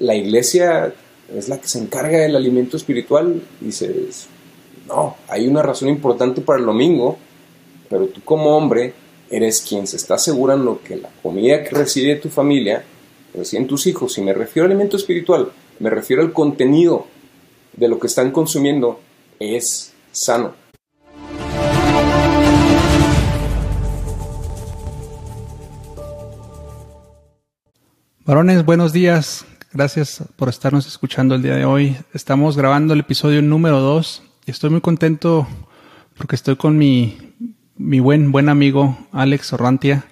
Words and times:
la 0.00 0.14
iglesia 0.14 0.92
es 1.34 1.48
la 1.48 1.60
que 1.60 1.68
se 1.68 1.78
encarga 1.78 2.18
del 2.18 2.36
alimento 2.36 2.76
espiritual. 2.76 3.42
Dices, 3.60 4.26
no, 4.86 5.16
hay 5.28 5.46
una 5.46 5.62
razón 5.62 5.88
importante 5.88 6.40
para 6.40 6.58
el 6.58 6.66
domingo, 6.66 7.16
pero 7.88 8.06
tú 8.06 8.20
como 8.22 8.56
hombre 8.56 8.94
eres 9.30 9.64
quien 9.66 9.86
se 9.86 9.96
está 9.96 10.14
asegurando 10.14 10.80
que 10.82 10.96
la 10.96 11.10
comida 11.22 11.64
que 11.64 11.74
recibe 11.74 12.16
tu 12.16 12.28
familia, 12.28 12.84
reciben 13.34 13.66
tus 13.66 13.86
hijos, 13.86 14.16
y 14.18 14.22
me 14.22 14.32
refiero 14.32 14.66
al 14.66 14.72
alimento 14.72 14.96
espiritual, 14.96 15.50
me 15.78 15.90
refiero 15.90 16.22
al 16.22 16.32
contenido 16.32 17.06
de 17.76 17.88
lo 17.88 17.98
que 17.98 18.06
están 18.06 18.30
consumiendo, 18.30 19.00
es 19.40 19.92
sano. 20.12 20.63
Varones, 28.26 28.64
buenos 28.64 28.94
días. 28.94 29.44
Gracias 29.74 30.24
por 30.36 30.48
estarnos 30.48 30.86
escuchando 30.86 31.34
el 31.34 31.42
día 31.42 31.56
de 31.56 31.66
hoy. 31.66 31.94
Estamos 32.14 32.56
grabando 32.56 32.94
el 32.94 33.00
episodio 33.00 33.42
número 33.42 33.80
2 33.80 34.22
y 34.46 34.50
estoy 34.50 34.70
muy 34.70 34.80
contento 34.80 35.46
porque 36.16 36.34
estoy 36.34 36.56
con 36.56 36.78
mi, 36.78 37.34
mi 37.76 38.00
buen, 38.00 38.32
buen 38.32 38.48
amigo 38.48 38.96
Alex 39.12 39.52
Orrantia. 39.52 40.06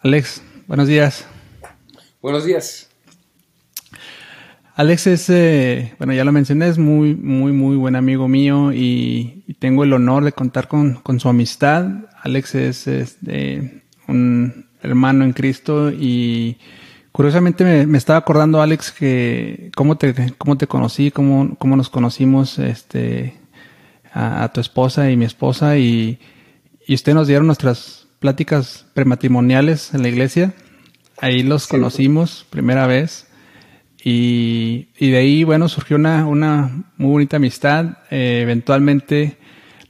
Alex, 0.00 0.42
buenos 0.66 0.88
días. 0.88 1.24
Buenos 2.20 2.44
días. 2.44 2.90
Alex 4.74 5.06
es, 5.06 5.30
eh, 5.30 5.94
bueno, 5.98 6.14
ya 6.14 6.24
lo 6.24 6.32
mencioné, 6.32 6.66
es 6.66 6.78
muy, 6.78 7.14
muy, 7.14 7.52
muy 7.52 7.76
buen 7.76 7.94
amigo 7.94 8.26
mío 8.26 8.72
y, 8.72 9.44
tengo 9.60 9.84
el 9.84 9.92
honor 9.92 10.24
de 10.24 10.32
contar 10.32 10.66
con, 10.66 11.00
su 11.20 11.28
amistad. 11.28 11.86
Alex 12.24 12.56
es, 12.56 12.88
este, 12.88 13.84
un 14.08 14.66
hermano 14.82 15.24
en 15.24 15.32
Cristo 15.32 15.92
y 15.92 16.58
curiosamente 17.12 17.86
me, 17.86 17.98
estaba 17.98 18.18
acordando, 18.18 18.60
Alex, 18.60 18.92
que 18.92 19.70
cómo 19.74 19.96
te, 19.96 20.34
cómo 20.38 20.56
te 20.56 20.66
conocí, 20.66 21.10
cómo, 21.10 21.56
cómo 21.58 21.76
nos 21.76 21.90
conocimos 21.90 22.58
este, 22.58 23.34
a, 24.12 24.50
tu 24.52 24.60
esposa 24.60 25.10
y 25.10 25.16
mi 25.16 25.24
esposa 25.24 25.78
y, 25.78 26.18
y 26.86 26.94
usted 26.94 27.14
nos 27.14 27.28
dieron 27.28 27.46
nuestras 27.46 28.06
pláticas 28.18 28.86
prematrimoniales 28.94 29.94
en 29.94 30.02
la 30.02 30.08
iglesia. 30.08 30.54
Ahí 31.20 31.42
los 31.42 31.66
conocimos 31.66 32.46
primera 32.50 32.86
vez. 32.86 33.26
Y, 34.02 34.88
y, 34.96 35.10
de 35.10 35.18
ahí, 35.18 35.44
bueno, 35.44 35.68
surgió 35.68 35.96
una, 35.96 36.26
una 36.26 36.84
muy 36.96 37.10
bonita 37.10 37.36
amistad. 37.36 37.98
Eh, 38.10 38.40
eventualmente 38.42 39.38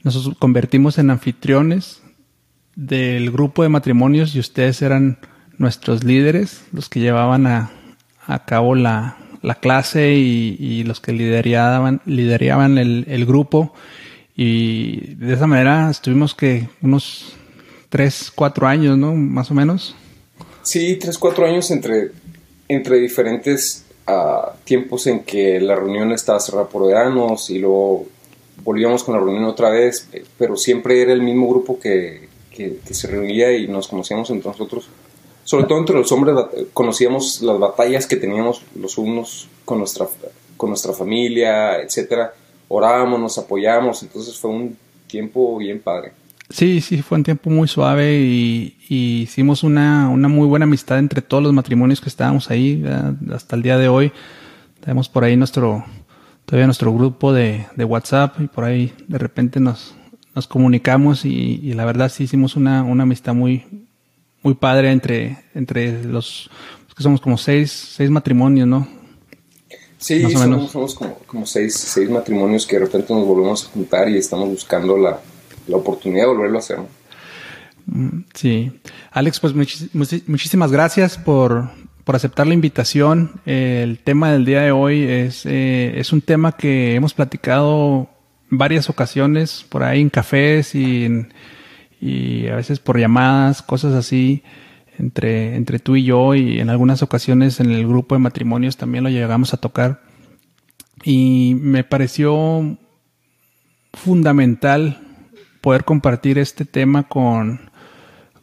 nos 0.03 0.35
convertimos 0.39 0.97
en 0.97 1.11
anfitriones 1.11 2.01
del 2.75 3.31
grupo 3.31 3.63
de 3.63 3.69
matrimonios 3.69 4.33
y 4.35 4.39
ustedes 4.39 4.81
eran 4.81 5.19
nuestros 5.59 6.03
líderes, 6.03 6.63
los 6.73 6.89
que 6.89 6.99
llevaban 6.99 7.45
a, 7.45 7.71
a 8.25 8.45
cabo 8.45 8.73
la, 8.73 9.17
la 9.43 9.55
clase 9.55 10.13
y, 10.13 10.57
y, 10.59 10.83
los 10.83 10.99
que 10.99 11.11
lideraban, 11.11 12.01
el, 12.77 13.05
el, 13.07 13.25
grupo. 13.25 13.73
Y 14.35 15.15
de 15.15 15.33
esa 15.33 15.45
manera 15.45 15.89
estuvimos 15.91 16.33
que 16.33 16.67
unos 16.81 17.33
tres, 17.89 18.31
cuatro 18.33 18.67
años, 18.67 18.97
¿no? 18.97 19.13
Más 19.13 19.51
o 19.51 19.53
menos. 19.53 19.95
Sí, 20.63 20.95
tres, 20.95 21.17
cuatro 21.17 21.45
años 21.45 21.69
entre, 21.71 22.11
entre 22.67 22.97
diferentes 22.97 23.85
uh, 24.07 24.51
tiempos 24.63 25.07
en 25.07 25.23
que 25.23 25.59
la 25.59 25.75
reunión 25.75 26.11
estaba 26.11 26.39
cerrada 26.39 26.67
por 26.67 26.87
veranos 26.87 27.49
y 27.49 27.59
luego 27.59 28.07
volvíamos 28.63 29.03
con 29.03 29.15
la 29.15 29.21
reunión 29.21 29.45
otra 29.45 29.69
vez, 29.69 30.07
pero 30.37 30.55
siempre 30.55 31.01
era 31.01 31.13
el 31.13 31.21
mismo 31.21 31.49
grupo 31.49 31.79
que, 31.79 32.27
que, 32.51 32.93
se 32.93 33.07
reunía 33.07 33.55
y 33.55 33.67
nos 33.67 33.87
conocíamos 33.87 34.29
entre 34.29 34.51
nosotros. 34.51 34.89
Sobre 35.49 35.63
todo 35.63 35.79
entre 35.79 35.95
los 35.95 36.11
hombres 36.11 36.35
conocíamos 36.75 37.41
las 37.41 37.57
batallas 37.57 38.05
que 38.05 38.17
teníamos 38.17 38.61
los 38.79 38.99
unos 38.99 39.47
con 39.65 39.79
nuestra, 39.79 40.05
con 40.55 40.69
nuestra 40.69 40.93
familia, 40.93 41.81
etcétera. 41.81 42.35
Orábamos, 42.67 43.19
nos 43.19 43.35
apoyábamos, 43.39 44.03
entonces 44.03 44.37
fue 44.37 44.51
un 44.51 44.77
tiempo 45.07 45.57
bien 45.57 45.81
padre. 45.81 46.11
Sí, 46.51 46.81
sí, 46.81 47.01
fue 47.01 47.17
un 47.17 47.23
tiempo 47.23 47.49
muy 47.49 47.67
suave 47.67 48.19
y, 48.19 48.75
hicimos 48.89 49.63
una, 49.63 50.09
una, 50.09 50.27
muy 50.27 50.45
buena 50.45 50.65
amistad 50.65 50.99
entre 50.99 51.23
todos 51.23 51.41
los 51.41 51.51
matrimonios 51.51 51.99
que 51.99 52.09
estábamos 52.09 52.51
ahí 52.51 52.85
hasta 53.33 53.55
el 53.55 53.63
día 53.63 53.79
de 53.79 53.87
hoy. 53.87 54.11
Tenemos 54.81 55.09
por 55.09 55.23
ahí 55.23 55.35
nuestro, 55.35 55.83
todavía 56.45 56.67
nuestro 56.67 56.93
grupo 56.93 57.33
de, 57.33 57.65
de 57.75 57.85
WhatsApp 57.85 58.39
y 58.39 58.45
por 58.45 58.65
ahí 58.65 58.93
de 59.07 59.17
repente 59.17 59.59
nos, 59.59 59.95
nos 60.35 60.45
comunicamos 60.45 61.25
y, 61.25 61.73
la 61.73 61.85
verdad 61.85 62.09
sí 62.09 62.25
hicimos 62.25 62.55
una, 62.55 62.83
una 62.83 63.01
amistad 63.01 63.33
muy, 63.33 63.65
muy 64.41 64.53
padre 64.53 64.91
entre, 64.91 65.37
entre 65.53 66.03
los, 66.03 66.49
que 66.95 67.03
somos 67.03 67.21
como 67.21 67.37
seis, 67.37 67.71
seis 67.71 68.09
matrimonios, 68.09 68.67
¿no? 68.67 68.87
Sí, 69.97 70.21
somos, 70.31 70.71
somos, 70.71 70.95
como, 70.95 71.15
como 71.25 71.45
seis, 71.45 71.75
seis 71.75 72.09
matrimonios 72.09 72.65
que 72.65 72.77
de 72.77 72.85
repente 72.85 73.13
nos 73.13 73.25
volvemos 73.25 73.65
a 73.65 73.69
juntar 73.69 74.09
y 74.09 74.17
estamos 74.17 74.47
buscando 74.49 74.97
la, 74.97 75.19
la 75.67 75.77
oportunidad 75.77 76.23
de 76.23 76.27
volverlo 76.27 76.57
a 76.57 76.59
hacer. 76.59 76.79
Mm, 77.85 78.19
sí. 78.33 78.71
Alex, 79.11 79.39
pues 79.39 79.53
muchísimas 79.93 80.71
gracias 80.71 81.17
por, 81.17 81.69
por, 82.03 82.15
aceptar 82.15 82.47
la 82.47 82.53
invitación. 82.53 83.41
el 83.45 83.99
tema 83.99 84.31
del 84.31 84.45
día 84.45 84.61
de 84.61 84.71
hoy 84.71 85.03
es, 85.03 85.45
eh, 85.45 85.93
es 85.95 86.13
un 86.13 86.21
tema 86.21 86.53
que 86.53 86.95
hemos 86.95 87.13
platicado 87.13 88.09
varias 88.49 88.89
ocasiones 88.89 89.65
por 89.69 89.83
ahí 89.83 90.01
en 90.01 90.09
cafés 90.09 90.75
y, 90.75 91.07
y 91.99 92.47
a 92.47 92.55
veces 92.55 92.79
por 92.79 92.99
llamadas, 92.99 93.61
cosas 93.61 93.93
así 93.93 94.43
entre, 94.97 95.55
entre 95.55 95.79
tú 95.79 95.95
y 95.95 96.03
yo 96.03 96.35
y 96.35 96.59
en 96.59 96.69
algunas 96.69 97.01
ocasiones 97.03 97.59
en 97.59 97.71
el 97.71 97.87
grupo 97.87 98.15
de 98.15 98.19
matrimonios 98.19 98.77
también 98.77 99.03
lo 99.03 99.09
llegamos 99.09 99.53
a 99.53 99.57
tocar. 99.57 100.01
Y 101.03 101.55
me 101.59 101.83
pareció 101.83 102.77
fundamental 103.93 104.99
poder 105.61 105.83
compartir 105.85 106.37
este 106.37 106.65
tema 106.65 107.03
con, 107.03 107.71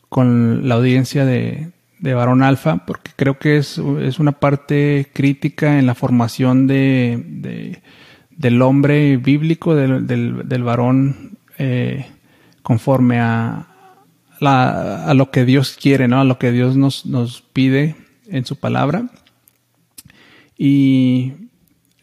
con 0.09 0.69
la 0.69 0.77
audiencia 0.77 1.25
de, 1.25 1.71
de 1.99 2.15
Varón 2.15 2.43
Alfa, 2.43 2.85
porque 2.87 3.11
creo 3.17 3.39
que 3.39 3.57
es, 3.57 3.81
es, 4.01 4.19
una 4.19 4.33
parte 4.33 5.09
crítica 5.13 5.79
en 5.79 5.87
la 5.87 5.95
formación 5.95 6.67
de, 6.67 7.81
del 8.31 8.63
hombre 8.63 9.17
bíblico, 9.17 9.75
del, 9.75 10.07
del, 10.07 10.63
varón 10.63 11.39
eh, 11.59 12.07
conforme 12.67 13.21
a, 13.21 13.69
a 14.41 15.15
lo 15.15 15.31
que 15.31 15.45
Dios 15.45 15.79
quiere, 15.81 16.09
¿no? 16.09 16.21
a 16.21 16.25
lo 16.25 16.37
que 16.37 16.51
Dios 16.51 16.77
nos, 16.77 17.07
nos 17.07 17.41
pide 17.41 17.95
en 18.27 18.45
su 18.45 18.57
palabra. 18.57 19.09
Y 20.59 21.35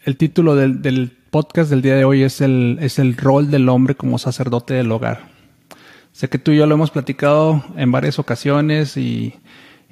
el 0.05 0.15
título 0.15 0.55
del, 0.55 0.81
del 0.81 1.11
podcast 1.31 1.69
del 1.69 1.81
día 1.81 1.95
de 1.95 2.05
hoy 2.05 2.23
es 2.23 2.39
el, 2.39 2.77
es 2.79 2.97
el 2.97 3.17
rol 3.17 3.51
del 3.51 3.67
hombre 3.67 3.95
como 3.95 4.17
sacerdote 4.17 4.73
del 4.73 4.89
hogar. 4.89 5.33
Sé 6.13 6.29
que 6.29 6.37
tú 6.37 6.51
y 6.51 6.57
yo 6.59 6.65
lo 6.65 6.75
hemos 6.75 6.91
platicado 6.91 7.61
en 7.75 7.91
varias 7.91 8.17
ocasiones 8.17 8.95
y, 8.95 9.33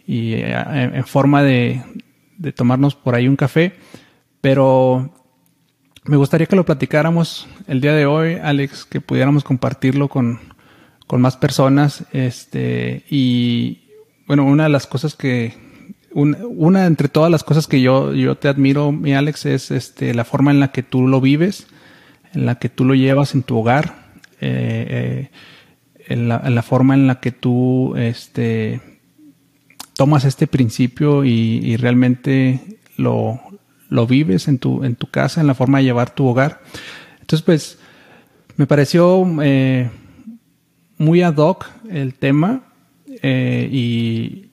y 0.08 0.36
eh, 0.36 0.54
en, 0.56 1.04
forma 1.04 1.44
de, 1.44 1.84
de, 2.38 2.54
tomarnos 2.54 2.96
por 2.96 3.14
ahí 3.14 3.28
un 3.28 3.36
café, 3.36 3.74
pero 4.40 5.14
me 6.06 6.16
gustaría 6.16 6.48
que 6.48 6.56
lo 6.56 6.64
platicáramos 6.64 7.46
el 7.68 7.82
día 7.82 7.94
de 7.94 8.06
hoy, 8.06 8.36
Alex, 8.36 8.86
que 8.86 9.02
pudiéramos 9.02 9.44
compartirlo 9.44 10.08
con, 10.08 10.40
con 11.12 11.20
más 11.20 11.36
personas. 11.36 12.06
Este, 12.14 13.04
y 13.10 13.80
bueno, 14.28 14.46
una 14.46 14.64
de 14.64 14.70
las 14.70 14.88
cosas 14.88 15.14
que, 15.14 15.54
una 16.14 16.86
entre 16.86 17.10
todas 17.10 17.30
las 17.30 17.44
cosas 17.44 17.68
que 17.68 17.82
yo, 17.82 18.14
yo 18.14 18.38
te 18.38 18.48
admiro, 18.48 18.94
mi 18.94 19.14
Alex, 19.14 19.46
es 19.46 19.72
este, 19.72 20.14
la 20.14 20.24
forma 20.24 20.52
en 20.52 20.62
la 20.62 20.72
que 20.72 20.84
tú 20.84 21.06
lo 21.10 21.20
vives, 21.20 21.68
en 22.34 22.46
la 22.46 22.60
que 22.60 22.70
tú 22.70 22.86
lo 22.86 22.96
llevas 22.96 23.36
en 23.36 23.44
tu 23.44 23.58
hogar, 23.58 24.14
eh, 24.40 25.28
eh, 25.28 25.32
en, 26.08 26.30
la, 26.30 26.62
forma 26.62 26.94
en 26.94 27.08
la 27.08 27.20
que 27.20 27.34
tú 27.34 27.94
este, 27.98 28.80
tomas 29.98 30.24
este 30.24 30.48
principio 30.48 31.26
y, 31.26 31.76
realmente 31.76 32.80
lo, 32.96 33.42
lo, 33.90 34.08
vives 34.08 34.48
en 34.48 34.60
tu, 34.60 34.86
en 34.86 34.96
tu 34.96 35.08
casa, 35.08 35.42
en 35.42 35.48
la 35.48 35.56
forma 35.56 35.80
de 35.80 35.84
llevar 35.84 36.16
tu 36.16 36.26
hogar. 36.26 36.62
Entonces, 37.20 37.42
pues, 37.42 37.80
me 38.56 38.66
pareció 38.66 39.28
eh, 39.42 39.90
muy 41.02 41.22
ad 41.22 41.38
hoc 41.38 41.66
el 41.90 42.14
tema 42.14 42.64
y 43.22 44.52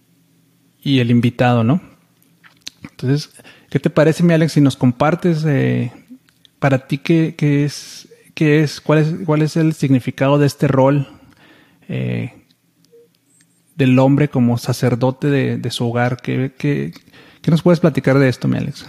y 0.89 1.01
el 1.01 1.11
invitado, 1.11 1.65
¿no? 1.65 1.81
Entonces, 2.83 3.31
¿qué 3.71 3.79
te 3.79 3.91
parece, 3.91 4.23
mi 4.23 4.33
Alex, 4.33 4.53
si 4.53 4.61
nos 4.61 4.77
compartes 4.77 5.45
eh, 5.47 5.93
para 6.59 6.87
ti 6.87 6.99
qué, 6.99 7.35
qué, 7.37 7.65
es, 7.65 8.09
qué 8.35 8.63
es, 8.63 8.81
cuál 8.81 8.99
es, 9.01 9.15
cuál 9.27 9.43
es 9.43 9.57
el 9.57 9.75
significado 9.75 10.39
de 10.39 10.47
este 10.47 10.67
rol 10.67 11.07
eh, 11.89 12.33
del 13.77 13.99
hombre 13.99 14.29
como 14.29 14.57
sacerdote 14.57 15.29
de, 15.29 15.71
su 15.71 15.89
hogar? 15.89 16.23
¿Qué, 16.23 16.53
¿Qué, 16.57 16.93
qué, 17.43 17.51
nos 17.51 17.63
puedes 17.63 17.81
platicar 17.81 18.19
de 18.19 18.29
esto, 18.29 18.49
mi 18.49 18.57
Alex? 18.57 18.87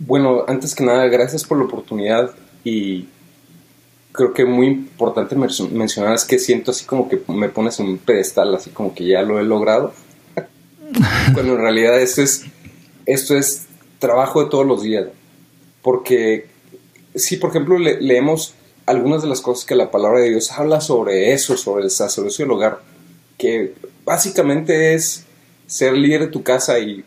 Bueno, 0.00 0.44
antes 0.48 0.74
que 0.74 0.84
nada, 0.84 1.06
gracias 1.06 1.44
por 1.44 1.58
la 1.58 1.64
oportunidad 1.64 2.32
y 2.64 3.06
creo 4.14 4.32
que 4.32 4.46
muy 4.46 4.68
importante 4.68 5.34
mencionar 5.34 6.14
es 6.14 6.24
que 6.24 6.38
siento 6.38 6.70
así 6.70 6.86
como 6.86 7.08
que 7.08 7.20
me 7.28 7.48
pones 7.48 7.80
en 7.80 7.88
un 7.88 7.98
pedestal, 7.98 8.54
así 8.54 8.70
como 8.70 8.94
que 8.94 9.04
ya 9.04 9.22
lo 9.22 9.38
he 9.40 9.42
logrado 9.42 9.92
Cuando 11.34 11.54
en 11.54 11.60
realidad 11.60 12.00
esto 12.00 12.22
es, 12.22 12.44
esto 13.06 13.36
es 13.36 13.66
trabajo 13.98 14.44
de 14.44 14.50
todos 14.50 14.66
los 14.66 14.82
días. 14.82 15.06
Porque 15.82 16.46
si, 17.14 17.36
por 17.36 17.50
ejemplo, 17.50 17.78
leemos 17.78 18.54
algunas 18.86 19.22
de 19.22 19.28
las 19.28 19.40
cosas 19.40 19.64
que 19.64 19.74
la 19.74 19.90
palabra 19.90 20.20
de 20.20 20.30
Dios 20.30 20.52
habla 20.52 20.80
sobre 20.80 21.32
eso, 21.32 21.56
sobre 21.56 21.84
el 21.84 21.90
sacerdocio 21.90 22.44
del 22.44 22.52
hogar, 22.52 22.80
que 23.38 23.74
básicamente 24.04 24.94
es 24.94 25.24
ser 25.66 25.94
líder 25.94 26.22
de 26.22 26.26
tu 26.28 26.42
casa 26.42 26.78
y, 26.78 27.04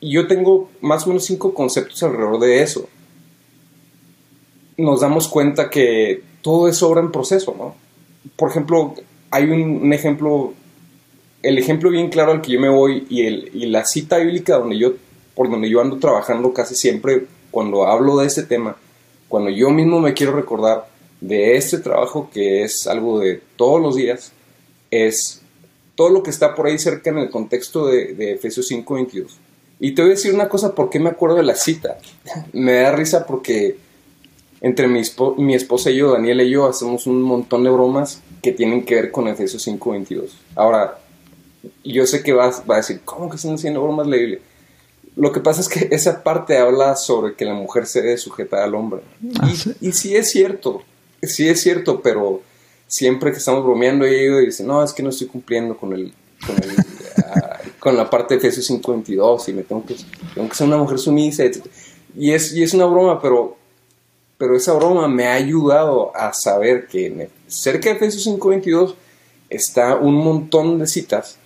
y 0.00 0.12
yo 0.12 0.26
tengo 0.26 0.70
más 0.80 1.04
o 1.04 1.08
menos 1.08 1.24
cinco 1.24 1.54
conceptos 1.54 2.02
alrededor 2.02 2.40
de 2.40 2.62
eso. 2.62 2.88
Nos 4.78 5.00
damos 5.00 5.28
cuenta 5.28 5.68
que 5.68 6.22
todo 6.40 6.68
es 6.68 6.82
obra 6.82 7.00
en 7.00 7.12
proceso, 7.12 7.54
¿no? 7.58 7.74
Por 8.36 8.50
ejemplo, 8.50 8.94
hay 9.30 9.44
un, 9.44 9.92
ejemplo, 9.92 10.54
el 11.42 11.58
ejemplo 11.58 11.90
bien 11.90 12.08
claro 12.08 12.32
al 12.32 12.40
que 12.40 12.52
yo 12.52 12.60
me 12.60 12.70
voy 12.70 13.06
y, 13.10 13.26
el, 13.26 13.50
y 13.52 13.66
la 13.66 13.84
cita 13.84 14.18
bíblica 14.18 14.56
donde 14.56 14.78
yo, 14.78 14.92
por 15.34 15.50
donde 15.50 15.68
yo 15.68 15.80
ando 15.80 15.98
trabajando 15.98 16.52
casi 16.52 16.74
siempre 16.74 17.26
cuando 17.50 17.86
hablo 17.86 18.16
de 18.16 18.26
este 18.26 18.44
tema, 18.44 18.76
cuando 19.28 19.50
yo 19.50 19.70
mismo 19.70 20.00
me 20.00 20.14
quiero 20.14 20.32
recordar 20.32 20.88
de 21.20 21.56
este 21.56 21.78
trabajo 21.78 22.30
que 22.32 22.62
es 22.62 22.86
algo 22.86 23.20
de 23.20 23.42
todos 23.56 23.80
los 23.80 23.96
días, 23.96 24.32
es 24.90 25.42
todo 25.94 26.10
lo 26.10 26.22
que 26.22 26.30
está 26.30 26.54
por 26.54 26.66
ahí 26.66 26.78
cerca 26.78 27.10
en 27.10 27.18
el 27.18 27.30
contexto 27.30 27.86
de, 27.86 28.14
de 28.14 28.32
Efesios 28.32 28.70
5:22. 28.70 29.26
Y 29.80 29.92
te 29.92 30.02
voy 30.02 30.12
a 30.12 30.14
decir 30.14 30.34
una 30.34 30.48
cosa, 30.48 30.74
¿por 30.74 30.90
qué 30.90 30.98
me 30.98 31.10
acuerdo 31.10 31.36
de 31.36 31.42
la 31.42 31.54
cita? 31.54 31.98
me 32.52 32.74
da 32.74 32.92
risa 32.92 33.26
porque 33.26 33.76
entre 34.60 34.88
mi, 34.88 35.02
mi, 35.36 35.54
esposa 35.54 35.90
y 35.90 35.96
yo, 35.96 36.12
Daniel 36.12 36.40
y 36.40 36.50
yo, 36.50 36.66
hacemos 36.66 37.06
un 37.06 37.22
montón 37.22 37.64
de 37.64 37.70
bromas 37.70 38.20
que 38.42 38.52
tienen 38.52 38.84
que 38.84 38.96
ver 38.96 39.10
con 39.10 39.28
Efesios 39.28 39.66
5:22. 39.66 40.30
Ahora, 40.56 40.98
yo 41.84 42.06
sé 42.06 42.22
que 42.22 42.32
vas, 42.32 42.62
va 42.68 42.74
a 42.74 42.78
decir, 42.78 43.00
¿cómo 43.04 43.30
que 43.30 43.36
están 43.36 43.54
haciendo 43.54 43.82
bromas 43.82 44.06
la 44.06 44.16
Lo 45.16 45.32
que 45.32 45.40
pasa 45.40 45.60
es 45.60 45.68
que 45.68 45.88
esa 45.92 46.22
parte 46.22 46.58
habla 46.58 46.96
sobre 46.96 47.34
que 47.34 47.44
la 47.44 47.54
mujer 47.54 47.86
se 47.86 48.02
debe 48.02 48.18
sujetar 48.18 48.62
al 48.62 48.74
hombre. 48.74 49.02
Ah, 49.40 49.50
y, 49.80 49.92
sí? 49.92 50.16
es 50.16 50.30
cierto, 50.30 50.82
sí 51.22 51.48
es 51.48 51.60
cierto, 51.60 52.00
pero 52.02 52.42
siempre 52.86 53.30
que 53.30 53.38
estamos 53.38 53.64
bromeando 53.64 54.04
ella 54.06 54.38
dice, 54.38 54.64
no, 54.64 54.82
es 54.82 54.92
que 54.92 55.02
no 55.02 55.10
estoy 55.10 55.28
cumpliendo 55.28 55.76
con 55.76 55.92
el... 55.92 56.12
Con, 56.46 56.56
ah, 57.24 57.58
con 57.78 57.96
la 57.96 58.10
parte 58.10 58.34
de 58.34 58.38
Efesios 58.38 58.70
5:22 58.70 59.48
y 59.48 59.52
me 59.52 59.62
tengo 59.62 59.84
que, 59.84 59.96
tengo 60.34 60.48
que 60.48 60.54
ser 60.54 60.66
una 60.66 60.78
mujer 60.78 60.98
sumisa, 60.98 61.44
Y 62.16 62.32
es, 62.32 62.52
y 62.52 62.62
es 62.62 62.74
una 62.74 62.86
broma, 62.86 63.20
pero 63.20 63.56
pero 64.38 64.56
esa 64.56 64.72
broma 64.72 65.08
me 65.08 65.26
ha 65.26 65.34
ayudado 65.34 66.16
a 66.16 66.32
saber 66.32 66.86
que 66.86 67.28
cerca 67.48 67.90
de 67.90 67.96
Efesios 67.96 68.26
5:22 68.26 68.94
está 69.50 69.96
un 69.96 70.14
montón 70.14 70.78
de 70.78 70.86
citas 70.86 71.38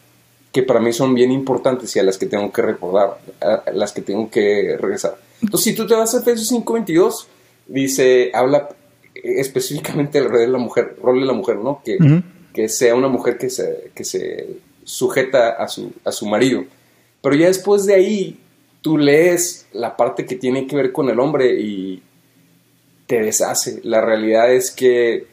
que 0.53 0.63
para 0.63 0.81
mí 0.81 0.93
son 0.93 1.15
bien 1.15 1.33
importantes 1.33 1.97
y 1.97 1.99
a 1.99 2.03
las 2.03 2.19
que 2.19 2.27
tengo 2.27 2.53
que 2.53 2.61
recordar, 2.61 3.19
a 3.41 3.71
las 3.73 3.93
que 3.93 4.03
tengo 4.03 4.31
que 4.31 4.77
regresar. 4.79 5.17
Entonces, 5.41 5.65
si 5.65 5.75
tú 5.75 5.87
te 5.87 5.95
vas 5.95 6.15
a 6.15 6.21
Efesios 6.21 6.53
5:22, 6.53 7.27
dice, 7.67 8.31
habla 8.35 8.69
específicamente 9.15 10.21
del 10.21 10.29
rol 10.29 10.41
de 10.41 10.49
la 10.49 10.59
mujer, 10.59 10.97
rol 11.03 11.21
de 11.21 11.27
la 11.27 11.33
mujer, 11.33 11.57
¿no? 11.57 11.81
Que, 11.83 11.97
que 12.53 12.69
sea 12.69 12.95
una 12.95 13.09
mujer 13.09 13.39
que 13.39 13.49
se, 13.49 13.91
que 13.95 14.05
se 14.05 14.59
sujeta 14.85 15.51
a 15.51 15.69
su, 15.69 15.93
a 16.05 16.13
su 16.13 16.27
marido. 16.27 16.65
Pero 17.23 17.37
ya 17.37 17.47
después 17.47 17.87
de 17.87 17.95
ahí, 17.95 18.39
tú 18.83 18.99
lees 18.99 19.67
la 19.73 19.97
parte 19.97 20.27
que 20.27 20.37
tiene 20.37 20.67
que 20.67 20.77
ver 20.77 20.93
con 20.93 21.09
el 21.09 21.19
hombre 21.21 21.59
y, 21.59 22.03
te 23.13 23.21
deshace. 23.21 23.81
La 23.85 24.01
realidad 24.01 24.51
es 24.51 24.71
que, 24.71 25.27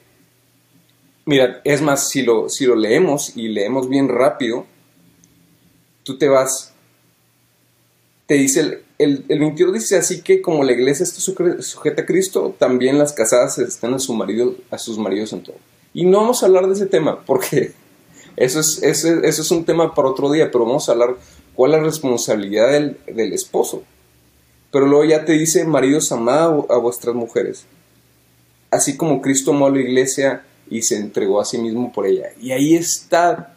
mira, 1.24 1.62
es 1.64 1.82
más, 1.82 2.10
si 2.10 2.24
lo, 2.24 2.50
si 2.50 2.66
lo 2.66 2.76
leemos 2.76 3.38
y 3.38 3.48
leemos 3.48 3.88
bien 3.88 4.10
rápido, 4.10 4.66
tú 6.04 6.18
te 6.18 6.28
vas, 6.28 6.74
te 8.26 8.34
dice, 8.34 8.82
el, 8.98 9.26
el, 9.30 9.40
22 9.40 9.76
dice 9.76 9.96
así 9.96 10.22
que 10.22 10.42
como 10.42 10.66
la 10.66 10.74
iglesia 10.74 11.06
está 11.06 11.22
sujeta 11.22 12.02
a 12.02 12.06
Cristo, 12.06 12.54
también 12.60 12.98
las 12.98 13.14
casadas 13.14 13.58
están 13.60 13.94
a, 13.94 14.00
su 14.00 14.14
marido, 14.14 14.56
a 14.72 14.78
sus 14.78 14.98
maridos 14.98 15.32
en 15.32 15.44
todo. 15.44 15.56
Y 15.94 16.04
no 16.04 16.18
vamos 16.20 16.44
a 16.44 16.48
hablar 16.48 16.68
de 16.68 16.74
ese 16.74 16.86
tema, 16.86 17.24
porque 17.24 17.72
eso 18.36 18.60
es, 18.60 18.84
eso 18.84 19.22
es 19.24 19.52
un 19.52 19.64
tema 19.64 19.96
para 19.96 20.10
otro 20.10 20.30
día, 20.30 20.52
pero 20.52 20.66
vamos 20.66 20.90
a 20.90 20.92
hablar 20.92 21.16
cuál 21.56 21.76
es 21.76 21.78
la 21.78 21.84
responsabilidad 21.86 22.74
del, 22.74 22.98
del 23.08 23.32
esposo. 23.32 23.84
Pero 24.72 24.86
luego 24.86 25.06
ya 25.06 25.26
te 25.26 25.34
dice, 25.34 25.66
maridos, 25.66 26.12
amad 26.12 26.66
a 26.70 26.78
vuestras 26.78 27.16
mujeres, 27.16 27.66
así 28.70 28.96
como 28.96 29.22
Cristo 29.22 29.52
amó 29.52 29.68
a 29.68 29.72
la 29.72 29.80
iglesia 29.80 30.44
y 30.70 30.82
se 30.84 30.98
entregó 30.98 31.42
a 31.42 31.46
sí 31.46 31.58
mismo 31.58 31.92
por 31.92 32.06
ella. 32.06 32.30
Y 32.40 32.52
ahí 32.52 32.76
está. 32.76 33.56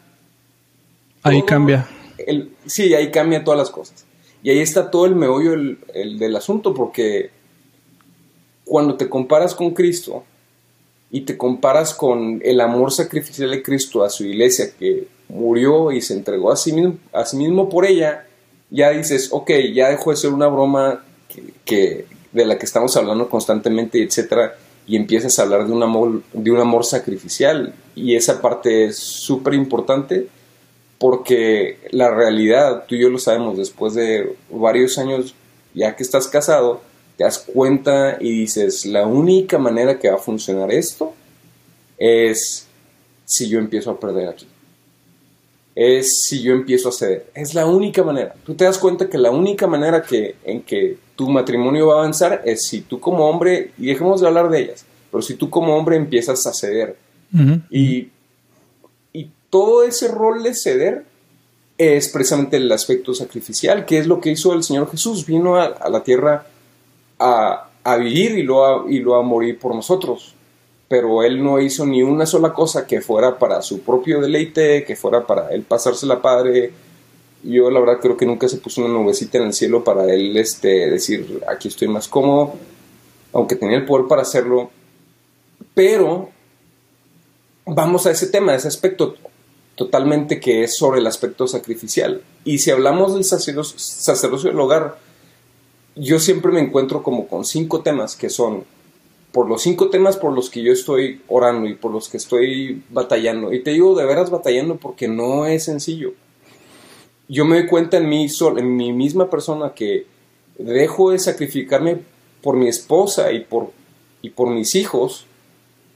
Ahí 1.21 1.43
cambia. 1.43 1.87
El, 2.17 2.55
sí, 2.65 2.93
ahí 2.93 3.11
cambia 3.11 3.43
todas 3.43 3.59
las 3.59 3.69
cosas. 3.69 4.05
Y 4.41 4.49
ahí 4.49 4.59
está 4.59 4.91
todo 4.91 5.05
el 5.05 5.15
meollo 5.15 5.53
el, 5.53 6.19
del 6.19 6.35
asunto, 6.35 6.73
porque 6.73 7.29
cuando 8.65 8.95
te 8.95 9.07
comparas 9.07 9.55
con 9.55 9.71
Cristo 9.71 10.23
y 11.11 11.21
te 11.21 11.37
comparas 11.37 11.93
con 11.93 12.41
el 12.43 12.59
amor 12.59 12.91
sacrificial 12.91 13.51
de 13.51 13.61
Cristo 13.61 14.03
a 14.03 14.09
su 14.09 14.25
iglesia 14.25 14.71
que 14.77 15.07
murió 15.29 15.91
y 15.91 16.01
se 16.01 16.13
entregó 16.13 16.51
a 16.51 16.57
sí 16.57 16.73
mismo, 16.73 16.97
a 17.13 17.25
sí 17.25 17.37
mismo 17.37 17.69
por 17.69 17.85
ella, 17.85 18.27
ya 18.73 18.89
dices, 18.89 19.29
ok, 19.31 19.51
ya 19.71 19.89
dejó 19.89 20.09
de 20.09 20.17
ser 20.17 20.33
una 20.33 20.47
broma 20.47 21.03
que, 21.63 22.07
de 22.31 22.45
la 22.45 22.57
que 22.57 22.65
estamos 22.65 22.97
hablando 22.97 23.29
constantemente, 23.29 24.01
etcétera, 24.01 24.55
y 24.87 24.95
empiezas 24.95 25.37
a 25.37 25.43
hablar 25.43 25.67
de 25.67 25.73
un 25.73 25.83
amor, 25.83 26.23
de 26.33 26.49
un 26.49 26.59
amor 26.59 26.83
sacrificial. 26.83 27.75
Y 27.95 28.15
esa 28.15 28.41
parte 28.41 28.85
es 28.85 28.97
súper 28.97 29.53
importante 29.53 30.27
porque 30.97 31.77
la 31.91 32.09
realidad, 32.09 32.85
tú 32.87 32.95
y 32.95 33.01
yo 33.01 33.09
lo 33.09 33.19
sabemos, 33.19 33.57
después 33.57 33.93
de 33.93 34.35
varios 34.49 34.97
años, 34.97 35.35
ya 35.75 35.95
que 35.95 36.01
estás 36.01 36.27
casado, 36.27 36.81
te 37.15 37.25
das 37.25 37.37
cuenta 37.37 38.17
y 38.19 38.31
dices, 38.31 38.87
la 38.87 39.05
única 39.05 39.59
manera 39.59 39.99
que 39.99 40.09
va 40.09 40.15
a 40.15 40.19
funcionar 40.19 40.71
esto 40.71 41.13
es 41.99 42.65
si 43.23 43.47
yo 43.49 43.59
empiezo 43.59 43.91
a 43.91 43.99
perder 43.99 44.29
aquí 44.29 44.47
es 45.75 46.25
si 46.27 46.41
yo 46.41 46.53
empiezo 46.53 46.89
a 46.89 46.91
ceder. 46.91 47.27
Es 47.33 47.53
la 47.53 47.65
única 47.65 48.03
manera. 48.03 48.35
Tú 48.45 48.53
te 48.53 48.65
das 48.65 48.77
cuenta 48.77 49.09
que 49.09 49.17
la 49.17 49.31
única 49.31 49.67
manera 49.67 50.03
que, 50.03 50.35
en 50.43 50.61
que 50.61 50.97
tu 51.15 51.29
matrimonio 51.29 51.87
va 51.87 51.95
a 51.95 51.97
avanzar 51.99 52.41
es 52.45 52.67
si 52.67 52.81
tú 52.81 52.99
como 52.99 53.27
hombre, 53.27 53.71
y 53.77 53.87
dejemos 53.87 54.21
de 54.21 54.27
hablar 54.27 54.49
de 54.49 54.61
ellas, 54.61 54.85
pero 55.11 55.21
si 55.21 55.35
tú 55.35 55.49
como 55.49 55.75
hombre 55.75 55.95
empiezas 55.95 56.45
a 56.45 56.53
ceder. 56.53 56.97
y, 57.71 58.09
y 59.11 59.29
todo 59.49 59.83
ese 59.83 60.07
rol 60.07 60.43
de 60.43 60.53
ceder 60.53 61.05
es 61.79 62.09
precisamente 62.09 62.57
el 62.57 62.71
aspecto 62.71 63.13
sacrificial, 63.15 63.85
que 63.85 63.97
es 63.97 64.05
lo 64.05 64.21
que 64.21 64.31
hizo 64.31 64.53
el 64.53 64.63
Señor 64.63 64.89
Jesús. 64.91 65.25
Vino 65.25 65.55
a, 65.55 65.89
la 65.89 66.03
tierra 66.03 66.45
a, 67.17 67.69
a 67.83 67.97
vivir 67.97 68.37
y 68.37 68.43
lo 68.43 68.87
y 68.87 68.99
lo 68.99 69.15
a 69.15 69.23
morir 69.23 69.57
por 69.57 69.73
nosotros 69.73 70.32
pero 70.93 71.23
él 71.23 71.43
no 71.43 71.59
hizo 71.59 71.87
ni 71.87 72.03
una 72.03 72.27
sola 72.27 72.53
cosa 72.53 72.85
que 72.85 73.01
fuera 73.01 73.39
para 73.39 73.63
su 73.63 73.79
propio 73.79 74.21
deleite, 74.21 74.85
que 74.85 74.95
fuera 74.95 75.25
para 75.25 75.49
él 75.49 75.63
pasársela 75.63 76.21
padre. 76.21 76.71
Yo 77.41 77.71
la 77.71 77.79
verdad 77.79 77.97
creo 77.99 78.15
que 78.15 78.27
nunca 78.27 78.47
se 78.47 78.57
puso 78.57 78.81
una 78.81 78.93
nubecita 78.93 79.39
en 79.39 79.45
el 79.45 79.53
cielo 79.53 79.83
para 79.83 80.13
él 80.13 80.37
este, 80.37 80.91
decir 80.91 81.41
aquí 81.47 81.69
estoy 81.69 81.87
más 81.87 82.07
cómodo, 82.07 82.53
aunque 83.33 83.55
tenía 83.55 83.77
el 83.77 83.85
poder 83.85 84.05
para 84.05 84.21
hacerlo. 84.21 84.69
Pero 85.73 86.29
vamos 87.65 88.05
a 88.05 88.11
ese 88.11 88.27
tema, 88.27 88.53
ese 88.53 88.67
aspecto 88.67 89.15
totalmente 89.73 90.39
que 90.39 90.63
es 90.63 90.77
sobre 90.77 90.99
el 90.99 91.07
aspecto 91.07 91.47
sacrificial. 91.47 92.21
Y 92.45 92.59
si 92.59 92.69
hablamos 92.69 93.15
del 93.15 93.23
sacerdocio 93.23 94.51
del 94.51 94.59
hogar, 94.59 94.99
yo 95.95 96.19
siempre 96.19 96.51
me 96.51 96.59
encuentro 96.59 97.01
como 97.01 97.27
con 97.27 97.45
cinco 97.45 97.81
temas 97.81 98.15
que 98.15 98.29
son 98.29 98.63
por 99.33 99.49
los 99.49 99.63
cinco 99.63 99.89
temas 99.89 100.15
por 100.15 100.31
los 100.31 100.51
que 100.51 100.61
yo 100.61 100.71
estoy 100.71 101.21
orando 101.27 101.67
y 101.67 101.73
por 101.73 101.91
los 101.91 102.07
que 102.07 102.17
estoy 102.17 102.83
batallando. 102.89 103.51
Y 103.51 103.63
te 103.63 103.71
digo 103.71 103.95
de 103.95 104.05
veras 104.05 104.29
batallando 104.29 104.77
porque 104.77 105.07
no 105.07 105.47
es 105.47 105.63
sencillo. 105.63 106.13
Yo 107.27 107.43
me 107.43 107.57
doy 107.57 107.67
cuenta 107.67 107.97
en 107.97 108.07
mí, 108.07 108.27
en 108.57 108.75
mi 108.77 108.93
misma 108.93 109.31
persona 109.31 109.73
que 109.73 110.05
dejo 110.59 111.09
de 111.09 111.17
sacrificarme 111.17 111.97
por 112.43 112.55
mi 112.55 112.67
esposa 112.67 113.31
y 113.31 113.39
por, 113.39 113.71
y 114.21 114.29
por 114.29 114.51
mis 114.51 114.75
hijos 114.75 115.25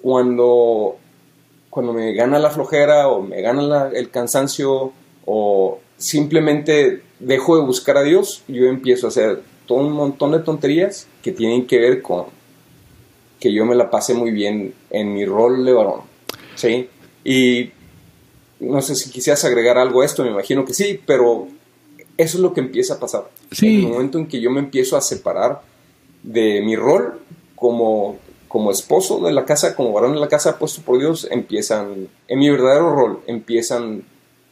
cuando, 0.01 0.95
cuando 1.69 1.93
me 1.93 2.13
gana 2.13 2.39
la 2.39 2.49
flojera 2.49 3.07
o 3.07 3.21
me 3.21 3.41
gana 3.43 3.91
el 3.93 4.09
cansancio 4.09 4.93
o 5.25 5.79
simplemente 5.97 7.03
dejo 7.19 7.55
de 7.55 7.65
buscar 7.65 7.97
a 7.97 8.03
Dios, 8.03 8.41
yo 8.47 8.65
empiezo 8.65 9.05
a 9.05 9.09
hacer 9.09 9.43
todo 9.67 9.77
un 9.77 9.93
montón 9.93 10.31
de 10.31 10.39
tonterías 10.39 11.07
que 11.21 11.31
tienen 11.31 11.67
que 11.67 11.77
ver 11.77 12.01
con 12.01 12.36
que 13.39 13.53
yo 13.53 13.65
me 13.65 13.75
la 13.75 13.89
pasé 13.89 14.13
muy 14.13 14.31
bien 14.31 14.73
en 14.89 15.13
mi 15.13 15.25
rol 15.25 15.65
de 15.65 15.73
varón. 15.73 16.01
¿Sí? 16.55 16.89
Y 17.23 17.71
no 18.59 18.81
sé 18.81 18.95
si 18.95 19.09
quisieras 19.11 19.43
agregar 19.45 19.77
algo 19.77 20.01
a 20.01 20.05
esto, 20.05 20.23
me 20.23 20.31
imagino 20.31 20.65
que 20.65 20.73
sí, 20.73 20.99
pero 21.05 21.47
eso 22.17 22.37
es 22.37 22.41
lo 22.41 22.53
que 22.53 22.61
empieza 22.61 22.95
a 22.95 22.99
pasar. 22.99 23.29
Sí. 23.51 23.67
En 23.67 23.85
el 23.85 23.93
momento 23.93 24.17
en 24.17 24.27
que 24.27 24.41
yo 24.41 24.49
me 24.49 24.59
empiezo 24.59 24.97
a 24.97 25.01
separar 25.01 25.61
de 26.23 26.61
mi 26.61 26.75
rol 26.75 27.19
como, 27.55 28.17
como 28.47 28.71
esposo 28.71 29.19
de 29.19 29.31
la 29.31 29.45
casa, 29.45 29.75
como 29.75 29.93
varón 29.93 30.13
de 30.13 30.19
la 30.19 30.27
casa 30.27 30.57
puesto 30.57 30.81
por 30.81 30.99
Dios, 30.99 31.27
empiezan, 31.29 32.07
en 32.27 32.39
mi 32.39 32.49
verdadero 32.49 32.95
rol, 32.95 33.19
empiezan 33.27 34.03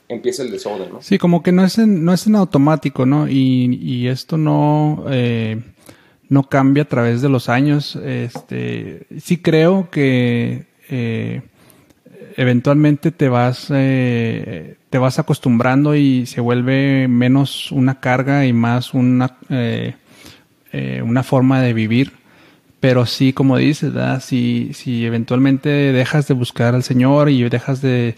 empieza 0.07 0.43
el 0.43 0.51
desorden, 0.51 0.93
¿no? 0.93 1.01
Sí, 1.01 1.17
como 1.17 1.41
que 1.41 1.51
no 1.51 1.65
es 1.65 1.77
en, 1.79 2.05
no 2.05 2.13
es 2.13 2.27
en 2.27 2.35
automático, 2.35 3.07
¿no? 3.07 3.27
Y, 3.27 3.79
y 3.81 4.07
esto 4.07 4.37
no, 4.37 5.05
eh, 5.09 5.59
no 6.29 6.49
cambia 6.49 6.83
a 6.83 6.87
través 6.87 7.21
de 7.21 7.29
los 7.29 7.49
años. 7.49 7.95
Este, 7.95 9.07
sí 9.19 9.37
creo 9.37 9.89
que 9.89 10.65
eh, 10.89 11.41
eventualmente 12.37 13.11
te 13.11 13.29
vas, 13.29 13.67
eh, 13.69 14.75
te 14.89 14.97
vas 14.97 15.19
acostumbrando 15.19 15.95
y 15.95 16.25
se 16.25 16.41
vuelve 16.41 17.07
menos 17.07 17.71
una 17.71 17.99
carga 17.99 18.45
y 18.45 18.53
más 18.53 18.93
una, 18.93 19.37
eh, 19.49 19.95
eh, 20.71 21.01
una 21.03 21.23
forma 21.23 21.61
de 21.61 21.73
vivir. 21.73 22.13
Pero 22.79 23.05
sí, 23.05 23.33
como 23.33 23.57
dices. 23.57 23.93
Si, 24.21 24.71
si 24.73 25.05
eventualmente 25.05 25.69
dejas 25.69 26.27
de 26.27 26.33
buscar 26.33 26.75
al 26.75 26.83
Señor 26.83 27.29
y 27.29 27.47
dejas 27.49 27.81
de, 27.81 28.15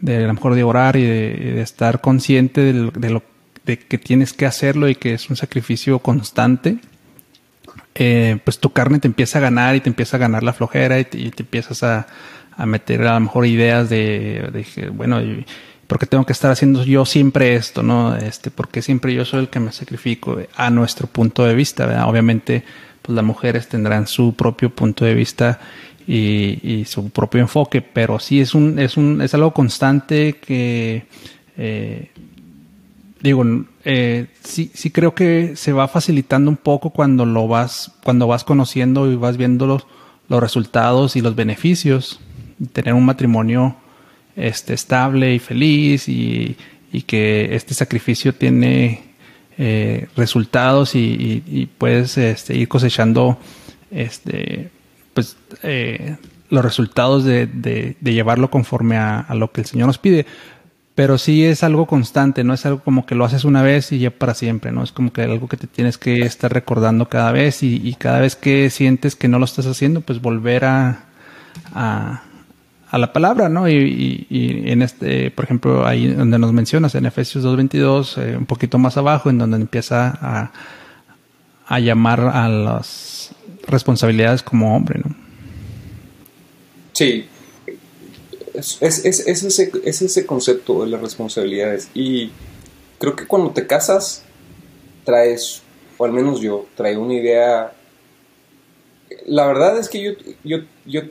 de 0.00 0.24
a 0.24 0.26
lo 0.26 0.34
mejor 0.34 0.54
de 0.54 0.64
orar 0.64 0.96
y 0.96 1.02
de, 1.02 1.52
de 1.54 1.62
estar 1.62 2.00
consciente 2.00 2.60
de 2.60 2.72
lo, 2.74 2.90
de 2.90 3.10
lo, 3.10 3.22
de 3.64 3.78
que 3.78 3.98
tienes 3.98 4.32
que 4.32 4.46
hacerlo 4.46 4.88
y 4.88 4.94
que 4.94 5.14
es 5.14 5.30
un 5.30 5.36
sacrificio 5.36 6.00
constante, 6.00 6.78
eh, 7.94 8.38
pues 8.44 8.58
tu 8.58 8.70
carne 8.72 8.98
te 8.98 9.08
empieza 9.08 9.38
a 9.38 9.42
ganar 9.42 9.76
y 9.76 9.80
te 9.80 9.88
empieza 9.88 10.16
a 10.16 10.20
ganar 10.20 10.42
la 10.42 10.52
flojera 10.52 10.98
y 11.00 11.04
te, 11.04 11.18
y 11.18 11.32
empiezas 11.36 11.82
a, 11.82 12.06
a, 12.56 12.66
meter 12.66 13.06
a 13.06 13.14
lo 13.14 13.20
mejor 13.20 13.46
ideas 13.46 13.90
de, 13.90 14.64
bueno, 14.92 15.20
¿por 15.86 15.98
qué 15.98 16.06
tengo 16.06 16.24
que 16.24 16.32
estar 16.32 16.50
haciendo 16.50 16.84
yo 16.84 17.04
siempre 17.04 17.54
esto, 17.54 17.82
no? 17.82 18.16
Este, 18.16 18.50
porque 18.50 18.82
siempre 18.82 19.14
yo 19.14 19.24
soy 19.24 19.40
el 19.40 19.48
que 19.48 19.60
me 19.60 19.72
sacrifico 19.72 20.38
a 20.54 20.70
nuestro 20.70 21.06
punto 21.08 21.44
de 21.44 21.54
vista. 21.54 22.06
Obviamente, 22.06 22.64
pues 23.02 23.14
las 23.16 23.24
mujeres 23.24 23.68
tendrán 23.68 24.06
su 24.06 24.34
propio 24.34 24.70
punto 24.70 25.04
de 25.04 25.14
vista 25.14 25.58
y, 26.06 26.58
y 26.62 26.84
su 26.84 27.10
propio 27.10 27.40
enfoque, 27.40 27.82
pero 27.82 28.18
sí 28.18 28.40
es 28.40 28.54
un, 28.54 28.78
es 28.78 28.96
un, 28.96 29.20
es 29.20 29.34
algo 29.34 29.52
constante 29.52 30.34
que, 30.34 31.06
eh, 31.56 32.10
digo, 33.20 33.44
eh, 33.84 34.26
sí, 34.42 34.70
sí 34.74 34.90
creo 34.90 35.14
que 35.14 35.56
se 35.56 35.72
va 35.72 35.88
facilitando 35.88 36.50
un 36.50 36.56
poco 36.56 36.90
cuando 36.90 37.26
lo 37.26 37.48
vas, 37.48 37.92
cuando 38.02 38.26
vas 38.26 38.44
conociendo 38.44 39.10
y 39.10 39.16
vas 39.16 39.36
viendo 39.36 39.66
los, 39.66 39.86
los 40.28 40.40
resultados 40.40 41.16
y 41.16 41.20
los 41.20 41.34
beneficios. 41.34 42.20
Tener 42.72 42.94
un 42.94 43.04
matrimonio 43.04 43.76
este, 44.36 44.74
estable 44.74 45.34
y 45.34 45.38
feliz 45.38 46.08
y, 46.08 46.56
y 46.92 47.02
que 47.02 47.54
este 47.54 47.74
sacrificio 47.74 48.34
tiene 48.34 49.10
eh, 49.62 50.08
resultados 50.16 50.94
y, 50.94 51.68
puedes 51.76 52.16
este, 52.16 52.56
ir 52.56 52.66
cosechando 52.66 53.38
este, 53.90 54.70
pues, 55.12 55.36
eh, 55.62 56.16
los 56.48 56.64
resultados 56.64 57.24
de, 57.24 57.46
de, 57.46 57.94
llevarlo 58.00 58.50
conforme 58.50 58.96
a, 58.96 59.26
lo 59.34 59.52
que 59.52 59.60
el 59.60 59.66
Señor 59.66 59.86
nos 59.86 59.98
pide. 59.98 60.24
Pero 60.94 61.18
sí 61.18 61.44
es 61.44 61.62
algo 61.62 61.86
constante, 61.86 62.44
no 62.44 62.52
es 62.52 62.66
algo 62.66 62.80
como 62.80 63.06
que 63.06 63.14
lo 63.14 63.24
haces 63.24 63.44
una 63.44 63.62
vez 63.62 63.92
y 63.92 64.00
ya 64.00 64.10
para 64.10 64.34
siempre, 64.34 64.72
¿no? 64.72 64.82
Es 64.82 64.92
como 64.92 65.12
que 65.12 65.22
algo 65.22 65.48
que 65.48 65.56
te 65.56 65.66
tienes 65.66 65.98
que 65.98 66.22
estar 66.22 66.52
recordando 66.52 67.08
cada 67.08 67.32
vez 67.32 67.62
y, 67.62 67.94
cada 67.98 68.20
vez 68.20 68.36
que 68.36 68.68
sientes 68.70 69.16
que 69.16 69.28
no 69.28 69.38
lo 69.38 69.44
estás 69.44 69.66
haciendo, 69.66 70.00
pues 70.00 70.20
volver 70.20 70.64
a, 70.64 71.04
a, 71.74 72.22
a 72.90 72.98
la 72.98 73.12
palabra, 73.12 73.48
¿no? 73.48 73.68
Y, 73.68 73.76
y, 73.76 74.26
y, 74.28 74.70
en 74.70 74.82
este, 74.82 75.30
por 75.30 75.44
ejemplo, 75.44 75.86
ahí 75.86 76.08
donde 76.08 76.38
nos 76.38 76.52
mencionas, 76.52 76.94
en 76.94 77.06
Efesios 77.06 77.44
2.22, 77.44 78.22
eh, 78.22 78.36
un 78.36 78.46
poquito 78.46 78.78
más 78.78 78.96
abajo, 78.96 79.30
en 79.30 79.38
donde 79.38 79.56
empieza 79.56 80.18
a, 80.20 80.50
a 81.66 81.78
llamar 81.78 82.20
a 82.20 82.48
las 82.48 83.32
responsabilidades 83.68 84.42
como 84.42 84.76
hombre, 84.76 85.00
¿no? 85.04 85.14
Sí, 86.92 87.26
es, 88.60 88.78
es, 88.80 89.04
es, 89.04 89.26
es, 89.26 89.42
ese, 89.42 89.72
es 89.84 90.02
ese 90.02 90.26
concepto 90.26 90.82
de 90.82 90.90
las 90.90 91.00
responsabilidades. 91.00 91.88
Y 91.94 92.30
creo 92.98 93.16
que 93.16 93.26
cuando 93.26 93.50
te 93.50 93.66
casas, 93.66 94.22
traes, 95.04 95.62
o 95.96 96.04
al 96.04 96.12
menos 96.12 96.40
yo, 96.40 96.66
traigo 96.76 97.02
una 97.02 97.14
idea. 97.14 97.72
La 99.26 99.46
verdad 99.46 99.78
es 99.78 99.88
que 99.88 100.02
yo, 100.02 100.12
yo, 100.44 100.58
yo 100.86 101.02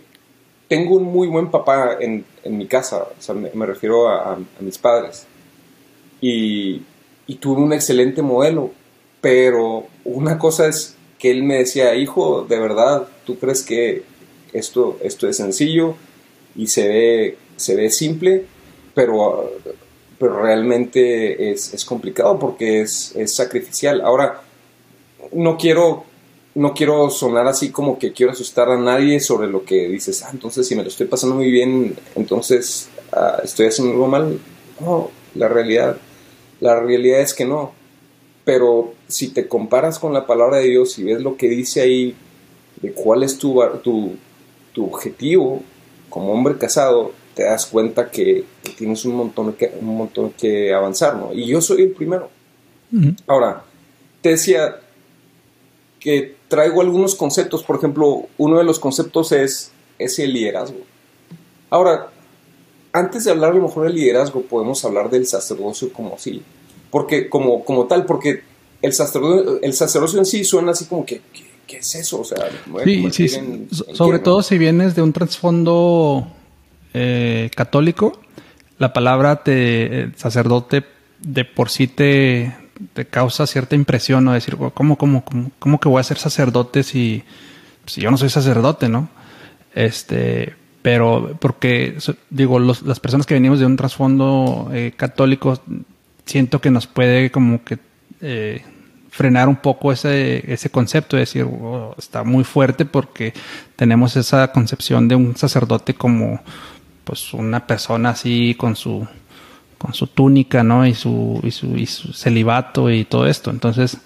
tengo 0.68 0.96
un 0.96 1.04
muy 1.04 1.28
buen 1.28 1.52
papá 1.52 1.98
en, 2.00 2.26
en 2.44 2.58
mi 2.58 2.68
casa, 2.68 3.08
me, 3.54 3.66
refiero 3.66 4.08
a, 4.08 4.34
a, 4.34 4.62
mis 4.62 4.78
padres. 4.78 5.26
Y, 6.22 6.84
y 7.28 7.36
tuve 7.36 7.62
un 7.62 7.74
excelente 7.74 8.22
modelo, 8.22 8.72
pero 9.22 9.88
una 10.06 10.38
cosa 10.38 10.68
es 10.68 10.96
que 11.18 11.32
él 11.32 11.44
me 11.44 11.58
decía, 11.58 11.96
hijo, 11.96 12.46
de 12.48 12.60
verdad, 12.60 13.08
¿tú 13.26 13.38
crees 13.38 13.64
que 13.64 14.04
esto, 14.54 14.98
esto 15.02 15.28
es 15.28 15.38
sencillo 15.38 15.96
y 16.56 16.68
se 16.68 16.88
ve, 16.88 17.38
se 17.56 17.76
ve 17.76 17.90
simple, 17.90 18.46
pero, 18.94 19.52
pero 20.18 20.42
realmente 20.42 21.52
es, 21.52 21.74
es 21.74 21.86
complicado 21.86 22.40
porque 22.40 22.82
es, 22.82 23.16
es, 23.16 23.34
sacrificial. 23.34 24.02
Ahora, 24.02 24.42
no 25.32 25.58
quiero, 25.58 26.04
no 26.56 26.74
quiero 26.74 27.10
sonar 27.10 27.48
así 27.48 27.70
como 27.70 28.00
que 28.00 28.14
quiero 28.14 28.32
asustar 28.32 28.70
a 28.70 28.78
nadie 28.78 29.20
sobre 29.20 29.48
lo 29.48 29.64
que 29.64 29.88
dices, 29.88 30.24
ah, 30.24 30.30
entonces 30.34 30.68
si 30.68 30.76
me 30.76 30.84
lo 30.84 30.90
estoy 30.90 31.08
pasando 31.08 31.36
muy 31.36 31.52
bien, 31.52 31.96
entonces 32.16 32.90
ah, 33.12 33.40
estoy 33.44 33.68
haciendo 33.68 33.94
algo 33.94 34.08
mal. 34.08 34.40
No, 34.80 35.12
la 35.36 35.48
realidad, 35.48 35.98
la 36.60 36.80
realidad 36.80 37.22
es 37.22 37.34
que 37.34 37.46
no. 37.46 37.74
Pero 38.46 38.94
si 39.08 39.30
te 39.30 39.48
comparas 39.48 40.00
con 40.00 40.14
la 40.14 40.26
palabra 40.26 40.58
de 40.58 40.70
Dios 40.70 40.98
y 40.98 41.04
ves 41.04 41.22
lo 41.22 41.38
que 41.38 41.50
dice 41.50 41.82
ahí, 41.82 42.16
de 42.82 42.94
cuál 42.94 43.24
es 43.24 43.38
tu, 43.38 43.62
tu, 43.84 44.16
tu 44.74 44.86
objetivo 44.86 45.62
como 46.10 46.34
hombre 46.34 46.58
casado, 46.58 47.12
te 47.36 47.44
das 47.44 47.66
cuenta 47.66 48.10
que, 48.10 48.46
que, 48.64 48.72
tienes 48.72 49.06
un 49.06 49.16
montón 49.16 49.54
que, 49.54 49.72
un 49.80 49.98
montón 49.98 50.32
que 50.32 50.74
avanzar, 50.74 51.16
¿no? 51.16 51.34
Y 51.34 51.46
yo 51.46 51.62
soy 51.62 51.84
el 51.84 51.92
primero. 51.92 52.30
Uh 52.92 52.98
-huh. 52.98 53.18
Ahora, 53.28 53.64
te 54.22 54.30
decía 54.30 54.80
que 56.00 56.36
traigo 56.48 56.82
algunos 56.82 57.16
conceptos, 57.16 57.64
por 57.64 57.78
ejemplo, 57.78 58.28
uno 58.38 58.58
de 58.58 58.64
los 58.64 58.80
conceptos 58.80 59.32
es, 59.32 59.72
es 59.98 60.20
el 60.20 60.34
liderazgo. 60.34 60.80
Ahora, 61.70 62.10
antes 62.92 63.24
de 63.24 63.32
hablar 63.32 63.52
a 63.52 63.56
lo 63.56 63.64
mejor 63.64 63.86
del 63.86 63.96
liderazgo, 63.96 64.42
podemos 64.42 64.84
hablar 64.84 65.10
del 65.10 65.28
sacerdocio 65.28 65.94
como 65.94 66.16
así, 66.16 66.42
porque 66.90 67.30
como, 67.30 67.64
como 67.64 67.86
tal, 67.86 68.06
porque 68.06 68.42
el 68.82 68.94
sacerdocio, 68.94 69.62
el 69.62 69.74
sacerdocio 69.74 70.20
en 70.20 70.26
sí 70.26 70.44
suena 70.44 70.72
así 70.72 70.86
como 70.86 71.06
que, 71.06 71.22
que 71.34 71.44
¿qué 71.70 71.78
es 71.78 71.96
eso? 71.96 72.22
O 72.22 72.26
sea, 72.26 72.50
sí, 72.84 73.08
sí, 73.12 73.36
en, 73.36 73.46
en 73.46 73.96
sobre 73.96 74.18
qué, 74.18 74.24
todo 74.24 74.38
¿no? 74.38 74.44
si 74.44 74.58
vienes 74.58 74.96
de 74.96 75.04
un 75.04 75.14
trasfondo 75.14 76.28
eh, 76.96 77.52
católico, 77.56 78.20
la 78.80 78.92
palabra 78.92 79.44
te, 79.44 80.02
el 80.02 80.16
sacerdote 80.18 80.84
de 81.20 81.46
por 81.46 81.70
sí 81.70 81.88
te, 81.88 82.56
te 82.94 83.06
causa 83.06 83.46
cierta 83.46 83.76
impresión, 83.76 84.26
¿no? 84.26 84.34
Decir, 84.34 84.58
¿cómo, 84.74 84.98
cómo, 84.98 85.24
cómo, 85.24 85.52
cómo 85.60 85.80
que 85.80 85.88
voy 85.88 86.00
a 86.00 86.04
ser 86.04 86.18
sacerdote 86.18 86.82
si, 86.82 87.24
si 87.86 88.02
yo 88.02 88.10
no 88.10 88.18
soy 88.18 88.30
sacerdote, 88.30 88.90
¿no? 88.90 89.10
Este, 89.76 90.56
pero 90.82 91.38
porque, 91.40 91.98
digo, 92.32 92.58
los, 92.58 92.82
las 92.82 93.00
personas 93.00 93.28
que 93.28 93.36
venimos 93.36 93.60
de 93.60 93.68
un 93.68 93.78
trasfondo 93.78 94.72
eh, 94.74 94.94
católico, 94.98 95.62
siento 96.26 96.60
que 96.60 96.72
nos 96.72 96.88
puede 96.88 97.30
como 97.30 97.64
que... 97.64 97.78
Eh, 98.22 98.64
frenar 99.10 99.50
un 99.50 99.58
poco 99.58 99.92
ese, 99.92 100.52
ese 100.52 100.70
concepto 100.70 101.16
de 101.16 101.22
decir, 101.22 101.44
oh, 101.44 101.96
está 101.98 102.24
muy 102.24 102.44
fuerte 102.44 102.86
porque 102.86 103.34
tenemos 103.76 104.16
esa 104.16 104.52
concepción 104.52 105.08
de 105.08 105.16
un 105.16 105.36
sacerdote 105.36 105.94
como 105.94 106.42
pues 107.04 107.34
una 107.34 107.66
persona 107.66 108.12
así 108.12 108.56
con 108.56 108.76
su 108.76 109.08
con 109.80 109.94
su 109.94 110.08
túnica, 110.08 110.62
¿no? 110.62 110.86
Y 110.86 110.94
su, 110.94 111.40
y 111.42 111.52
su, 111.52 111.78
y 111.78 111.86
su 111.86 112.14
celibato 112.14 112.92
y 112.92 113.06
todo 113.06 113.26
esto. 113.26 113.50
Entonces, 113.50 113.98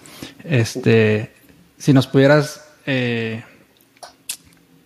este, 0.44 1.32
si 1.76 1.92
nos 1.92 2.06
pudieras 2.06 2.64
eh, 2.86 3.42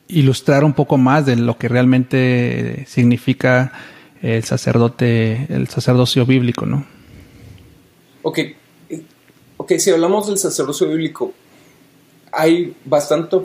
ilustrar 0.08 0.64
un 0.64 0.72
poco 0.72 0.96
más 0.96 1.26
de 1.26 1.36
lo 1.36 1.58
que 1.58 1.68
realmente 1.68 2.84
significa 2.88 3.72
el 4.22 4.42
sacerdote, 4.42 5.46
el 5.50 5.68
sacerdocio 5.68 6.24
bíblico, 6.26 6.64
¿no? 6.66 6.86
Ok, 8.22 8.38
ok, 9.68 9.78
si 9.78 9.90
hablamos 9.90 10.26
del 10.26 10.38
sacerdocio 10.38 10.88
bíblico, 10.88 11.32
hay 12.32 12.74
bastante, 12.86 13.36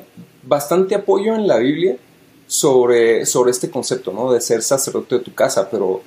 bastante 0.42 0.96
apoyo 0.96 1.36
en 1.36 1.48
la 1.48 1.58
Biblia 1.58 1.98
sobre, 2.48 3.26
sobre 3.26 3.52
este 3.52 3.70
concepto, 3.70 4.14
¿no? 4.14 4.32
De 4.32 4.40
ser 4.40 4.62
sacerdote 4.62 5.16
de 5.16 5.22
tu 5.22 5.34
casa, 5.34 5.70
pero 5.70 6.02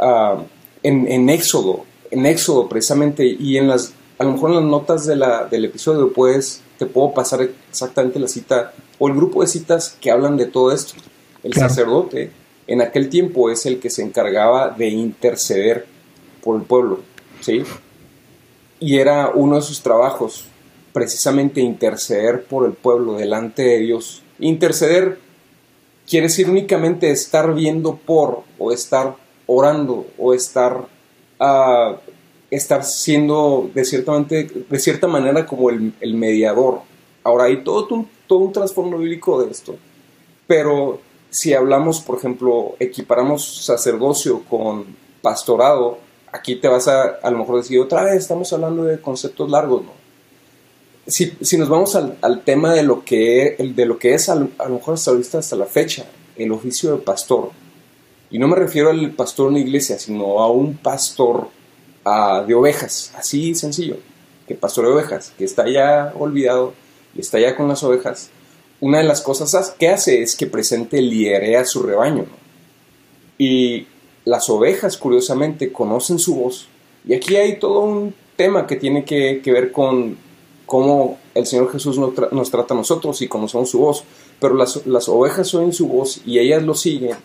uh, 0.00 0.42
en, 0.82 1.10
en, 1.10 1.30
Éxodo, 1.30 1.84
en 2.10 2.26
Éxodo 2.26 2.68
precisamente, 2.68 3.24
y 3.24 3.56
en 3.56 3.68
las, 3.68 3.94
a 4.18 4.24
lo 4.24 4.32
mejor 4.32 4.50
en 4.50 4.56
las 4.56 4.64
notas 4.64 5.06
de 5.06 5.16
la, 5.16 5.46
del 5.46 5.64
episodio, 5.64 6.12
pues 6.12 6.60
te 6.78 6.84
puedo 6.84 7.14
pasar 7.14 7.48
exactamente 7.70 8.18
la 8.18 8.28
cita 8.28 8.74
o 8.98 9.08
el 9.08 9.14
grupo 9.14 9.40
de 9.40 9.48
citas 9.48 9.96
que 9.98 10.10
hablan 10.10 10.36
de 10.36 10.44
todo 10.44 10.72
esto. 10.72 10.92
El 11.42 11.52
claro. 11.52 11.70
sacerdote 11.70 12.30
en 12.66 12.82
aquel 12.82 13.08
tiempo 13.08 13.50
es 13.50 13.64
el 13.64 13.80
que 13.80 13.88
se 13.88 14.02
encargaba 14.02 14.68
de 14.70 14.88
interceder 14.88 15.86
por 16.42 16.56
el 16.56 16.66
pueblo, 16.66 17.00
¿sí? 17.40 17.62
Y 18.82 18.98
era 18.98 19.30
uno 19.32 19.56
de 19.56 19.62
sus 19.62 19.80
trabajos, 19.80 20.46
precisamente 20.92 21.60
interceder 21.60 22.44
por 22.44 22.66
el 22.66 22.72
pueblo 22.72 23.14
delante 23.14 23.62
de 23.62 23.78
Dios. 23.78 24.24
Interceder 24.40 25.20
quiere 26.08 26.26
decir 26.26 26.50
únicamente 26.50 27.08
estar 27.12 27.54
viendo 27.54 27.94
por 27.94 28.42
o 28.58 28.72
estar 28.72 29.14
orando 29.46 30.08
o 30.18 30.34
estar, 30.34 30.88
ah, 31.38 31.96
estar 32.50 32.84
siendo 32.84 33.70
de, 33.72 33.84
ciertamente, 33.84 34.50
de 34.68 34.78
cierta 34.80 35.06
manera 35.06 35.46
como 35.46 35.70
el, 35.70 35.94
el 36.00 36.14
mediador. 36.14 36.80
Ahora 37.22 37.44
hay 37.44 37.62
todo 37.62 37.86
un, 37.94 38.08
todo 38.26 38.40
un 38.40 38.52
trasfondo 38.52 38.98
bíblico 38.98 39.44
de 39.44 39.52
esto, 39.52 39.76
pero 40.48 40.98
si 41.30 41.54
hablamos, 41.54 42.00
por 42.00 42.18
ejemplo, 42.18 42.74
equiparamos 42.80 43.64
sacerdocio 43.64 44.42
con 44.50 44.86
pastorado, 45.22 45.98
aquí 46.32 46.56
te 46.56 46.68
vas 46.68 46.88
a 46.88 47.02
a 47.22 47.30
lo 47.30 47.38
mejor 47.38 47.58
decir 47.58 47.78
otra 47.78 48.04
vez, 48.04 48.16
estamos 48.16 48.52
hablando 48.52 48.84
de 48.84 49.00
conceptos 49.00 49.50
largos, 49.50 49.84
¿no? 49.84 49.92
Si, 51.06 51.32
si 51.40 51.58
nos 51.58 51.68
vamos 51.68 51.96
al, 51.96 52.16
al, 52.22 52.42
tema 52.42 52.72
de 52.72 52.84
lo 52.84 53.04
que, 53.04 53.56
de 53.58 53.86
lo 53.86 53.98
que 53.98 54.14
es, 54.14 54.28
a 54.28 54.36
lo 54.36 54.48
mejor 54.68 54.94
hasta 54.94 55.38
hasta 55.38 55.56
la 55.56 55.66
fecha, 55.66 56.06
el 56.36 56.52
oficio 56.52 56.92
de 56.92 57.02
pastor, 57.02 57.50
y 58.30 58.38
no 58.38 58.48
me 58.48 58.56
refiero 58.56 58.88
al 58.88 59.10
pastor 59.10 59.48
en 59.48 59.54
la 59.54 59.60
iglesia, 59.60 59.98
sino 59.98 60.40
a 60.40 60.50
un 60.50 60.76
pastor 60.76 61.48
uh, 62.06 62.46
de 62.46 62.54
ovejas, 62.54 63.12
así 63.16 63.54
sencillo, 63.54 63.96
que 64.46 64.54
pastor 64.54 64.86
de 64.86 64.92
ovejas, 64.92 65.32
que 65.36 65.44
está 65.44 65.68
ya 65.68 66.12
olvidado 66.18 66.72
y 67.14 67.20
está 67.20 67.38
ya 67.38 67.56
con 67.56 67.68
las 67.68 67.82
ovejas, 67.82 68.30
una 68.80 68.98
de 68.98 69.04
las 69.04 69.20
cosas 69.20 69.74
que 69.78 69.88
hace 69.88 70.22
es 70.22 70.34
que 70.34 70.46
presente 70.46 71.02
liderea 71.02 71.60
a 71.60 71.64
su 71.64 71.82
rebaño. 71.82 72.22
¿no? 72.22 72.42
Y 73.38 73.86
las 74.24 74.48
ovejas, 74.50 74.96
curiosamente, 74.96 75.72
conocen 75.72 76.18
su 76.18 76.36
voz. 76.36 76.68
Y 77.06 77.14
aquí 77.14 77.36
hay 77.36 77.58
todo 77.58 77.80
un 77.80 78.14
tema 78.36 78.66
que 78.66 78.76
tiene 78.76 79.04
que, 79.04 79.40
ver 79.46 79.72
con 79.72 80.16
cómo 80.66 81.18
el 81.34 81.46
Señor 81.46 81.70
Jesús 81.72 81.98
nos, 81.98 82.12
nos, 82.32 82.50
trata 82.50 82.74
a 82.74 82.76
nosotros 82.76 83.20
y 83.22 83.28
conocemos 83.28 83.70
su 83.70 83.80
voz. 83.80 84.04
Pero 84.40 84.54
las, 84.54 84.86
las 84.86 85.08
ovejas 85.08 85.54
oyen 85.54 85.72
su 85.72 85.88
voz 85.88 86.20
y 86.24 86.38
ellas 86.38 86.62
lo 86.62 86.74
siguen. 86.74 87.16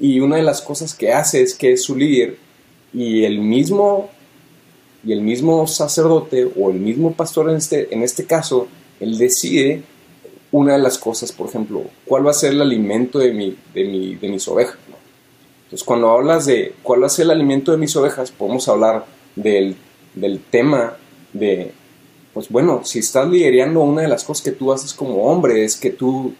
Y 0.00 0.20
una 0.20 0.36
de 0.36 0.42
las 0.42 0.60
cosas 0.62 0.94
que 0.94 1.12
hace 1.12 1.42
es 1.42 1.54
que 1.54 1.72
es 1.72 1.82
su 1.82 1.96
líder 1.96 2.36
y 2.92 3.24
el 3.24 3.40
mismo, 3.40 4.08
y 5.04 5.12
el 5.12 5.20
mismo 5.20 5.66
sacerdote 5.66 6.48
o 6.56 6.70
el 6.70 6.78
mismo 6.78 7.12
pastor 7.12 7.50
en 7.50 7.56
este, 7.56 7.92
en 7.92 8.02
este 8.02 8.24
caso, 8.24 8.68
él 9.00 9.18
decide 9.18 9.82
una 10.52 10.74
de 10.74 10.78
las 10.78 10.98
cosas, 10.98 11.32
por 11.32 11.48
ejemplo, 11.48 11.82
cuál 12.06 12.24
va 12.24 12.30
a 12.30 12.34
ser 12.34 12.52
el 12.52 12.62
alimento 12.62 13.18
de, 13.18 13.32
mi, 13.32 13.56
de, 13.74 13.84
mi, 13.84 14.14
de 14.14 14.28
mis 14.28 14.46
ovejas. 14.46 14.76
Entonces, 15.74 15.88
cuando 15.88 16.10
hablas 16.12 16.46
de 16.46 16.72
cuál 16.84 17.10
ser 17.10 17.24
el 17.24 17.32
alimento 17.32 17.72
de 17.72 17.78
mis 17.78 17.96
ovejas, 17.96 18.30
podemos 18.30 18.68
hablar 18.68 19.06
del, 19.34 19.74
del 20.14 20.38
tema 20.38 20.96
de, 21.32 21.72
pues 22.32 22.48
bueno, 22.48 22.82
si 22.84 23.00
estás 23.00 23.28
liderando, 23.28 23.80
una 23.80 24.02
de 24.02 24.06
las 24.06 24.22
cosas 24.22 24.44
que 24.44 24.52
tú 24.52 24.72
haces 24.72 24.94
como 24.94 25.24
hombre 25.24 25.64
es 25.64 25.74
que 25.74 25.90
tú, 25.90 26.32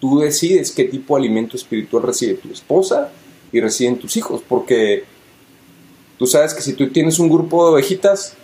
tú 0.00 0.18
decides 0.18 0.72
qué 0.72 0.82
tipo 0.82 1.14
de 1.14 1.20
alimento 1.20 1.56
espiritual 1.56 2.02
recibe 2.02 2.34
tu 2.34 2.50
esposa 2.50 3.12
y 3.52 3.60
reciben 3.60 4.00
tus 4.00 4.16
hijos, 4.16 4.42
porque 4.48 5.04
tú 6.18 6.26
sabes 6.26 6.52
que 6.52 6.60
si 6.60 6.72
tú 6.72 6.90
tienes 6.90 7.20
un 7.20 7.28
grupo 7.28 7.64
de 7.64 7.74
ovejitas, 7.74 8.34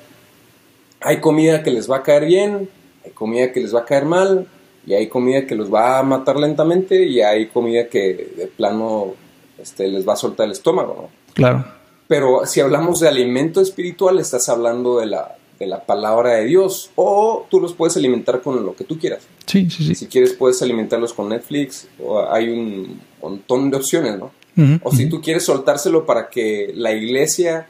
hay 1.00 1.18
comida 1.18 1.64
que 1.64 1.73
les 1.73 1.90
va 1.90 1.97
a 1.97 2.02
caer 2.04 2.26
bien, 2.26 2.71
hay 3.04 3.11
comida 3.11 3.50
que 3.50 3.59
les 3.59 3.75
va 3.75 3.80
a 3.80 3.85
caer 3.85 4.04
mal, 4.04 4.47
y 4.87 4.95
hay 4.95 5.09
comida 5.09 5.49
que 5.49 5.57
los 5.57 5.75
va 5.75 5.99
a 5.99 6.04
matar 6.04 6.37
lentamente, 6.37 7.07
y 7.07 7.23
hay 7.23 7.49
comida 7.49 7.88
que 7.88 8.30
de 8.37 8.47
plano 8.47 9.16
este, 9.60 9.88
les 9.88 10.06
va 10.06 10.14
a 10.14 10.16
soltar 10.16 10.46
el 10.46 10.52
estómago, 10.52 10.94
¿no? 11.02 11.34
Claro. 11.34 11.64
Pero 12.06 12.46
si 12.46 12.60
hablamos 12.60 13.00
de 13.00 13.08
alimento 13.08 13.60
espiritual, 13.60 14.18
estás 14.18 14.48
hablando 14.48 14.98
de 14.98 15.06
la, 15.06 15.36
de 15.58 15.66
la 15.66 15.84
palabra 15.84 16.34
de 16.34 16.44
Dios, 16.46 16.90
o 16.96 17.46
tú 17.50 17.60
los 17.60 17.74
puedes 17.74 17.96
alimentar 17.96 18.40
con 18.40 18.64
lo 18.64 18.74
que 18.74 18.84
tú 18.84 18.98
quieras. 18.98 19.26
Sí, 19.46 19.68
sí, 19.70 19.84
sí. 19.84 19.94
Si 19.94 20.06
quieres, 20.06 20.32
puedes 20.32 20.62
alimentarlos 20.62 21.12
con 21.12 21.28
Netflix, 21.28 21.88
o 22.02 22.20
hay 22.30 22.48
un 22.48 23.00
montón 23.20 23.70
de 23.70 23.76
opciones, 23.76 24.18
¿no? 24.18 24.30
Uh 24.56 24.60
-huh, 24.60 24.80
o 24.82 24.90
si 24.92 25.04
uh 25.04 25.06
-huh. 25.06 25.10
tú 25.10 25.20
quieres 25.20 25.44
soltárselo 25.44 26.06
para 26.06 26.28
que 26.28 26.72
la 26.74 26.92
iglesia 26.92 27.68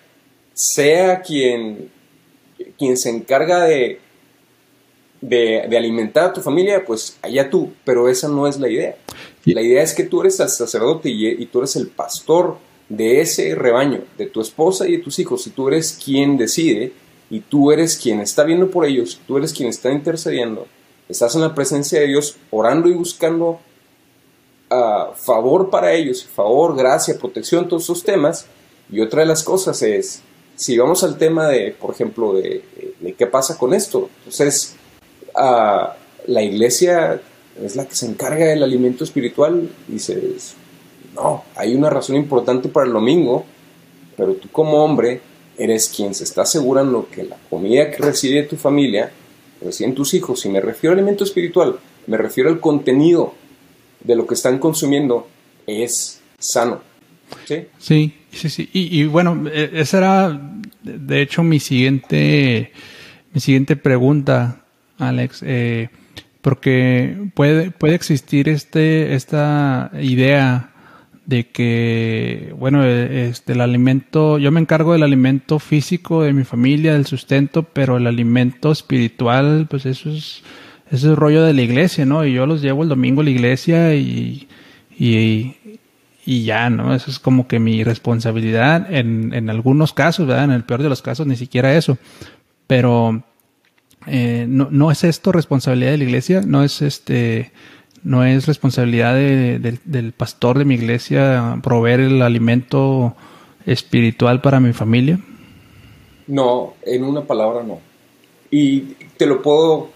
sea 0.55 1.21
quien, 1.21 1.91
quien 2.79 2.97
se 2.97 3.11
encarga 3.11 3.65
de, 3.65 4.01
de, 5.21 5.67
de, 5.69 5.77
alimentar 5.77 6.25
a 6.25 6.33
tu 6.33 6.41
familia, 6.41 6.85
pues 6.85 7.19
allá 7.23 7.51
tú, 7.51 7.73
pero 7.85 8.09
esa 8.09 8.29
no 8.29 8.47
es 8.47 8.59
la 8.59 8.69
idea. 8.69 8.97
La 9.55 9.63
idea 9.63 9.83
es 9.83 9.95
que 9.95 10.05
tú 10.05 10.21
eres 10.21 10.41
el 10.41 10.49
sacerdote 10.49 11.09
y, 11.11 11.47
tú 11.47 11.59
eres 11.59 11.77
el 11.77 11.89
pastor 11.89 12.59
de 12.89 13.21
ese 13.21 13.55
rebaño, 13.55 14.03
de 14.17 14.27
tu 14.27 14.41
esposa 14.41 14.87
y 14.87 14.93
de 14.93 15.03
tus 15.03 15.19
hijos, 15.19 15.47
y 15.47 15.51
tú 15.51 15.69
eres 15.69 15.99
quien 16.03 16.37
decide, 16.37 16.93
y 17.31 17.41
tú 17.41 17.71
eres 17.71 17.97
quien 17.97 18.21
está 18.21 18.45
viendo 18.45 18.71
por 18.71 18.87
ellos, 18.87 19.21
tú 19.27 19.37
eres 19.37 19.53
quien 19.53 19.69
está 19.69 19.91
intercediendo, 19.93 20.67
estás 21.09 21.35
en 21.35 21.43
la 21.43 21.55
presencia 21.55 22.01
de 22.01 22.07
Dios 22.07 22.37
orando 22.51 22.89
y 22.89 22.95
buscando 22.95 23.61
uh, 24.71 25.15
favor 25.15 25.71
para 25.71 25.93
ellos, 25.93 26.25
favor, 26.25 26.77
gracia, 26.77 27.19
protección, 27.19 27.69
todos 27.69 27.85
esos 27.85 28.03
temas. 28.03 28.47
Y 28.91 29.01
otra 29.01 29.21
de 29.21 29.27
las 29.27 29.43
cosas 29.43 29.83
es, 29.83 30.23
si 30.57 30.79
vamos 30.79 31.05
al 31.05 31.19
tema 31.19 31.49
de, 31.49 31.73
por 31.79 31.93
ejemplo, 31.93 32.33
de, 32.33 32.65
qué 33.17 33.27
pasa 33.27 33.59
con 33.59 33.75
esto, 33.75 34.09
entonces 34.19 34.77
uh, 35.35 35.89
la 36.27 36.43
iglesia 36.43 37.21
es 37.63 37.77
la 37.77 37.87
que 37.87 37.95
se 37.95 38.07
encarga 38.07 38.47
del 38.47 38.63
alimento 38.63 39.05
espiritual, 39.05 39.69
dices, 39.87 40.55
no, 41.15 41.45
hay 41.57 41.75
una 41.75 41.91
razón 41.91 42.17
importante 42.17 42.69
para 42.69 42.87
el 42.87 42.93
domingo, 42.93 43.45
pero 44.17 44.35
tú 44.35 44.49
como 44.51 44.85
hombre 44.85 45.21
eres 45.57 45.89
quien 45.89 46.15
se 46.15 46.25
está 46.25 46.43
asegurando 46.43 47.09
que 47.11 47.25
la 47.25 47.37
comida 47.51 47.91
que 47.91 47.99
recibe 47.99 48.45
tu 48.45 48.57
familia, 48.57 49.11
reciben 49.61 49.95
tus 49.95 50.15
hijos, 50.15 50.45
y 50.45 50.49
me 50.49 50.61
refiero 50.61 50.93
al 50.93 51.01
alimento 51.01 51.25
espiritual, 51.25 51.79
me 52.07 52.17
refiero 52.17 52.49
al 52.49 52.61
contenido 52.61 53.35
de 54.03 54.15
lo 54.15 54.27
que 54.27 54.35
están 54.35 54.59
consumiendo, 54.59 55.29
es 55.67 56.21
sano. 56.39 56.81
Sí, 57.79 58.15
sí, 58.31 58.49
sí. 58.49 58.71
Y, 58.73 59.05
bueno, 59.05 59.45
esa 59.53 59.99
era 59.99 60.41
de 60.83 61.21
hecho 61.23 61.43
mi 61.43 61.61
siguiente, 61.61 62.73
mi 63.33 63.41
siguiente 63.41 63.77
pregunta, 63.77 64.63
Alex. 64.99 65.43
Eh, 65.45 65.91
porque 66.41 67.31
puede, 67.35 67.71
puede 67.71 67.95
existir 67.95 68.49
este, 68.49 69.15
esta 69.15 69.91
idea 70.01 70.71
de 71.27 71.49
que, 71.49 72.55
bueno, 72.59 72.85
este, 72.85 73.53
el 73.53 73.61
alimento, 73.61 74.39
yo 74.39 74.51
me 74.51 74.61
encargo 74.61 74.95
del 74.95 75.03
alimento 75.03 75.59
físico 75.59 76.23
de 76.23 76.33
mi 76.33 76.45
familia, 76.45 76.95
del 76.95 77.05
sustento, 77.05 77.65
pero 77.65 77.99
el 77.99 78.07
alimento 78.07 78.73
espiritual, 78.73 79.67
pues 79.69 79.85
eso 79.85 80.11
es, 80.11 80.43
eso 80.91 81.13
es 81.13 81.19
rollo 81.19 81.43
de 81.43 81.53
la 81.53 81.61
iglesia, 81.61 82.07
¿no? 82.07 82.25
Y 82.25 82.33
yo 82.33 82.47
los 82.47 82.63
llevo 82.63 82.83
el 82.83 82.89
domingo 82.89 83.21
a 83.21 83.25
la 83.25 83.31
iglesia 83.31 83.95
y, 83.95 84.49
y, 84.99 85.57
y 86.25 86.45
ya, 86.45 86.71
¿no? 86.71 86.95
Eso 86.95 87.11
es 87.11 87.19
como 87.19 87.47
que 87.47 87.59
mi 87.59 87.85
responsabilidad 87.85 88.91
en, 88.91 89.35
en 89.35 89.51
algunos 89.51 89.93
casos, 89.93 90.27
¿verdad? 90.27 90.45
En 90.45 90.53
el 90.53 90.65
peor 90.65 90.83
de 90.83 90.89
los 90.89 91.03
casos 91.03 91.27
ni 91.27 91.37
siquiera 91.37 91.77
eso. 91.77 91.99
Pero 92.67 93.23
eh, 94.09 94.47
no, 94.49 94.69
no 94.71 94.91
es 94.91 95.05
esto 95.05 95.33
responsabilidad 95.33 95.93
de 95.93 95.99
la 95.99 96.05
iglesia, 96.05 96.43
no 96.45 96.63
es 96.63 96.83
este 96.83 97.53
no 98.05 98.25
es 98.25 98.47
responsabilidad 98.47 99.15
de, 99.15 99.59
de, 99.59 99.79
del 99.85 100.13
pastor 100.13 100.57
de 100.59 100.65
mi 100.65 100.75
iglesia 100.75 101.59
proveer 101.63 102.01
el 102.01 102.23
alimento 102.23 103.15
espiritual 103.67 104.41
para 104.41 104.61
mi 104.61 104.73
familia. 104.73 105.19
No, 106.27 106.75
en 106.83 107.05
una 107.05 107.23
palabra 107.23 107.63
no. 107.65 107.81
Y 108.51 108.95
te 109.17 109.27
lo 109.27 109.43
puedo 109.43 109.89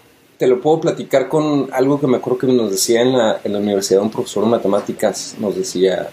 te 0.42 0.48
lo 0.48 0.60
puedo 0.60 0.80
platicar 0.80 1.28
con 1.28 1.68
algo 1.72 2.00
que 2.00 2.08
me 2.08 2.16
acuerdo 2.16 2.40
que 2.40 2.46
nos 2.48 2.68
decía 2.68 3.00
en 3.00 3.16
la, 3.16 3.40
en 3.44 3.52
la 3.52 3.60
universidad 3.60 4.02
un 4.02 4.10
profesor 4.10 4.42
de 4.42 4.50
matemáticas, 4.50 5.36
nos 5.38 5.54
decía, 5.54 6.08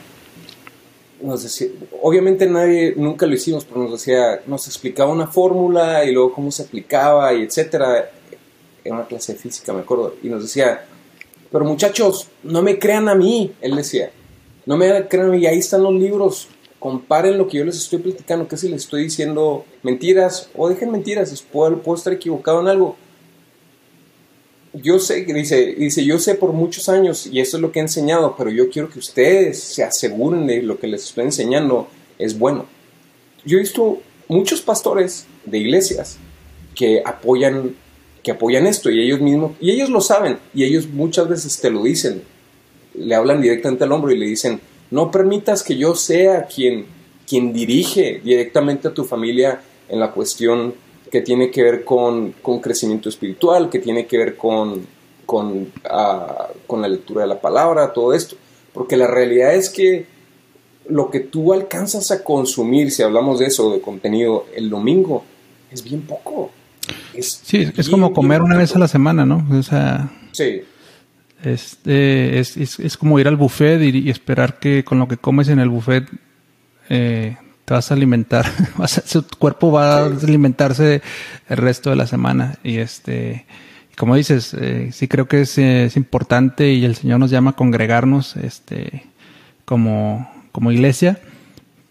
nos 1.21 1.43
decía, 1.43 1.67
obviamente 2.01 2.47
nadie, 2.47 2.93
nunca 2.95 3.25
lo 3.25 3.33
hicimos, 3.33 3.65
pero 3.65 3.81
nos 3.81 3.91
decía, 3.91 4.41
nos 4.47 4.67
explicaba 4.67 5.11
una 5.11 5.27
fórmula 5.27 6.05
y 6.05 6.11
luego 6.11 6.33
cómo 6.33 6.51
se 6.51 6.63
aplicaba 6.63 7.33
y 7.33 7.43
etcétera, 7.43 8.11
en 8.83 8.93
una 8.93 9.05
clase 9.05 9.33
de 9.33 9.39
física 9.39 9.73
me 9.73 9.81
acuerdo, 9.81 10.15
y 10.23 10.29
nos 10.29 10.43
decía, 10.43 10.85
pero 11.51 11.65
muchachos, 11.65 12.27
no 12.43 12.61
me 12.61 12.79
crean 12.79 13.09
a 13.09 13.15
mí, 13.15 13.53
él 13.61 13.75
decía, 13.75 14.11
no 14.65 14.77
me 14.77 15.07
crean 15.07 15.27
a 15.27 15.31
mí, 15.31 15.45
ahí 15.45 15.59
están 15.59 15.83
los 15.83 15.93
libros, 15.93 16.47
comparen 16.79 17.37
lo 17.37 17.47
que 17.47 17.57
yo 17.57 17.65
les 17.65 17.77
estoy 17.77 17.99
platicando, 17.99 18.47
que 18.47 18.57
si 18.57 18.69
les 18.69 18.83
estoy 18.83 19.03
diciendo 19.03 19.65
mentiras, 19.83 20.49
o 20.55 20.69
dejen 20.69 20.91
mentiras, 20.91 21.43
puedo, 21.51 21.81
puedo 21.81 21.97
estar 21.97 22.13
equivocado 22.13 22.61
en 22.61 22.67
algo, 22.67 22.95
yo 24.73 24.99
sé, 24.99 25.23
dice, 25.23 25.73
dice, 25.77 26.05
yo 26.05 26.19
sé 26.19 26.35
por 26.35 26.53
muchos 26.53 26.89
años 26.89 27.27
y 27.27 27.39
eso 27.39 27.57
es 27.57 27.61
lo 27.61 27.71
que 27.71 27.79
he 27.79 27.81
enseñado, 27.81 28.35
pero 28.37 28.49
yo 28.49 28.69
quiero 28.69 28.89
que 28.89 28.99
ustedes 28.99 29.59
se 29.59 29.83
aseguren 29.83 30.45
de 30.45 30.61
lo 30.61 30.79
que 30.79 30.87
les 30.87 31.03
estoy 31.05 31.25
enseñando 31.25 31.87
es 32.17 32.37
bueno. 32.37 32.65
Yo 33.45 33.57
he 33.57 33.61
visto 33.61 34.01
muchos 34.27 34.61
pastores 34.61 35.25
de 35.45 35.57
iglesias 35.57 36.17
que 36.75 37.01
apoyan, 37.03 37.75
que 38.21 38.31
apoyan 38.31 38.67
esto 38.67 38.91
y 38.91 39.01
ellos 39.01 39.21
mismos, 39.21 39.53
y 39.59 39.71
ellos 39.71 39.89
lo 39.89 40.01
saben, 40.01 40.37
y 40.53 40.63
ellos 40.65 40.87
muchas 40.87 41.27
veces 41.27 41.59
te 41.59 41.71
lo 41.71 41.83
dicen, 41.83 42.21
le 42.93 43.15
hablan 43.15 43.41
directamente 43.41 43.85
al 43.85 43.91
hombro 43.91 44.11
y 44.11 44.17
le 44.17 44.27
dicen, 44.27 44.61
no 44.91 45.09
permitas 45.09 45.63
que 45.63 45.77
yo 45.77 45.95
sea 45.95 46.45
quien, 46.45 46.85
quien 47.27 47.53
dirige 47.53 48.21
directamente 48.23 48.87
a 48.87 48.93
tu 48.93 49.03
familia 49.03 49.61
en 49.87 49.99
la 49.99 50.11
cuestión 50.11 50.75
que 51.09 51.21
tiene 51.21 51.51
que 51.51 51.63
ver 51.63 51.83
con, 51.83 52.33
con 52.41 52.59
crecimiento 52.59 53.09
espiritual, 53.09 53.69
que 53.69 53.79
tiene 53.79 54.05
que 54.05 54.17
ver 54.17 54.35
con, 54.35 54.85
con, 55.25 55.61
uh, 55.61 56.67
con, 56.67 56.81
la 56.81 56.87
lectura 56.87 57.21
de 57.21 57.27
la 57.27 57.41
palabra, 57.41 57.93
todo 57.93 58.13
esto. 58.13 58.35
Porque 58.73 58.97
la 58.97 59.07
realidad 59.07 59.55
es 59.55 59.69
que 59.69 60.05
lo 60.87 61.09
que 61.09 61.19
tú 61.19 61.53
alcanzas 61.53 62.11
a 62.11 62.23
consumir, 62.23 62.91
si 62.91 63.03
hablamos 63.03 63.39
de 63.39 63.47
eso, 63.47 63.71
de 63.71 63.81
contenido, 63.81 64.45
el 64.55 64.69
domingo, 64.69 65.23
es 65.71 65.83
bien 65.83 66.01
poco. 66.01 66.51
sí, 67.19 67.67
es 67.75 67.89
como 67.89 68.13
comer 68.13 68.41
una 68.41 68.57
vez 68.57 68.75
a 68.75 68.79
la 68.79 68.87
semana, 68.87 69.25
¿no? 69.25 69.45
O 69.51 69.63
sea, 69.63 70.11
sí. 70.31 70.61
Este, 71.43 72.39
es, 72.39 72.57
es, 72.57 72.97
como 72.97 73.17
ir 73.17 73.27
al 73.27 73.37
buffet 73.37 73.81
y, 73.81 74.09
esperar 74.09 74.59
que 74.59 74.83
con 74.83 74.99
lo 74.99 75.07
que 75.07 75.15
comes 75.15 75.47
en 75.47 75.59
el 75.59 75.69
buffet 75.69 76.05
eh, 76.89 77.37
te 77.69 77.75
vas 77.75 77.91
a 77.91 77.93
alimentar, 77.93 78.47
tu 79.11 79.37
cuerpo 79.37 79.71
va 79.71 79.99
a 79.99 80.05
alimentarse 80.07 81.03
el 81.47 81.57
resto 81.57 81.91
de 81.91 81.97
la 81.97 82.07
semana. 82.07 82.57
Y 82.63 82.77
este, 82.77 83.45
como 83.95 84.15
dices, 84.15 84.55
eh, 84.59 84.89
sí 84.91 85.07
creo 85.07 85.27
que 85.27 85.41
es, 85.41 85.55
es, 85.59 85.95
importante 85.95 86.73
y 86.73 86.83
el 86.83 86.95
Señor 86.95 87.19
nos 87.19 87.29
llama 87.29 87.51
a 87.51 87.55
congregarnos 87.55 88.37
este, 88.37 89.03
como, 89.65 90.27
como 90.51 90.71
iglesia, 90.71 91.19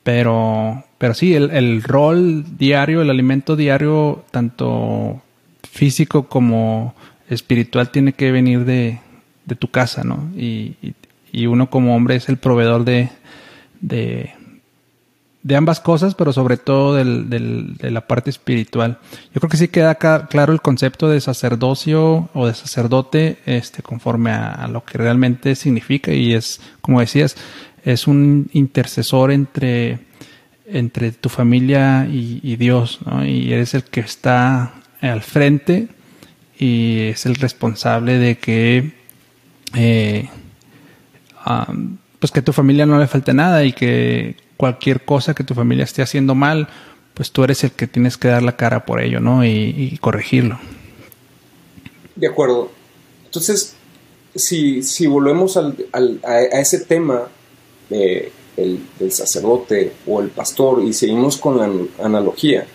pero, 0.02 0.82
pero 0.98 1.14
sí, 1.14 1.36
el, 1.36 1.52
el 1.52 1.84
rol 1.84 2.58
diario, 2.58 3.00
el 3.00 3.10
alimento 3.10 3.54
diario, 3.54 4.24
tanto 4.32 5.22
físico 5.62 6.28
como 6.28 6.96
espiritual, 7.30 7.92
tiene 7.92 8.14
que 8.14 8.32
venir 8.32 8.64
de, 8.64 8.98
de 9.46 9.54
tu 9.54 9.70
casa, 9.70 10.02
¿no? 10.02 10.28
Y, 10.36 10.74
y, 11.30 11.46
uno 11.46 11.70
como 11.70 11.94
hombre 11.94 12.16
es 12.16 12.28
el 12.28 12.36
proveedor 12.36 12.84
de, 12.84 13.10
de, 13.80 14.34
de 15.42 15.56
ambas 15.56 15.80
cosas, 15.80 16.14
pero 16.14 16.32
sobre 16.32 16.56
todo 16.56 16.94
del, 16.94 17.30
del, 17.30 17.76
de 17.76 17.90
la 17.90 18.06
parte 18.06 18.30
espiritual. 18.30 18.98
Yo 19.32 19.40
creo 19.40 19.48
que 19.48 19.56
sí 19.56 19.68
queda 19.68 19.94
claro 19.94 20.52
el 20.52 20.60
concepto 20.60 21.08
de 21.08 21.20
sacerdocio 21.20 22.28
o 22.34 22.46
de 22.46 22.54
sacerdote 22.54 23.38
este, 23.46 23.82
conforme 23.82 24.30
a, 24.30 24.66
lo 24.68 24.84
que 24.84 24.98
realmente 24.98 25.54
significa 25.54 26.12
y 26.12 26.34
es, 26.34 26.60
como 26.80 27.00
decías, 27.00 27.36
es 27.84 28.06
un 28.06 28.48
intercesor 28.52 29.30
entre, 29.30 30.00
entre 30.66 31.12
tu 31.12 31.28
familia 31.28 32.06
y, 32.10 32.56
Dios, 32.56 32.98
¿no? 33.06 33.24
Y 33.24 33.52
eres 33.52 33.74
el 33.74 33.84
que 33.84 34.00
está 34.00 34.74
al 35.00 35.22
frente 35.22 35.88
y 36.58 37.02
es 37.02 37.24
el 37.26 37.36
responsable 37.36 38.18
de 38.18 38.38
que 38.38 38.92
eh, 39.74 40.28
pues 42.18 42.32
que 42.32 42.40
a 42.40 42.44
tu 42.44 42.52
familia 42.52 42.84
no 42.84 42.98
le 42.98 43.06
falte 43.06 43.32
nada 43.32 43.64
y 43.64 43.72
que 43.72 44.47
cualquier 44.58 45.06
cosa 45.06 45.32
que 45.34 45.44
tu 45.44 45.54
familia 45.54 45.84
esté 45.84 46.02
haciendo 46.02 46.34
mal, 46.34 46.68
pues 47.14 47.32
tú 47.32 47.42
eres 47.44 47.64
el 47.64 47.72
que 47.72 47.86
tienes 47.86 48.18
que 48.18 48.28
dar 48.28 48.42
la 48.42 48.56
cara 48.56 48.84
por 48.84 49.00
ello, 49.00 49.20
¿no? 49.20 49.42
Y, 49.44 49.96
corregirlo. 50.02 50.60
De 52.14 52.26
acuerdo. 52.26 52.70
Entonces, 53.24 53.74
si, 54.34 54.82
si 54.82 55.06
volvemos 55.06 55.56
al, 55.56 56.20
a, 56.22 56.40
ese 56.60 56.80
tema 56.80 57.28
del 57.88 59.10
sacerdote 59.10 59.94
o 60.06 60.20
el 60.20 60.28
pastor 60.28 60.82
y 60.84 60.92
seguimos 60.92 61.38
con 61.38 61.56
la 61.58 62.04
analogía, 62.04 62.66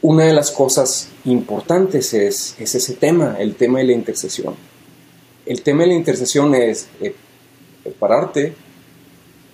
una 0.00 0.24
de 0.24 0.32
las 0.32 0.50
cosas 0.50 1.10
importantes 1.26 2.14
es, 2.14 2.56
es 2.58 2.74
ese 2.74 2.94
tema, 2.94 3.36
el 3.38 3.54
tema 3.54 3.80
de 3.80 3.84
la 3.84 3.92
intercesión 3.92 4.54
el 5.46 5.62
tema 5.62 5.82
de 5.82 5.88
la 5.88 5.94
intercesión 5.94 6.54
es 6.54 6.88
eh, 7.00 7.14
pararte 7.98 8.54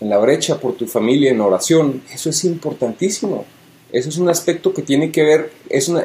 en 0.00 0.08
la 0.08 0.18
brecha 0.18 0.58
por 0.58 0.74
tu 0.74 0.86
familia 0.86 1.30
en 1.30 1.40
oración. 1.40 2.02
Eso 2.12 2.30
es 2.30 2.44
importantísimo. 2.44 3.44
Eso 3.92 4.08
es 4.08 4.18
un 4.18 4.28
aspecto 4.28 4.72
que 4.72 4.82
tiene 4.82 5.10
que 5.10 5.24
ver, 5.24 5.52
es 5.68 5.88
una, 5.88 6.04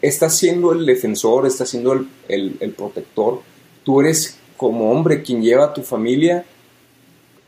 está 0.00 0.30
siendo 0.30 0.72
el 0.72 0.86
defensor, 0.86 1.46
está 1.48 1.66
siendo 1.66 2.06
el, 2.28 2.74
protector. 2.76 3.40
Tú 3.82 4.00
eres 4.00 4.36
como 4.56 4.92
hombre 4.92 5.22
quien 5.22 5.42
lleva 5.42 5.64
a 5.64 5.74
tu 5.74 5.82
familia 5.82 6.44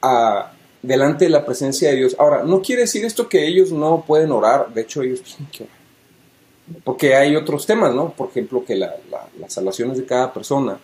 a, 0.02 0.52
delante 0.82 1.26
de 1.26 1.30
la 1.30 1.46
presencia 1.46 1.90
de 1.90 1.96
Dios. 1.96 2.16
Ahora, 2.18 2.42
no 2.42 2.62
quiere 2.62 2.82
decir 2.82 3.04
esto 3.04 3.28
que 3.28 3.46
ellos 3.46 3.70
no 3.70 4.04
pueden 4.04 4.32
orar, 4.32 4.74
de 4.74 4.80
hecho 4.80 5.02
ellos 5.02 5.22
tienen 5.22 5.46
que 5.52 5.62
orar 5.62 5.84
porque 6.82 7.14
hay 7.14 7.36
otros 7.36 7.66
temas, 7.66 7.94
¿no? 7.94 8.10
Por 8.10 8.30
ejemplo, 8.30 8.64
que 8.64 8.74
la, 8.74 8.94
las 9.38 9.52
salvaciones 9.52 9.98
de 9.98 10.04
cada 10.04 10.32
persona. 10.32 10.78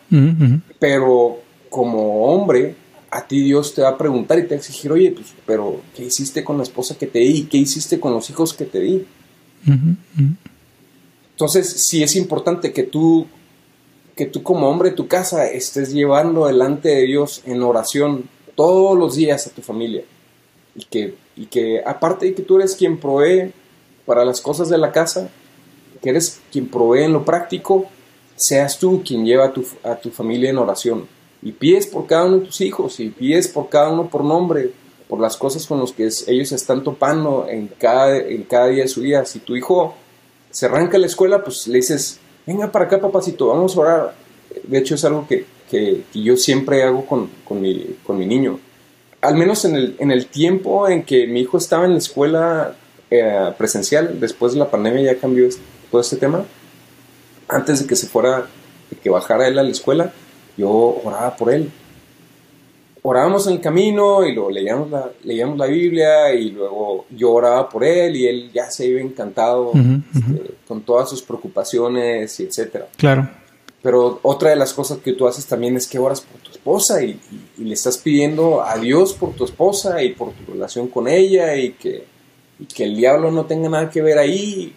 Pero 0.79 1.39
como 1.69 2.27
hombre, 2.27 2.75
a 3.11 3.27
ti 3.27 3.43
Dios 3.43 3.75
te 3.75 3.83
va 3.83 3.91
a 3.91 3.99
preguntar 3.99 4.39
y 4.39 4.43
te 4.43 4.49
va 4.51 4.55
a 4.55 4.59
exigir, 4.59 4.93
oye, 4.93 5.11
pues, 5.11 5.35
pero 5.45 5.81
¿qué 5.95 6.05
hiciste 6.05 6.45
con 6.45 6.57
la 6.57 6.63
esposa 6.63 6.97
que 6.97 7.07
te 7.07 7.19
di? 7.19 7.45
¿Qué 7.45 7.57
hiciste 7.59 7.99
con 7.99 8.13
los 8.13 8.31
hijos 8.31 8.55
que 8.55 8.67
te 8.67 8.81
di? 8.81 9.07
Entonces, 11.33 11.69
sí 11.69 12.03
es 12.03 12.17
importante 12.17 12.73
que 12.73 12.85
tú, 12.85 13.27
que 14.15 14.27
tú 14.27 14.43
como 14.43 14.69
hombre 14.69 14.91
de 14.91 14.97
tu 14.97 15.09
casa 15.09 15.47
estés 15.47 15.93
llevando 15.93 16.47
delante 16.47 16.91
de 16.91 17.03
Dios 17.03 17.43
en 17.47 17.63
oración 17.63 18.29
todos 18.55 18.97
los 18.97 19.17
días 19.17 19.47
a 19.47 19.51
tu 19.51 19.63
familia. 19.63 20.05
Y 20.77 20.85
que, 20.85 21.15
y 21.37 21.47
que 21.47 21.83
aparte 21.85 22.27
de 22.27 22.35
que 22.35 22.43
tú 22.43 22.59
eres 22.59 22.77
quien 22.77 22.99
provee 22.99 23.53
para 24.07 24.25
las 24.25 24.41
cosas 24.41 24.69
de 24.69 24.79
la 24.79 24.93
casa, 24.93 25.31
que 26.01 26.11
eres 26.11 26.41
quien 26.53 26.69
provee 26.69 27.05
en 27.05 27.13
lo 27.13 27.25
práctico, 27.25 27.87
seas 28.37 28.79
tú 28.79 29.03
quien 29.05 29.25
lleva 29.25 29.47
a 29.47 29.53
tu, 29.53 29.67
a 29.83 29.97
tu 29.97 30.11
familia 30.11 30.51
en 30.51 30.59
oración. 30.59 31.07
Y 31.43 31.53
pides 31.53 31.87
por 31.87 32.07
cada 32.07 32.27
uno 32.27 32.39
de 32.39 32.47
tus 32.47 32.61
hijos, 32.61 33.01
y 33.01 33.09
pides 33.09 33.49
por 33.49 33.69
cada 33.69 33.91
uno 33.91 34.09
por 34.09 34.25
nombre, 34.25 34.73
por 35.09 35.21
las 35.21 35.37
cosas 35.37 35.67
con 35.67 35.81
las 35.81 35.93
que 35.93 36.09
ellos 36.29 36.53
están 36.53 36.85
topando 36.85 37.47
en 37.49 37.69
cada, 37.79 38.19
en 38.19 38.43
cada 38.45 38.69
día 38.69 38.83
de 38.83 38.89
su 38.89 39.01
vida. 39.01 39.25
Si 39.25 39.41
tu 39.41 39.57
hijo 39.57 39.95
se 40.51 40.67
arranca 40.67 40.99
la 40.99 41.07
escuela, 41.07 41.43
pues 41.43 41.67
le 41.67 41.77
dices, 41.77 42.21
venga 42.47 42.71
para 42.71 42.85
acá 42.85 43.01
papacito, 43.01 43.49
vamos 43.49 43.77
a 43.77 43.81
orar. 43.81 44.15
De 44.65 44.79
hecho 44.79 44.95
es 44.95 45.05
algo 45.05 45.27
que, 45.27 45.47
que, 45.71 46.03
yo 46.15 46.37
siempre 46.37 46.83
hago 46.83 47.07
con, 47.07 47.29
con, 47.45 47.61
mi, 47.61 47.97
con 48.05 48.19
mi 48.19 48.27
niño. 48.27 48.61
Al 49.21 49.35
menos 49.35 49.65
en 49.65 49.77
el, 49.77 49.97
en 49.99 50.11
el 50.11 50.27
tiempo 50.27 50.89
en 50.89 51.03
que 51.03 51.27
mi 51.27 51.41
hijo 51.41 51.59
estaba 51.59 51.85
en 51.85 51.93
la 51.93 51.99
escuela 51.99 52.77
eh, 53.11 53.53
presencial, 53.59 54.21
después 54.21 54.53
de 54.53 54.59
la 54.61 54.71
pandemia 54.71 55.13
ya 55.13 55.19
cambió 55.19 55.47
esto 55.47 55.63
todo 55.91 56.01
este 56.01 56.17
tema, 56.17 56.45
antes 57.49 57.81
de 57.81 57.87
que 57.87 57.97
se 57.97 58.07
fuera, 58.07 58.47
de 58.91 58.97
que 58.97 59.11
bajara 59.11 59.49
él 59.49 59.59
a 59.59 59.63
la 59.63 59.71
escuela, 59.71 60.13
yo 60.57 61.01
oraba 61.05 61.37
por 61.37 61.53
él. 61.53 61.71
Orábamos 63.03 63.47
en 63.47 63.55
el 63.55 63.61
camino 63.61 64.27
y 64.27 64.35
luego 64.35 64.51
leíamos 64.51 64.91
la, 64.91 65.11
leíamos 65.25 65.57
la 65.57 65.67
Biblia 65.67 66.35
y 66.35 66.51
luego 66.51 67.07
yo 67.11 67.33
oraba 67.33 67.69
por 67.69 67.83
él 67.83 68.15
y 68.15 68.27
él 68.27 68.51
ya 68.53 68.71
se 68.71 68.87
iba 68.87 69.01
encantado 69.01 69.73
este, 69.73 70.55
con 70.69 70.83
todas 70.83 71.09
sus 71.09 71.23
preocupaciones 71.23 72.39
y 72.41 72.45
etcétera. 72.45 72.89
Claro. 72.99 73.31
Pero 73.83 74.21
otra 74.23 74.51
de 74.51 74.57
las 74.57 74.75
cosas 74.75 74.99
que 74.99 75.15
tú 75.15 75.27
haces 75.27 75.47
también 75.47 75.77
es 75.77 75.87
que 75.87 75.99
oras 75.99 76.21
por 76.21 76.43
tu 76.43 76.51
esposa 76.51 77.03
y, 77.03 77.19
le 77.57 77.73
estás 77.73 77.97
pidiendo 77.97 78.63
a 78.63 78.77
Dios 78.77 79.15
por 79.15 79.33
tu 79.33 79.45
esposa 79.45 80.03
y 80.03 80.13
por 80.13 80.33
tu 80.33 80.53
relación 80.53 80.89
con 80.89 81.09
ella 81.09 81.57
y 81.57 81.73
que, 81.73 82.05
y 82.59 82.67
que 82.67 82.85
el 82.85 82.97
diablo 82.97 83.31
no 83.31 83.47
tenga 83.47 83.71
nada 83.71 83.91
que 83.91 84.03
ver 84.03 84.19
ahí 84.19 84.75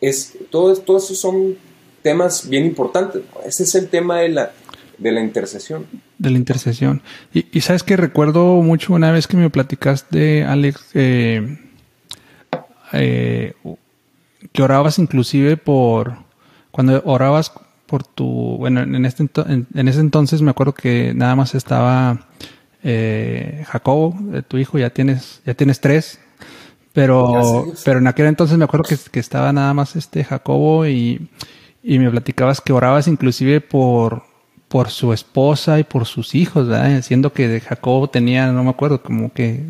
es, 0.00 0.36
esos 0.50 1.18
son 1.18 1.56
temas 2.02 2.48
bien 2.48 2.64
importantes. 2.64 3.22
Ese 3.44 3.64
es 3.64 3.74
el 3.74 3.88
tema 3.88 4.20
de 4.20 4.28
la, 4.30 4.52
de 4.98 5.12
la 5.12 5.20
intercesión. 5.20 5.86
De 6.18 6.30
la 6.30 6.38
intercesión. 6.38 7.02
Y, 7.32 7.60
sabes 7.60 7.82
que 7.82 7.96
recuerdo 7.96 8.62
mucho 8.62 8.94
una 8.94 9.10
vez 9.12 9.26
que 9.26 9.36
me 9.36 9.50
platicaste, 9.50 10.44
Alex, 10.44 10.90
eh, 10.94 11.58
eh, 12.92 13.54
que 14.52 14.62
orabas 14.62 14.98
inclusive 14.98 15.56
por, 15.56 16.16
cuando 16.70 17.02
orabas 17.04 17.52
por 17.86 18.04
tu, 18.04 18.56
bueno, 18.58 18.80
en, 18.80 19.04
este, 19.04 19.28
en, 19.36 19.88
ese 19.88 20.00
entonces 20.00 20.42
me 20.42 20.50
acuerdo 20.50 20.74
que 20.74 21.12
nada 21.14 21.36
más 21.36 21.54
estaba 21.54 22.26
eh, 22.82 23.64
Jacobo, 23.68 24.16
tu 24.48 24.58
hijo, 24.58 24.78
ya 24.78 24.90
tienes, 24.90 25.42
ya 25.44 25.54
tienes 25.54 25.80
tres, 25.80 26.20
pero, 26.92 27.66
pero 27.84 27.98
en 27.98 28.06
aquel 28.06 28.26
entonces 28.26 28.56
me 28.56 28.64
acuerdo 28.64 28.88
que, 29.12 29.20
estaba 29.20 29.52
nada 29.52 29.74
más 29.74 29.94
este 29.94 30.24
Jacobo 30.24 30.86
y, 30.86 31.28
y, 31.82 31.98
me 31.98 32.10
platicabas 32.10 32.60
que 32.60 32.72
orabas 32.72 33.06
inclusive 33.08 33.60
por, 33.60 34.24
por 34.68 34.90
su 34.90 35.12
esposa 35.12 35.78
y 35.78 35.84
por 35.84 36.06
sus 36.06 36.34
hijos. 36.34 36.68
Siendo 37.02 37.32
que 37.32 37.60
Jacobo 37.60 38.08
tenía, 38.08 38.50
no 38.52 38.64
me 38.64 38.70
acuerdo, 38.70 39.02
como 39.02 39.32
que 39.32 39.62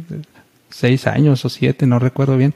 seis 0.71 1.07
años 1.07 1.45
o 1.45 1.49
siete, 1.49 1.87
no 1.87 1.99
recuerdo 1.99 2.37
bien. 2.37 2.55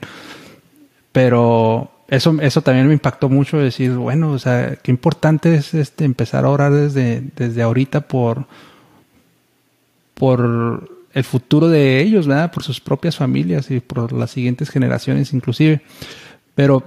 Pero 1.11 1.91
eso, 2.07 2.37
eso 2.41 2.61
también 2.61 2.87
me 2.87 2.93
impactó 2.93 3.29
mucho 3.29 3.57
decir, 3.57 3.91
bueno, 3.91 4.31
o 4.31 4.39
sea, 4.39 4.75
qué 4.81 4.91
importante 4.91 5.55
es 5.55 5.73
este 5.73 6.05
empezar 6.05 6.45
a 6.45 6.49
orar 6.49 6.73
desde, 6.73 7.23
desde 7.35 7.61
ahorita 7.61 8.01
por, 8.01 8.45
por 10.13 10.89
el 11.13 11.23
futuro 11.23 11.67
de 11.67 12.01
ellos, 12.01 12.27
¿verdad? 12.27 12.51
Por 12.51 12.63
sus 12.63 12.79
propias 12.79 13.17
familias 13.17 13.69
y 13.71 13.79
por 13.79 14.13
las 14.13 14.31
siguientes 14.31 14.69
generaciones 14.69 15.33
inclusive. 15.33 15.81
Pero 16.55 16.83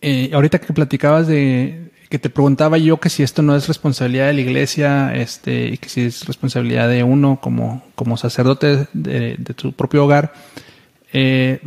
eh, 0.00 0.30
ahorita 0.32 0.60
que 0.60 0.72
platicabas 0.72 1.26
de 1.26 1.90
que 2.08 2.18
te 2.18 2.30
preguntaba 2.30 2.78
yo 2.78 2.98
que 2.98 3.08
si 3.08 3.22
esto 3.22 3.42
no 3.42 3.56
es 3.56 3.66
responsabilidad 3.68 4.26
de 4.26 4.34
la 4.34 4.40
iglesia, 4.40 5.14
este, 5.14 5.68
y 5.68 5.78
que 5.78 5.88
si 5.88 6.02
es 6.02 6.24
responsabilidad 6.26 6.88
de 6.88 7.02
uno 7.02 7.38
como, 7.40 7.82
como 7.94 8.16
sacerdote 8.16 8.86
de, 8.92 9.36
tu 9.56 9.72
propio 9.72 10.04
hogar, 10.04 10.32
eh, 11.12 11.60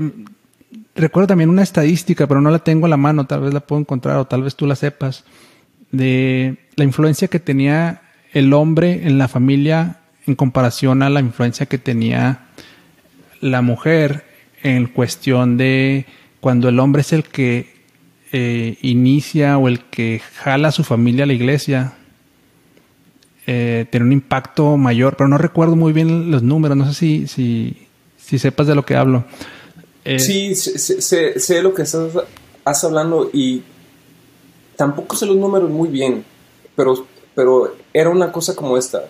recuerdo 0.96 1.28
también 1.28 1.50
una 1.50 1.64
estadística, 1.64 2.28
pero 2.28 2.42
no 2.42 2.52
la 2.52 2.60
tengo 2.60 2.86
a 2.86 2.90
la 2.90 2.98
mano, 2.98 3.26
tal 3.26 3.42
vez 3.42 3.54
la 3.54 3.60
puedo 3.60 3.82
encontrar 3.82 4.18
o 4.18 4.26
tal 4.26 4.44
vez 4.44 4.56
tú 4.56 4.66
la 4.66 4.76
sepas, 4.76 5.26
de 5.92 6.58
la 6.76 6.84
influencia 6.84 7.28
que 7.28 7.40
tenía 7.40 8.02
el 8.32 8.54
hombre 8.54 9.08
en 9.08 9.18
la 9.18 9.28
familia 9.28 10.02
en 10.28 10.36
comparación 10.36 11.02
a 11.02 11.10
la 11.10 11.20
influencia 11.20 11.66
que 11.66 11.80
tenía 11.80 12.46
la 13.42 13.62
mujer 13.62 14.26
en 14.62 14.86
cuestión 14.88 15.58
de 15.58 16.06
cuando 16.40 16.70
el 16.70 16.80
hombre 16.80 17.02
es 17.02 17.14
el 17.14 17.24
que 17.24 17.79
eh, 18.32 18.78
inicia 18.82 19.58
o 19.58 19.68
el 19.68 19.86
que 19.86 20.22
jala 20.36 20.68
a 20.68 20.72
su 20.72 20.84
familia 20.84 21.24
a 21.24 21.28
la 21.28 21.34
iglesia, 21.34 21.94
eh, 23.48 23.88
tiene 23.90 24.06
un 24.06 24.12
impacto 24.12 24.78
mayor, 24.78 25.16
pero 25.18 25.28
no 25.28 25.40
recuerdo 25.40 25.76
muy 25.76 25.94
bien 25.94 26.30
los 26.30 26.44
números, 26.44 26.78
no 26.78 26.86
sé 26.94 26.94
si, 26.94 27.76
si, 28.18 28.38
sepas 28.38 28.68
de 28.68 28.76
lo 28.76 28.86
que 28.86 28.96
hablo. 28.96 29.24
Eh, 30.06 30.20
sí, 30.20 30.54
sé, 30.54 31.62
lo 31.64 31.74
que 31.74 31.82
estás, 31.82 32.14
hablando 32.84 33.32
y 33.34 33.64
tampoco 34.76 35.16
sé 35.16 35.26
los 35.26 35.38
números 35.38 35.70
muy 35.72 35.90
bien, 35.90 36.24
pero, 36.76 37.08
pero 37.34 37.76
era 37.92 38.12
una 38.12 38.32
cosa 38.32 38.56
como 38.56 38.78
esta, 38.78 39.06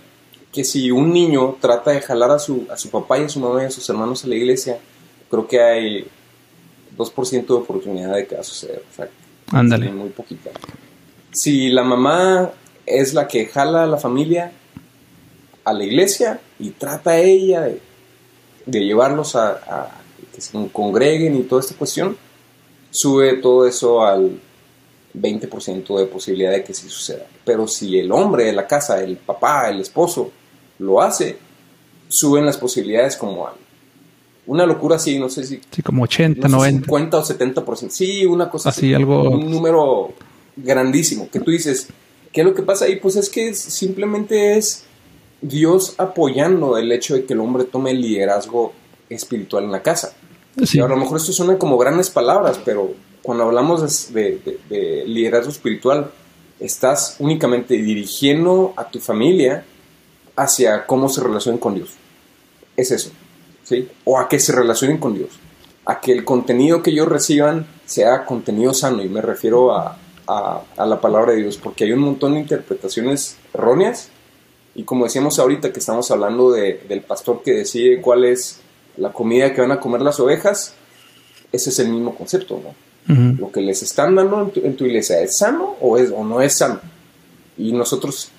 que 0.53 0.63
si 0.63 0.91
un 0.91 1.11
niño 1.11 1.57
trata 1.59 1.91
de 1.91 1.99
jalar 1.99 2.31
a 2.31 2.39
su, 2.39 2.65
a 2.71 2.77
su 2.77 2.89
papá 2.89 3.19
y 3.19 3.23
a 3.25 3.29
su 3.29 3.41
mamá 3.41 3.63
y 3.63 3.65
a 3.65 3.71
sus 3.71 3.89
hermanos 3.89 4.23
a 4.23 4.27
la 4.29 4.35
iglesia, 4.35 4.79
creo 5.29 5.45
que 5.45 5.61
hay 5.61 6.07
2% 6.99 7.47
de 7.47 7.53
oportunidad 7.53 8.13
de 8.13 8.27
que 8.27 8.35
va 8.35 8.41
a 8.41 8.43
suceder. 8.43 8.83
Ándale. 9.51 9.89
Muy 9.91 10.09
poquita. 10.09 10.51
Si 11.31 11.69
la 11.69 11.83
mamá 11.83 12.51
es 12.85 13.13
la 13.13 13.27
que 13.27 13.45
jala 13.45 13.83
a 13.83 13.87
la 13.87 13.97
familia 13.97 14.51
a 15.63 15.73
la 15.73 15.83
iglesia 15.83 16.39
y 16.59 16.71
trata 16.71 17.11
a 17.11 17.19
ella 17.19 17.61
de, 18.65 18.79
llevarlos 18.79 19.35
a, 19.35 19.91
que 20.33 20.41
se 20.41 20.51
congreguen 20.71 21.35
y 21.35 21.43
toda 21.43 21.61
esta 21.61 21.75
cuestión, 21.75 22.17
sube 22.89 23.33
todo 23.37 23.65
eso 23.67 24.03
al 24.03 24.39
20% 25.13 25.99
de 25.99 26.05
posibilidad 26.05 26.51
de 26.51 26.63
que 26.63 26.73
sí 26.73 26.89
suceda. 26.89 27.25
Pero 27.45 27.67
si 27.67 27.97
el 27.97 28.11
hombre 28.11 28.45
de 28.45 28.53
la 28.53 28.67
casa, 28.67 29.01
el 29.01 29.17
papá, 29.17 29.69
el 29.69 29.79
esposo, 29.79 30.31
lo 30.79 31.01
hace, 31.01 31.37
suben 32.07 32.45
las 32.45 32.57
posibilidades 32.57 33.15
como 33.15 33.47
al 33.47 33.55
una 34.49 34.65
locura 34.65 34.95
así, 34.95 35.19
no 35.19 35.29
sé 35.29 35.43
si. 35.43 35.61
Sí, 35.69 35.83
como 35.83 36.03
80, 36.03 36.47
90. 36.47 36.85
50 36.85 37.17
o 37.17 37.23
70%. 37.23 37.89
Sí, 37.91 38.25
una 38.25 38.49
cosa 38.49 38.69
así. 38.69 38.95
algo. 38.95 39.29
Un 39.29 39.51
número 39.51 40.11
grandísimo. 40.55 41.29
Que 41.29 41.39
tú 41.39 41.51
dices, 41.51 41.87
¿qué 42.33 42.41
es 42.41 42.47
lo 42.47 42.55
que 42.55 42.63
pasa 42.63 42.85
ahí? 42.85 42.95
Pues 42.95 43.15
es 43.15 43.29
que 43.29 43.53
simplemente 43.53 44.57
es 44.57 44.85
Dios 45.39 45.93
apoyando 45.99 46.79
el 46.79 46.91
hecho 46.91 47.13
de 47.13 47.25
que 47.25 47.33
el 47.33 47.41
hombre 47.41 47.65
tome 47.65 47.91
el 47.91 48.01
liderazgo 48.01 48.73
espiritual 49.07 49.65
en 49.65 49.71
la 49.71 49.83
casa. 49.83 50.13
Sí. 50.65 50.79
a 50.79 50.87
lo 50.87 50.97
mejor 50.97 51.17
esto 51.17 51.31
suena 51.31 51.59
como 51.59 51.77
grandes 51.77 52.09
palabras, 52.09 52.59
pero 52.65 52.91
cuando 53.21 53.43
hablamos 53.43 54.11
de, 54.11 54.59
de 54.67 55.03
liderazgo 55.05 55.51
espiritual, 55.51 56.09
estás 56.59 57.17
únicamente 57.19 57.75
dirigiendo 57.75 58.73
a 58.75 58.89
tu 58.89 58.99
familia 58.99 59.63
hacia 60.35 60.87
cómo 60.87 61.07
se 61.07 61.21
relacionan 61.21 61.59
con 61.59 61.75
Dios. 61.75 61.91
Es 62.75 62.89
eso. 62.89 63.11
O 64.05 64.19
a 64.19 64.27
que 64.27 64.39
se 64.39 64.51
relacionen 64.51 64.97
con 64.97 65.13
Dios, 65.13 65.29
a 65.85 65.99
que 65.99 66.11
el 66.11 66.23
contenido 66.23 66.81
que 66.81 66.91
ellos 66.91 67.07
reciban 67.07 67.67
sea 67.85 68.25
contenido 68.25 68.73
sano, 68.73 69.03
y 69.03 69.09
me 69.09 69.21
refiero 69.21 69.75
a, 69.75 69.97
la 70.77 71.01
palabra 71.01 71.31
de 71.31 71.39
Dios, 71.39 71.57
porque 71.57 71.85
hay 71.85 71.91
un 71.91 72.01
montón 72.01 72.33
de 72.33 72.41
interpretaciones 72.41 73.37
erróneas, 73.53 74.09
y 74.75 74.83
como 74.83 75.05
decíamos 75.05 75.39
ahorita 75.39 75.73
que 75.73 75.79
estamos 75.79 76.11
hablando 76.11 76.51
del 76.51 77.01
pastor 77.01 77.41
que 77.43 77.51
decide 77.51 77.99
cuál 77.99 78.25
es 78.25 78.59
la 78.97 79.11
comida 79.11 79.53
que 79.53 79.61
van 79.61 79.71
a 79.71 79.79
comer 79.79 80.01
las 80.01 80.19
ovejas, 80.19 80.75
ese 81.51 81.71
es 81.71 81.79
el 81.79 81.89
mismo 81.89 82.15
concepto, 82.15 82.61
¿no? 82.63 82.89
Lo 83.39 83.51
que 83.51 83.61
les 83.61 83.81
están 83.81 84.13
dando 84.13 84.39
en 84.39 84.51
tu, 84.51 84.59
en 84.59 84.75
tu, 84.75 84.85
iglesia, 84.85 85.19
¿es 85.19 85.35
sano 85.35 85.75
o, 85.81 85.97
es, 85.97 86.11
o 86.11 86.23
no 86.23 86.41
es 86.41 86.53
sano? 86.53 86.79
Y 87.57 87.71
nosotros 87.71 88.29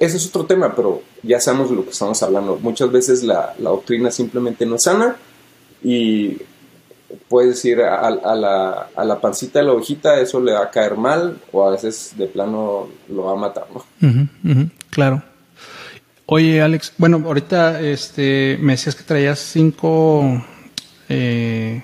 ese 0.00 0.16
es 0.16 0.26
otro 0.26 0.46
tema, 0.46 0.74
pero 0.74 1.02
ya 1.22 1.40
sabemos 1.40 1.70
de 1.70 1.76
lo 1.76 1.84
que 1.84 1.90
estamos 1.90 2.22
hablando. 2.22 2.58
Muchas 2.60 2.90
veces 2.92 3.22
la, 3.22 3.54
doctrina 3.58 4.10
simplemente 4.10 4.66
no 4.66 4.76
es 4.76 4.82
sana 4.82 5.16
y 5.82 6.38
puedes 7.28 7.64
ir 7.64 7.80
a, 7.80 8.10
la, 8.10 8.88
a, 8.94 9.04
la, 9.04 9.20
pancita 9.20 9.58
de 9.58 9.64
la 9.64 9.72
ovejita, 9.72 10.20
eso 10.20 10.40
le 10.40 10.52
va 10.52 10.64
a 10.64 10.70
caer 10.70 10.96
mal 10.96 11.40
o 11.52 11.66
a 11.66 11.70
veces 11.70 12.12
de 12.16 12.26
plano 12.26 12.88
lo 13.08 13.24
va 13.24 13.32
a 13.32 13.36
matar, 13.36 13.66
¿no? 13.72 13.84
claro. 14.90 15.22
Oye, 16.32 16.62
Alex, 16.62 16.92
bueno, 16.96 17.20
ahorita 17.26 17.80
este, 17.80 18.56
me 18.60 18.74
decías 18.74 18.94
que 18.94 19.02
traías 19.02 19.40
cinco, 19.40 20.40
eh, 21.08 21.82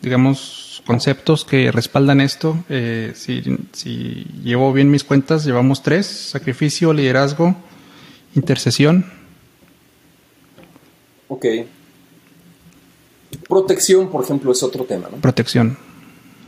digamos, 0.00 0.71
conceptos 0.86 1.44
que 1.44 1.70
respaldan 1.70 2.20
esto. 2.20 2.64
Eh, 2.68 3.12
si, 3.14 3.42
si, 3.72 4.26
llevo 4.42 4.72
bien 4.72 4.90
mis 4.90 5.04
cuentas, 5.04 5.44
llevamos 5.44 5.82
tres, 5.82 6.06
sacrificio, 6.06 6.92
liderazgo, 6.92 7.54
intercesión. 8.34 9.06
Ok. 11.28 11.46
Protección, 13.48 14.10
por 14.10 14.24
ejemplo, 14.24 14.52
es 14.52 14.62
otro 14.62 14.84
tema, 14.84 15.08
¿no? 15.10 15.18
Protección. 15.18 15.76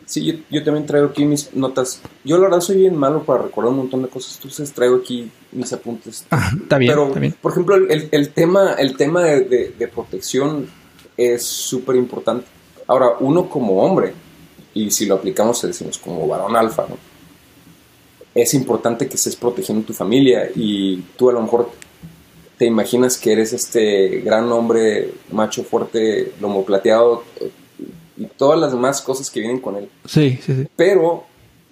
Sí, 0.07 0.45
yo, 0.51 0.63
también 0.63 0.85
traigo 0.85 1.07
aquí 1.09 1.25
mis 1.25 1.55
notas. 1.55 2.03
Yo 2.25 2.37
la 2.37 2.45
verdad 2.45 2.61
soy 2.61 2.77
bien 2.77 2.95
malo 2.95 3.23
para 3.23 3.45
recordar 3.45 3.71
un 3.71 3.79
montón 3.79 4.03
de 4.03 4.09
cosas, 4.09 4.37
entonces 4.37 4.71
traigo 4.73 4.97
aquí 4.97 5.31
mis 5.53 5.73
apuntes. 5.73 6.27
Ah, 6.31 6.51
está 6.63 6.77
bien, 6.77 6.93
Pero, 6.93 7.11
bien. 7.15 7.35
por 7.41 7.53
ejemplo, 7.53 7.77
el, 7.77 8.29
tema, 8.31 8.75
el 8.75 8.99
tema 8.99 9.23
de, 9.23 9.75
de 9.79 9.89
protección 9.89 10.69
es 11.17 11.43
súper 11.43 11.97
importante. 11.97 12.47
Ahora, 12.87 13.13
uno 13.21 13.49
como 13.49 13.83
hombre, 13.83 14.13
y 14.75 14.91
si 14.91 15.07
lo 15.07 15.15
aplicamos, 15.15 15.63
decimos 15.63 15.99
como 15.99 16.27
varón 16.27 16.57
alfa, 16.57 16.87
¿no? 16.89 16.97
Es 18.35 18.53
importante 18.55 19.07
que 19.07 19.15
estés 19.15 19.37
protegiendo 19.37 19.87
tu 19.87 19.93
familia 19.93 20.51
y 20.55 20.97
tú 21.17 21.31
a 21.31 21.33
lo 21.33 21.41
mejor 21.41 21.71
te 22.59 22.67
imaginas 22.67 23.17
que 23.17 23.33
eres 23.33 23.53
este 23.53 24.21
gran 24.21 24.51
hombre, 24.51 25.13
macho 25.31 25.63
fuerte, 25.63 26.33
lomo 26.41 26.65
plateado 26.65 27.23
y 28.17 28.27
todas 28.27 28.59
las 28.59 28.73
demás 28.73 29.01
cosas 29.01 29.31
que 29.31 29.41
vienen 29.41 29.61
con 29.61 29.77
él. 29.77 29.89
Sí, 30.05 30.39
sí, 30.45 30.55
sí. 30.55 30.67
Pero 30.75 31.25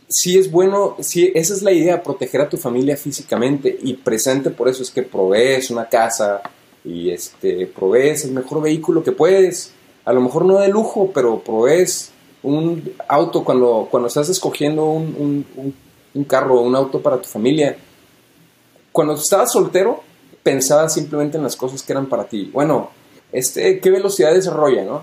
sí 0.09 0.39
es 0.39 0.51
bueno, 0.51 0.97
sí, 1.01 1.33
esa 1.35 1.55
es 1.55 1.63
la 1.63 1.73
idea, 1.73 2.03
proteger 2.03 2.43
a 2.43 2.49
tu 2.49 2.57
familia 2.57 2.97
físicamente 2.97 3.77
y 3.83 3.95
presente 3.95 4.51
por 4.51 4.69
eso 4.69 4.83
es 4.83 4.91
que 4.91 5.03
provees 5.03 5.71
una 5.71 5.89
casa 5.89 6.43
y 6.85 7.11
este, 7.11 7.67
provees 7.67 8.25
el 8.25 8.33
mejor 8.33 8.63
vehículo 8.63 9.03
que 9.03 9.13
puedes. 9.13 9.73
A 10.05 10.13
lo 10.13 10.21
mejor 10.21 10.45
no 10.45 10.59
de 10.59 10.69
lujo, 10.69 11.11
pero 11.15 11.41
provees 11.41 12.12
un 12.43 12.93
auto, 13.09 13.45
cuando, 13.45 13.89
cuando 13.91 14.09
estás 14.09 14.29
escogiendo 14.29 14.85
un, 14.85 15.45
un, 15.57 15.75
un 16.15 16.25
carro 16.25 16.61
o 16.61 16.63
un 16.63 16.75
auto 16.75 17.01
para 17.01 17.21
tu 17.21 17.29
familia, 17.29 17.77
cuando 18.91 19.15
estabas 19.15 19.53
soltero, 19.53 20.03
pensabas 20.43 20.93
simplemente 20.95 21.37
en 21.37 21.45
las 21.45 21.57
cosas 21.57 21.83
que 21.83 21.93
eran 21.93 22.07
para 22.07 22.25
ti. 22.25 22.51
Bueno, 22.53 22.91
este, 23.33 23.81
¿qué 23.81 23.91
velocidad 23.91 24.35
desarrolla, 24.35 24.85
no? 24.85 25.03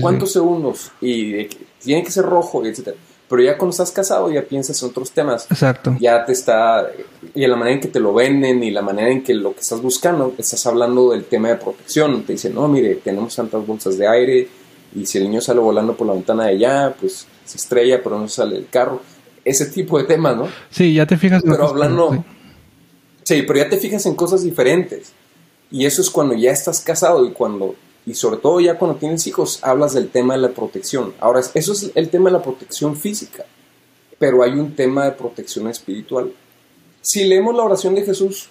¿Cuántos 0.00 0.32
segundos? 0.32 0.92
Y 1.00 1.46
tiene 1.82 2.04
que 2.04 2.10
ser 2.10 2.24
rojo, 2.26 2.64
etc. 2.64 2.90
Pero 3.28 3.42
ya 3.42 3.56
cuando 3.56 3.70
estás 3.70 3.90
casado 3.90 4.30
ya 4.30 4.42
piensas 4.42 4.82
en 4.82 4.90
otros 4.90 5.10
temas. 5.10 5.50
Exacto. 5.50 5.96
Ya 5.98 6.22
te 6.24 6.32
está... 6.32 6.90
Y 7.34 7.44
en 7.44 7.50
la 7.50 7.56
manera 7.56 7.76
en 7.76 7.80
que 7.80 7.88
te 7.88 7.98
lo 7.98 8.12
venden 8.12 8.62
y 8.62 8.70
la 8.70 8.82
manera 8.82 9.10
en 9.10 9.22
que 9.22 9.32
lo 9.32 9.54
que 9.54 9.60
estás 9.60 9.80
buscando, 9.80 10.34
estás 10.36 10.66
hablando 10.66 11.12
del 11.12 11.24
tema 11.24 11.48
de 11.48 11.56
protección. 11.56 12.24
Te 12.24 12.34
dicen, 12.34 12.54
no, 12.54 12.68
mire, 12.68 12.96
tenemos 12.96 13.34
tantas 13.34 13.66
bolsas 13.66 13.96
de 13.96 14.06
aire, 14.06 14.48
y 14.94 15.06
si 15.06 15.18
el 15.18 15.24
niño 15.24 15.40
sale 15.40 15.60
volando 15.60 15.96
por 15.96 16.06
la 16.06 16.12
ventana 16.12 16.44
de 16.44 16.50
allá, 16.50 16.94
pues 16.98 17.26
se 17.44 17.56
estrella, 17.56 18.02
pero 18.02 18.18
no 18.18 18.28
sale 18.28 18.56
el 18.56 18.68
carro. 18.68 19.00
Ese 19.44 19.66
tipo 19.66 19.98
de 19.98 20.04
temas, 20.04 20.36
¿no? 20.36 20.48
Sí, 20.70 20.94
ya 20.94 21.06
te 21.06 21.16
fijas. 21.16 21.42
Pero 21.44 21.68
hablando... 21.68 22.24
Sí. 23.24 23.42
pero 23.46 23.58
ya 23.58 23.68
te 23.68 23.78
fijas 23.78 24.04
en 24.06 24.14
cosas 24.14 24.42
diferentes. 24.42 25.12
Y 25.70 25.86
eso 25.86 26.02
es 26.02 26.10
cuando 26.10 26.34
ya 26.34 26.50
estás 26.50 26.80
casado 26.80 27.24
y 27.26 27.32
cuando... 27.32 27.74
Y 28.04 28.14
sobre 28.14 28.36
todo 28.36 28.60
ya 28.60 28.78
cuando 28.78 28.98
tienes 28.98 29.26
hijos, 29.26 29.60
hablas 29.62 29.94
del 29.94 30.08
tema 30.08 30.34
de 30.34 30.40
la 30.40 30.50
protección. 30.50 31.14
Ahora, 31.20 31.40
eso 31.54 31.72
es 31.72 31.90
el 31.94 32.08
tema 32.08 32.30
de 32.30 32.36
la 32.36 32.42
protección 32.42 32.96
física. 32.96 33.46
Pero 34.18 34.42
hay 34.42 34.52
un 34.52 34.74
tema 34.74 35.04
de 35.04 35.12
protección 35.12 35.68
espiritual. 35.68 36.32
Si 37.00 37.24
leemos 37.24 37.54
la 37.54 37.62
oración 37.62 37.94
de 37.94 38.02
Jesús, 38.02 38.48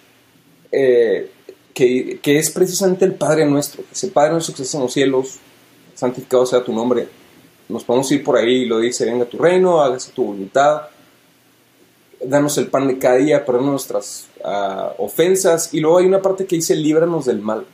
eh, 0.72 1.30
que, 1.74 2.18
que, 2.22 2.38
es 2.38 2.50
precisamente 2.50 3.04
el 3.04 3.14
Padre 3.14 3.46
nuestro, 3.46 3.82
que 3.82 3.92
es 3.92 4.04
el 4.04 4.10
Padre 4.10 4.32
nuestro 4.32 4.54
que 4.54 4.62
está 4.62 4.78
en 4.78 4.82
los 4.82 4.92
cielos, 4.92 5.38
santificado 5.94 6.46
sea 6.46 6.64
tu 6.64 6.72
nombre. 6.72 7.08
Nos 7.68 7.84
podemos 7.84 8.10
ir 8.12 8.22
por 8.22 8.36
ahí 8.36 8.62
y 8.62 8.66
lo 8.66 8.78
dice, 8.78 9.04
venga 9.04 9.24
tu 9.24 9.38
reino, 9.38 9.80
hágase 9.80 10.12
tu 10.12 10.24
voluntad, 10.24 10.82
danos 12.24 12.58
el 12.58 12.68
pan 12.68 12.88
de 12.88 12.98
cada 12.98 13.16
día, 13.16 13.44
perdona 13.44 13.70
nuestras 13.70 14.28
ah, 14.44 14.92
ofensas. 14.98 15.72
Y 15.72 15.80
luego 15.80 15.98
hay 15.98 16.06
una 16.06 16.22
parte 16.22 16.46
que 16.46 16.56
dice, 16.56 16.74
líbranos 16.74 17.26
del 17.26 17.40
mal. 17.40 17.66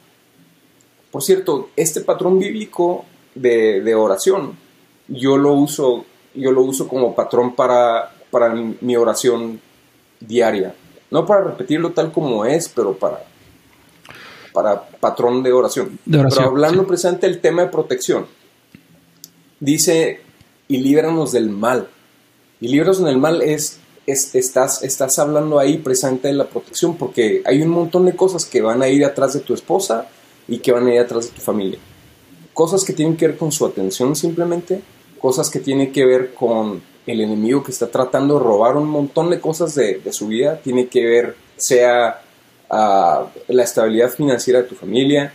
Por 1.10 1.22
cierto, 1.22 1.70
este 1.76 2.02
patrón 2.02 2.38
bíblico 2.38 3.04
de, 3.34 3.94
oración, 3.94 4.56
yo 5.08 5.36
lo 5.38 5.54
uso, 5.54 6.04
yo 6.34 6.52
lo 6.52 6.62
uso 6.62 6.86
como 6.86 7.14
patrón 7.14 7.54
para, 7.54 8.14
para 8.30 8.54
mi 8.54 8.96
oración 8.96 9.60
diaria. 10.20 10.74
No 11.10 11.24
para 11.24 11.44
repetirlo 11.44 11.92
tal 11.92 12.12
como 12.12 12.44
es, 12.44 12.68
pero 12.68 12.94
para 12.94 13.24
para 14.58 14.88
patrón 14.88 15.44
de 15.44 15.52
oración. 15.52 16.00
Pero 16.10 16.28
hablando 16.40 16.84
presente 16.84 17.28
del 17.28 17.40
tema 17.40 17.62
de 17.62 17.68
protección, 17.68 18.26
dice, 19.60 20.20
y 20.66 20.78
líbranos 20.78 21.30
del 21.30 21.48
mal. 21.48 21.86
Y 22.60 22.66
líbranos 22.66 23.04
del 23.04 23.18
mal 23.18 23.40
es, 23.40 23.78
estás, 24.04 24.82
estás 24.82 25.16
hablando 25.20 25.60
ahí 25.60 25.78
presente 25.78 26.26
de 26.26 26.34
la 26.34 26.48
protección, 26.48 26.96
porque 26.96 27.40
hay 27.44 27.62
un 27.62 27.68
montón 27.68 28.04
de 28.04 28.16
cosas 28.16 28.46
que 28.46 28.60
van 28.60 28.82
a 28.82 28.88
ir 28.88 29.04
atrás 29.04 29.34
de 29.34 29.38
tu 29.38 29.54
esposa 29.54 30.08
y 30.48 30.58
que 30.58 30.72
van 30.72 30.88
a 30.88 30.92
ir 30.92 30.98
atrás 30.98 31.26
de 31.26 31.36
tu 31.36 31.40
familia. 31.40 31.78
cosas 32.52 32.82
que 32.82 32.92
tienen 32.92 33.16
que 33.16 33.28
ver 33.28 33.38
con 33.38 33.52
su 33.52 33.64
atención 33.64 34.16
simplemente, 34.16 34.80
cosas 35.20 35.50
que 35.50 35.60
tienen 35.60 35.92
que 35.92 36.04
ver 36.04 36.34
con 36.34 36.82
el 37.06 37.20
enemigo 37.20 37.62
que 37.62 37.70
está 37.70 37.88
tratando 37.88 38.34
de 38.34 38.40
robar 38.44 38.76
un 38.76 38.88
montón 38.88 39.30
de 39.30 39.38
cosas 39.38 39.76
de, 39.76 40.02
su 40.10 40.26
vida, 40.26 40.60
tiene 40.60 40.88
que 40.88 41.06
ver 41.06 41.36
sea 41.56 42.22
ah, 42.70 43.26
la 43.48 43.62
estabilidad 43.64 44.10
financiera 44.10 44.62
de 44.62 44.68
tu 44.68 44.74
familia, 44.74 45.32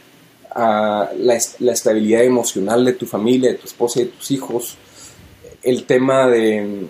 ah, 0.52 1.10
la, 1.18 1.36
estabilidad 1.36 2.24
emocional 2.24 2.86
de 2.86 2.94
tu 2.94 3.06
familia, 3.06 3.52
de 3.52 3.58
tu 3.58 3.68
esposa 3.68 4.02
y 4.02 4.06
de 4.06 4.10
tus 4.12 4.32
hijos, 4.32 4.78
el 5.62 5.86
tema 5.86 6.28
de, 6.28 6.88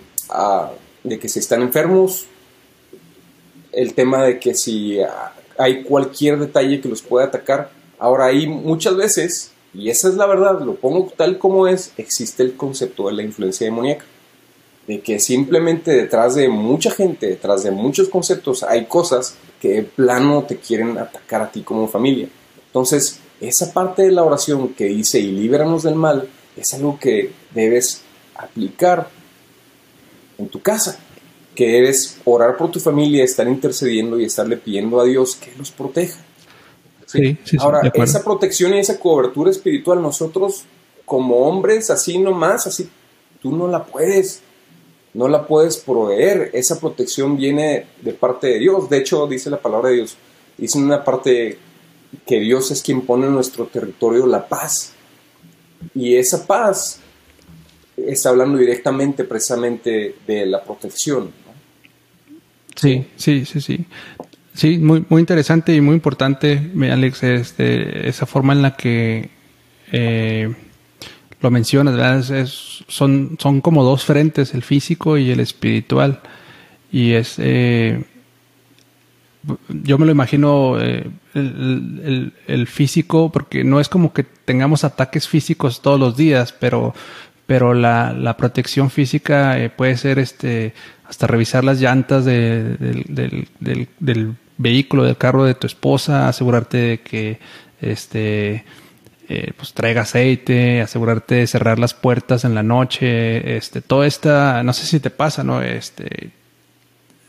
de 1.04 1.18
que 1.18 1.28
si 1.28 1.38
están 1.38 1.62
enfermos, 1.62 2.26
el 3.72 3.94
tema 3.94 4.22
de 4.24 4.38
que 4.38 4.54
si 4.54 4.98
hay 5.58 5.82
cualquier 5.84 6.38
detalle 6.38 6.80
que 6.80 6.88
los 6.88 7.02
pueda 7.02 7.26
atacar. 7.26 7.70
Ahora 7.98 8.26
ahí 8.26 8.46
muchas 8.46 8.96
veces, 8.96 9.52
y 9.72 9.90
esa 9.90 10.08
es 10.08 10.14
la 10.14 10.26
verdad, 10.26 10.60
lo 10.60 10.74
pongo 10.76 11.12
tal 11.16 11.38
como 11.38 11.68
es, 11.68 11.92
existe 11.96 12.42
el 12.42 12.56
concepto 12.56 13.08
de 13.08 13.14
la 13.14 13.22
influencia 13.22 13.66
demoníaca. 13.66 14.04
De 14.86 15.00
que 15.00 15.18
simplemente 15.18 15.92
detrás 15.92 16.34
de 16.34 16.48
mucha 16.48 16.90
gente, 16.90 17.26
detrás 17.26 17.62
de 17.62 17.70
muchos 17.70 18.08
conceptos, 18.08 18.62
hay 18.62 18.84
cosas 18.86 19.36
que 19.60 19.68
de 19.68 19.82
plano 19.82 20.44
te 20.44 20.58
quieren 20.58 20.98
atacar 20.98 21.40
a 21.40 21.50
ti 21.50 21.62
como 21.62 21.88
familia. 21.88 22.28
Entonces, 22.66 23.18
esa 23.40 23.72
parte 23.72 24.02
de 24.02 24.12
la 24.12 24.22
oración 24.22 24.74
que 24.74 24.84
dice 24.84 25.18
y 25.18 25.32
líbranos 25.32 25.82
del 25.84 25.94
mal 25.94 26.28
es 26.56 26.74
algo 26.74 26.98
que 26.98 27.32
debes 27.54 28.02
aplicar 28.36 29.08
en 30.36 30.48
tu 30.48 30.60
casa 30.60 30.98
que 31.54 31.68
debes 31.68 32.18
orar 32.24 32.56
por 32.56 32.70
tu 32.70 32.80
familia, 32.80 33.24
estar 33.24 33.46
intercediendo 33.46 34.18
y 34.18 34.24
estarle 34.24 34.56
pidiendo 34.56 35.00
a 35.00 35.04
Dios 35.04 35.36
que 35.36 35.52
los 35.56 35.70
proteja. 35.70 36.18
¿sí? 37.06 37.38
Ahora, 37.58 37.80
esa 37.94 38.24
protección 38.24 38.74
y 38.74 38.80
esa 38.80 38.98
cobertura 38.98 39.50
espiritual, 39.50 40.02
nosotros 40.02 40.64
como 41.04 41.46
hombres, 41.46 41.90
así 41.90 42.18
nomás, 42.18 42.66
así, 42.66 42.88
tú 43.40 43.54
no 43.54 43.68
la 43.68 43.84
puedes, 43.84 44.42
no 45.14 45.28
la 45.28 45.46
puedes 45.46 45.78
proveer. 45.78 46.50
Esa 46.52 46.78
protección 46.78 47.36
viene 47.36 47.86
de 48.02 48.12
parte 48.12 48.48
de 48.48 48.58
Dios. 48.58 48.90
De 48.90 48.98
hecho, 48.98 49.26
dice 49.26 49.48
la 49.48 49.60
palabra 49.60 49.90
de 49.90 49.96
Dios, 49.96 50.16
dice 50.58 50.78
una 50.78 51.02
parte 51.02 51.58
que 52.26 52.40
Dios 52.40 52.70
es 52.70 52.82
quien 52.82 53.02
pone 53.02 53.26
en 53.26 53.32
nuestro 53.32 53.66
territorio 53.66 54.26
la 54.26 54.46
paz. 54.46 54.92
Y 55.94 56.16
esa 56.16 56.46
paz 56.46 57.00
está 57.96 58.30
hablando 58.30 58.58
directamente 58.58 59.24
precisamente 59.24 60.16
de 60.26 60.46
la 60.46 60.62
protección. 60.62 61.30
Sí, 62.76 63.06
sí, 63.16 63.44
sí, 63.44 63.60
sí. 63.60 63.86
Sí, 64.54 64.78
muy, 64.78 65.04
muy 65.08 65.20
interesante 65.20 65.74
y 65.74 65.80
muy 65.80 65.94
importante, 65.94 66.70
Alex, 66.90 67.24
este, 67.24 68.08
esa 68.08 68.24
forma 68.24 68.52
en 68.52 68.62
la 68.62 68.76
que 68.76 69.30
eh, 69.90 70.54
lo 71.44 71.50
mencionas, 71.50 72.32
son, 72.88 73.36
como 73.36 73.84
dos 73.84 74.04
frentes, 74.06 74.54
el 74.54 74.62
físico 74.62 75.18
y 75.18 75.30
el 75.30 75.40
espiritual. 75.40 76.20
Y 76.90 77.12
es, 77.12 77.34
eh, 77.36 78.02
yo 79.68 79.98
me 79.98 80.06
lo 80.06 80.12
imagino 80.12 80.80
eh, 80.80 81.06
el, 81.34 82.66
físico, 82.66 83.30
porque 83.30 83.62
no 83.62 83.78
es 83.78 83.90
como 83.90 84.14
que 84.14 84.24
tengamos 84.24 84.84
ataques 84.84 85.28
físicos 85.28 85.82
todos 85.82 86.00
los 86.00 86.16
días, 86.16 86.54
pero, 86.58 86.94
la, 87.74 88.36
protección 88.38 88.88
física 88.88 89.70
puede 89.76 89.98
ser 89.98 90.18
este 90.18 90.72
hasta 91.06 91.26
revisar 91.26 91.62
las 91.62 91.78
llantas 91.78 92.24
del, 92.24 93.44
vehículo, 94.56 95.04
del 95.04 95.18
carro 95.18 95.44
de 95.44 95.54
tu 95.54 95.66
esposa, 95.66 96.26
asegurarte 96.26 96.78
de 96.78 97.00
que 97.00 97.38
este 97.82 98.64
eh, 99.28 99.52
pues 99.56 99.72
traiga 99.72 100.02
aceite, 100.02 100.80
asegurarte 100.80 101.36
de 101.36 101.46
cerrar 101.46 101.78
las 101.78 101.94
puertas 101.94 102.44
en 102.44 102.54
la 102.54 102.62
noche, 102.62 103.56
este, 103.56 103.80
todo 103.80 104.04
esta, 104.04 104.62
no 104.62 104.72
sé 104.72 104.86
si 104.86 105.00
te 105.00 105.10
pasa, 105.10 105.44
¿no? 105.44 105.62
Este, 105.62 106.30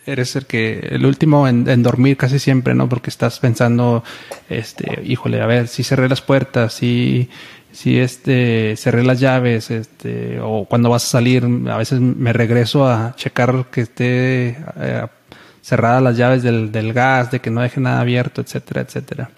eres 0.06 0.36
el 0.36 0.46
que, 0.46 0.80
el 0.92 1.06
último 1.06 1.48
en, 1.48 1.68
en, 1.70 1.84
dormir 1.84 2.18
casi 2.18 2.40
siempre, 2.40 2.76
¿no? 2.76 2.90
Porque 2.90 3.10
estás 3.10 3.40
pensando, 3.40 4.04
este, 4.50 5.02
híjole, 5.04 5.42
a 5.42 5.46
ver, 5.46 5.68
si 5.68 5.84
cerré 5.84 6.10
las 6.10 6.22
puertas, 6.22 6.74
si 6.74 7.30
si 7.76 8.00
este 8.00 8.76
cerré 8.78 9.04
las 9.04 9.20
llaves 9.20 9.70
este 9.70 10.40
o 10.42 10.66
cuando 10.66 10.90
vas 10.90 11.04
a 11.04 11.08
salir 11.08 11.44
a 11.44 11.78
veces 11.78 12.00
me 12.00 12.32
regreso 12.32 12.88
a 12.88 13.14
checar 13.18 13.66
que 13.70 13.82
esté 13.82 14.58
eh, 14.78 15.06
cerradas 15.62 16.02
las 16.02 16.16
llaves 16.16 16.42
del, 16.42 16.72
del, 16.72 16.94
gas 16.94 17.32
de 17.32 17.42
que 17.42 17.52
no 17.52 17.62
deje 17.62 17.82
nada 17.82 18.00
abierto 18.00 18.40
etcétera 18.40 18.82
etcétera 18.82 19.30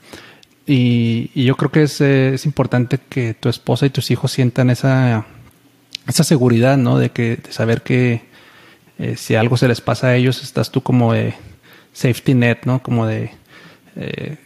y, 0.67 1.43
yo 1.43 1.55
creo 1.55 1.71
que 1.71 1.83
es, 1.83 2.01
es, 2.01 2.45
importante 2.45 2.99
que 3.09 3.33
tu 3.33 3.49
esposa 3.49 3.85
y 3.85 3.89
tus 3.89 4.11
hijos 4.11 4.31
sientan 4.31 4.69
esa 4.69 5.25
esa 6.07 6.23
seguridad 6.23 6.77
no 6.77 6.99
de 6.99 7.09
que 7.09 7.37
de 7.37 7.51
saber 7.51 7.81
que 7.81 8.21
eh, 8.99 9.15
si 9.17 9.35
algo 9.35 9.57
se 9.57 9.67
les 9.67 9.81
pasa 9.81 10.07
a 10.07 10.15
ellos 10.15 10.43
estás 10.43 10.71
tú 10.71 10.81
como 10.81 11.13
de 11.13 11.33
safety 11.93 12.33
net 12.33 12.59
no 12.65 12.81
como 12.81 13.05
de 13.07 13.31
eh, 13.95 14.37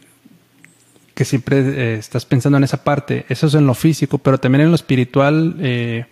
que 1.13 1.25
siempre 1.25 1.59
eh, 1.59 1.95
estás 1.99 2.25
pensando 2.25 2.57
en 2.57 2.63
esa 2.63 2.83
parte. 2.83 3.25
Eso 3.29 3.47
es 3.47 3.53
en 3.53 3.67
lo 3.67 3.73
físico, 3.73 4.17
pero 4.17 4.39
también 4.39 4.63
en 4.63 4.69
lo 4.69 4.75
espiritual, 4.75 5.55
eh, 5.59 6.05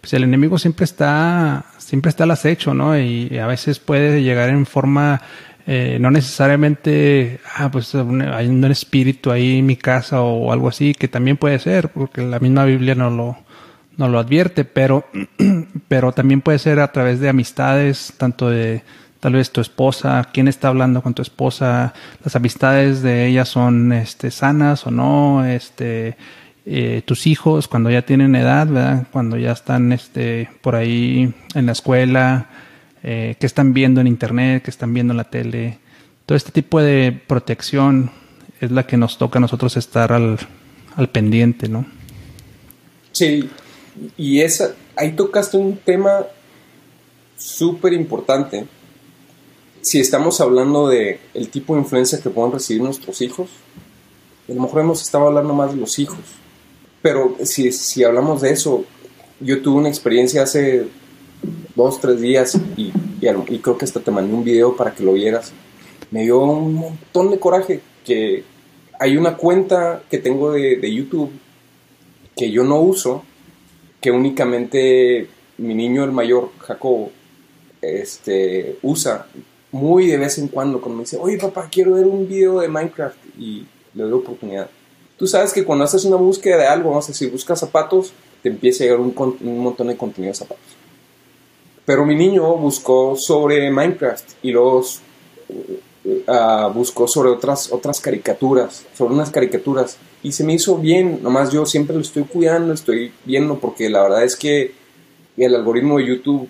pues 0.00 0.12
el 0.14 0.24
enemigo 0.24 0.58
siempre 0.58 0.84
está, 0.84 1.66
siempre 1.78 2.08
está 2.08 2.24
al 2.24 2.30
acecho, 2.30 2.74
¿no? 2.74 2.98
Y, 2.98 3.38
a 3.38 3.46
veces 3.46 3.78
puede 3.78 4.22
llegar 4.22 4.48
en 4.48 4.66
forma, 4.66 5.22
eh, 5.66 5.98
no 6.00 6.10
necesariamente, 6.10 7.40
ah, 7.56 7.70
pues 7.70 7.94
hay 7.94 8.48
un 8.48 8.64
espíritu 8.64 9.30
ahí 9.30 9.58
en 9.58 9.66
mi 9.66 9.76
casa 9.76 10.20
o 10.20 10.52
algo 10.52 10.68
así, 10.68 10.94
que 10.94 11.08
también 11.08 11.36
puede 11.36 11.58
ser, 11.58 11.88
porque 11.88 12.22
la 12.22 12.38
misma 12.38 12.64
Biblia 12.64 12.94
no 12.94 13.08
lo, 13.08 13.38
no 13.96 14.08
lo 14.08 14.18
advierte, 14.18 14.64
pero, 14.64 15.06
pero 15.88 16.12
también 16.12 16.42
puede 16.42 16.58
ser 16.58 16.80
a 16.80 16.92
través 16.92 17.20
de 17.20 17.30
amistades, 17.30 18.12
tanto 18.18 18.50
de 18.50 18.82
tal 19.20 19.32
vez 19.32 19.50
tu 19.52 19.62
esposa, 19.62 20.28
quién 20.34 20.48
está 20.48 20.68
hablando 20.68 21.00
con 21.00 21.14
tu 21.14 21.22
esposa, 21.22 21.94
las 22.22 22.36
amistades 22.36 23.00
de 23.00 23.26
ella 23.26 23.46
son 23.46 23.90
este, 23.94 24.30
sanas 24.30 24.86
o 24.86 24.90
no, 24.90 25.46
este, 25.46 26.18
eh, 26.66 27.00
tus 27.06 27.26
hijos 27.26 27.68
cuando 27.68 27.90
ya 27.90 28.02
tienen 28.02 28.36
edad, 28.36 28.66
¿verdad? 28.66 29.06
cuando 29.10 29.38
ya 29.38 29.52
están 29.52 29.92
este, 29.92 30.50
por 30.60 30.76
ahí 30.76 31.32
en 31.54 31.66
la 31.66 31.72
escuela, 31.72 32.48
eh, 33.04 33.36
qué 33.38 33.46
están 33.46 33.72
viendo 33.72 34.00
en 34.00 34.08
internet, 34.08 34.64
qué 34.64 34.70
están 34.70 34.92
viendo 34.92 35.12
en 35.12 35.18
la 35.18 35.30
tele. 35.30 35.78
Todo 36.26 36.36
este 36.36 36.50
tipo 36.50 36.80
de 36.80 37.12
protección 37.26 38.10
es 38.60 38.70
la 38.70 38.86
que 38.86 38.96
nos 38.96 39.18
toca 39.18 39.38
a 39.38 39.40
nosotros 39.40 39.76
estar 39.76 40.12
al, 40.12 40.38
al 40.96 41.10
pendiente, 41.10 41.68
¿no? 41.68 41.86
Sí, 43.12 43.48
y 44.16 44.40
esa, 44.40 44.74
ahí 44.96 45.12
tocaste 45.12 45.56
un 45.56 45.76
tema 45.76 46.26
súper 47.36 47.92
importante 47.92 48.66
si 49.84 50.00
estamos 50.00 50.40
hablando 50.40 50.88
de 50.88 51.20
el 51.34 51.50
tipo 51.50 51.74
de 51.74 51.82
influencia 51.82 52.18
que 52.20 52.30
pueden 52.30 52.52
recibir 52.52 52.82
nuestros 52.82 53.20
hijos, 53.20 53.50
a 54.48 54.52
lo 54.52 54.62
mejor 54.62 54.80
hemos 54.80 55.02
estado 55.02 55.26
hablando 55.26 55.52
más 55.52 55.72
de 55.72 55.76
los 55.76 55.98
hijos. 55.98 56.20
Pero 57.02 57.36
si, 57.44 57.70
si 57.70 58.02
hablamos 58.02 58.40
de 58.40 58.50
eso, 58.50 58.86
yo 59.40 59.60
tuve 59.60 59.80
una 59.80 59.90
experiencia 59.90 60.42
hace 60.42 60.86
dos, 61.74 62.00
tres 62.00 62.20
días 62.20 62.58
y, 62.76 62.92
y, 63.20 63.58
creo 63.58 63.78
que 63.78 63.84
hasta 63.84 64.00
te 64.00 64.10
mandé 64.10 64.34
un 64.34 64.44
video 64.44 64.76
para 64.76 64.94
que 64.94 65.02
lo 65.02 65.12
vieras. 65.12 65.52
Me 66.10 66.22
dio 66.22 66.40
un 66.40 66.74
montón 66.74 67.30
de 67.30 67.38
coraje 67.38 67.80
que 68.04 68.44
hay 68.98 69.16
una 69.16 69.36
cuenta 69.36 70.02
que 70.10 70.18
tengo 70.18 70.52
de, 70.52 70.94
YouTube 70.94 71.30
que 72.36 72.50
yo 72.50 72.64
no 72.64 72.80
uso, 72.80 73.24
que 74.00 74.10
únicamente 74.10 75.28
mi 75.58 75.74
niño 75.74 76.04
el 76.04 76.12
mayor, 76.12 76.50
Jacobo, 76.58 77.10
este, 77.80 78.78
usa 78.82 79.26
muy 79.70 80.06
de 80.06 80.16
vez 80.16 80.38
en 80.38 80.48
cuando, 80.48 80.80
cuando 80.80 80.98
me 80.98 81.02
dice, 81.04 81.16
oye 81.20 81.38
papá, 81.38 81.68
quiero 81.70 81.92
ver 81.92 82.06
un 82.06 82.28
video 82.28 82.60
de 82.60 82.68
Minecraft 82.68 83.16
y 83.38 83.66
le 83.94 84.02
doy 84.04 84.12
oportunidad. 84.12 84.68
Tú 85.16 85.26
sabes 85.26 85.52
que 85.52 85.64
cuando 85.64 85.84
haces 85.84 86.04
una 86.04 86.16
búsqueda 86.16 86.56
de 86.58 86.66
algo, 86.66 86.90
vamos 86.90 87.04
a 87.06 87.12
decir, 87.12 87.30
buscas 87.30 87.60
zapatos, 87.60 88.12
te 88.42 88.48
empieza 88.48 88.82
a 88.82 88.86
llegar 88.86 89.00
un, 89.00 89.14
un 89.16 89.58
montón 89.58 89.88
de 89.88 89.96
contenido 89.96 90.32
de 90.32 90.38
zapatos. 90.38 90.83
Pero 91.84 92.04
mi 92.04 92.14
niño 92.14 92.56
buscó 92.56 93.16
sobre 93.16 93.70
Minecraft 93.70 94.24
y 94.42 94.52
luego 94.52 94.84
uh, 95.48 96.72
buscó 96.72 97.06
sobre 97.06 97.30
otras, 97.30 97.70
otras 97.72 98.00
caricaturas, 98.00 98.84
sobre 98.96 99.14
unas 99.14 99.30
caricaturas. 99.30 99.98
Y 100.22 100.32
se 100.32 100.44
me 100.44 100.54
hizo 100.54 100.78
bien, 100.78 101.20
nomás 101.22 101.52
yo 101.52 101.66
siempre 101.66 101.94
lo 101.94 102.02
estoy 102.02 102.24
cuidando, 102.24 102.72
estoy 102.72 103.12
viendo, 103.24 103.58
porque 103.58 103.90
la 103.90 104.02
verdad 104.02 104.24
es 104.24 104.36
que 104.36 104.72
el 105.36 105.54
algoritmo 105.54 105.98
de 105.98 106.06
YouTube, 106.06 106.48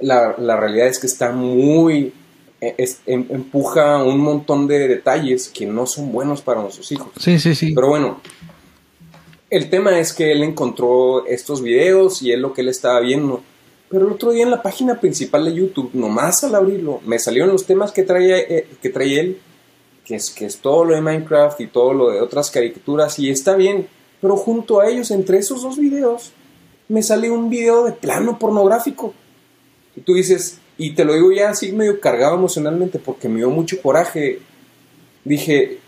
la, 0.00 0.34
la 0.38 0.56
realidad 0.56 0.88
es 0.88 0.98
que 0.98 1.06
está 1.06 1.30
muy 1.30 2.12
e, 2.60 2.74
em, 3.06 3.24
empuja 3.30 4.02
un 4.02 4.18
montón 4.18 4.66
de 4.66 4.88
detalles 4.88 5.48
que 5.48 5.64
no 5.64 5.86
son 5.86 6.10
buenos 6.10 6.42
para 6.42 6.60
nuestros 6.60 6.90
hijos. 6.90 7.12
Sí, 7.18 7.38
sí, 7.38 7.54
sí. 7.54 7.72
Pero 7.72 7.88
bueno, 7.88 8.20
el 9.48 9.70
tema 9.70 9.98
es 9.98 10.12
que 10.12 10.32
él 10.32 10.42
encontró 10.42 11.24
estos 11.26 11.62
videos 11.62 12.20
y 12.22 12.32
es 12.32 12.38
lo 12.38 12.52
que 12.52 12.62
él 12.62 12.68
estaba 12.68 12.98
viendo. 13.00 13.42
Pero 13.88 14.06
el 14.06 14.12
otro 14.12 14.32
día 14.32 14.44
en 14.44 14.50
la 14.50 14.62
página 14.62 15.00
principal 15.00 15.46
de 15.46 15.54
YouTube, 15.54 15.90
nomás 15.94 16.44
al 16.44 16.54
abrirlo, 16.54 17.00
me 17.06 17.18
salieron 17.18 17.50
los 17.50 17.64
temas 17.64 17.90
que 17.90 18.02
traía, 18.02 18.38
eh, 18.38 18.68
que 18.82 18.88
él, 18.88 19.38
que 20.04 20.16
es, 20.16 20.30
que 20.30 20.44
es 20.44 20.58
todo 20.58 20.84
lo 20.84 20.94
de 20.94 21.00
Minecraft 21.00 21.60
y 21.60 21.66
todo 21.68 21.94
lo 21.94 22.10
de 22.10 22.20
otras 22.20 22.50
caricaturas, 22.50 23.18
y 23.18 23.30
está 23.30 23.56
bien, 23.56 23.88
Pero 24.20 24.36
junto 24.36 24.80
a 24.80 24.88
ellos, 24.88 25.12
entre 25.12 25.38
esos 25.38 25.62
dos 25.62 25.78
videos, 25.78 26.32
me 26.88 27.02
sale 27.02 27.30
un 27.30 27.50
video 27.50 27.84
de 27.84 27.92
plano 27.92 28.36
pornográfico. 28.36 29.14
Y 29.94 30.00
tú 30.00 30.14
dices, 30.14 30.58
y 30.76 30.94
te 30.94 31.04
lo 31.04 31.14
digo 31.14 31.30
ya 31.30 31.50
así 31.50 31.72
medio 31.72 32.00
cargado 32.00 32.34
emocionalmente 32.34 32.98
porque 32.98 33.28
me 33.28 33.36
dio 33.36 33.50
mucho 33.50 33.80
coraje. 33.80 34.40
Dije, 35.24 35.78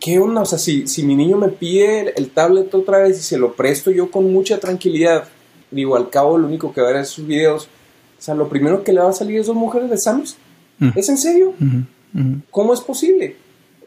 ¿qué 0.00 0.18
onda? 0.18 0.42
O 0.42 0.46
sea, 0.46 0.58
si, 0.58 0.86
si 0.86 1.02
mi 1.02 1.14
niño 1.14 1.36
me 1.36 1.48
pide 1.48 2.12
el 2.16 2.30
tablet 2.30 2.74
otra 2.74 2.98
vez 2.98 3.18
y 3.18 3.22
se 3.22 3.38
lo 3.38 3.54
presto 3.54 3.90
yo 3.90 4.10
con 4.10 4.32
mucha 4.32 4.58
tranquilidad, 4.58 5.28
digo, 5.70 5.96
al 5.96 6.10
cabo 6.10 6.38
lo 6.38 6.46
único 6.46 6.72
que 6.72 6.80
va 6.80 6.88
a 6.88 6.92
ver 6.92 7.02
es 7.02 7.08
sus 7.08 7.26
videos. 7.26 7.68
O 8.18 8.22
sea, 8.22 8.34
lo 8.34 8.48
primero 8.48 8.82
que 8.82 8.92
le 8.92 9.00
va 9.00 9.10
a 9.10 9.12
salir 9.12 9.40
es 9.40 9.46
dos 9.46 9.56
mujeres 9.56 9.90
de 9.90 9.98
Sam's. 9.98 10.36
¿Es 10.94 11.08
en 11.08 11.18
serio? 11.18 11.54
¿Cómo 12.50 12.74
es 12.74 12.80
posible? 12.80 13.36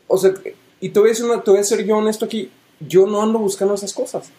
O 0.08 0.18
sea, 0.18 0.34
y 0.80 0.90
te 0.90 1.00
voy, 1.00 1.10
a 1.10 1.12
decir 1.12 1.26
una, 1.26 1.44
te 1.44 1.52
voy 1.52 1.60
a 1.60 1.64
ser 1.64 1.86
yo 1.86 1.98
honesto 1.98 2.26
aquí, 2.26 2.50
yo 2.80 3.06
no 3.06 3.22
ando 3.22 3.40
buscando 3.40 3.74
esas 3.74 3.94
cosas. 3.94 4.30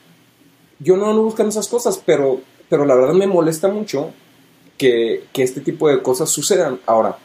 Yo 0.79 0.97
no 0.97 1.11
ando 1.11 1.23
buscando 1.23 1.51
esas 1.51 1.69
cosas, 1.69 2.01
pero, 2.05 2.41
pero 2.69 2.85
la 2.85 2.95
verdad 2.95 3.15
me 3.15 3.27
molesta 3.27 3.69
mucho 3.69 4.11
que, 4.79 5.25
que 5.33 5.43
este 5.43 5.61
tipo 5.61 5.89
de 5.89 6.03
cosas 6.03 6.31
sucedan. 6.31 6.81
Ahora, 6.87 7.19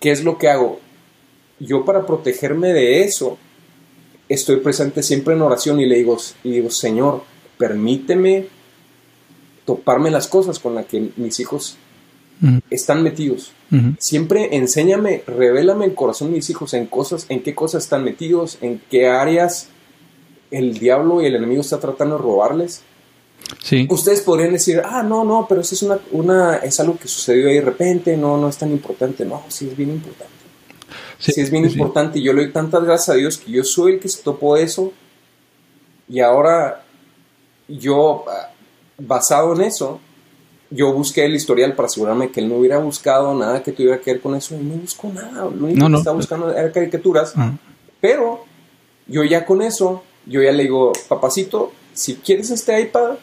¿qué 0.00 0.10
es 0.10 0.24
lo 0.24 0.38
que 0.38 0.48
hago? 0.48 0.80
Yo 1.58 1.84
para 1.84 2.06
protegerme 2.06 2.72
de 2.72 3.02
eso, 3.02 3.36
estoy 4.28 4.56
presente 4.56 5.02
siempre 5.02 5.34
en 5.34 5.42
oración 5.42 5.80
y 5.80 5.86
le 5.86 5.96
digo, 5.96 6.16
y 6.44 6.52
digo 6.52 6.70
Señor, 6.70 7.22
permíteme 7.56 8.46
toparme 9.68 10.10
las 10.10 10.28
cosas 10.28 10.58
con 10.58 10.74
las 10.74 10.86
que 10.86 11.10
mis 11.18 11.40
hijos 11.40 11.76
están 12.70 13.02
metidos. 13.02 13.52
Siempre 13.98 14.56
enséñame, 14.56 15.22
revélame 15.26 15.84
el 15.84 15.94
corazón 15.94 16.30
de 16.30 16.36
mis 16.36 16.48
hijos 16.48 16.72
en 16.72 16.86
cosas, 16.86 17.26
en 17.28 17.42
qué 17.42 17.54
cosas 17.54 17.84
están 17.84 18.02
metidos, 18.02 18.56
en 18.62 18.80
qué 18.90 19.08
áreas 19.08 19.68
el 20.50 20.78
diablo 20.78 21.20
y 21.20 21.26
el 21.26 21.36
enemigo 21.36 21.60
está 21.60 21.78
tratando 21.78 22.16
de 22.16 22.22
robarles. 22.22 22.80
Sí. 23.62 23.86
Ustedes 23.90 24.22
podrían 24.22 24.54
decir, 24.54 24.80
ah, 24.82 25.02
no, 25.02 25.22
no, 25.22 25.44
pero 25.46 25.60
eso 25.60 25.74
es 25.74 25.82
una, 25.82 25.98
una, 26.12 26.56
es 26.56 26.80
algo 26.80 26.96
que 26.98 27.08
sucedió 27.08 27.48
ahí 27.48 27.56
de 27.56 27.60
repente, 27.60 28.16
no, 28.16 28.38
no 28.38 28.48
es 28.48 28.56
tan 28.56 28.72
importante. 28.72 29.26
No, 29.26 29.42
sí 29.48 29.68
es 29.68 29.76
bien 29.76 29.90
importante. 29.90 30.32
Sí, 31.18 31.38
es 31.38 31.50
bien 31.50 31.66
importante. 31.66 32.20
Y 32.20 32.22
yo 32.22 32.32
le 32.32 32.44
doy 32.44 32.52
tantas 32.52 32.82
gracias 32.84 33.10
a 33.10 33.18
Dios 33.18 33.36
que 33.36 33.52
yo 33.52 33.64
soy 33.64 33.94
el 33.94 34.00
que 34.00 34.08
se 34.08 34.22
topó 34.22 34.56
eso. 34.56 34.94
Y 36.08 36.20
ahora 36.20 36.84
yo, 37.68 38.24
basado 38.98 39.54
en 39.54 39.62
eso, 39.62 40.00
yo 40.70 40.92
busqué 40.92 41.24
el 41.24 41.34
historial 41.34 41.74
para 41.74 41.86
asegurarme 41.86 42.30
que 42.30 42.40
él 42.40 42.48
no 42.48 42.56
hubiera 42.56 42.78
buscado 42.78 43.34
nada 43.34 43.62
que 43.62 43.72
tuviera 43.72 43.98
que 44.00 44.12
ver 44.12 44.20
con 44.20 44.34
eso 44.34 44.54
y 44.54 44.58
no 44.58 44.74
buscó 44.74 45.08
nada. 45.08 45.44
Lo 45.44 45.66
único 45.66 45.88
que 45.88 45.94
estaba 45.94 46.16
buscando 46.16 46.52
era 46.52 46.70
caricaturas. 46.70 47.34
Pero 48.00 48.44
yo 49.06 49.24
ya 49.24 49.46
con 49.46 49.62
eso, 49.62 50.02
yo 50.26 50.42
ya 50.42 50.52
le 50.52 50.64
digo, 50.64 50.92
papacito, 51.08 51.72
si 51.94 52.16
quieres 52.16 52.50
este 52.50 52.80
iPad, 52.80 53.14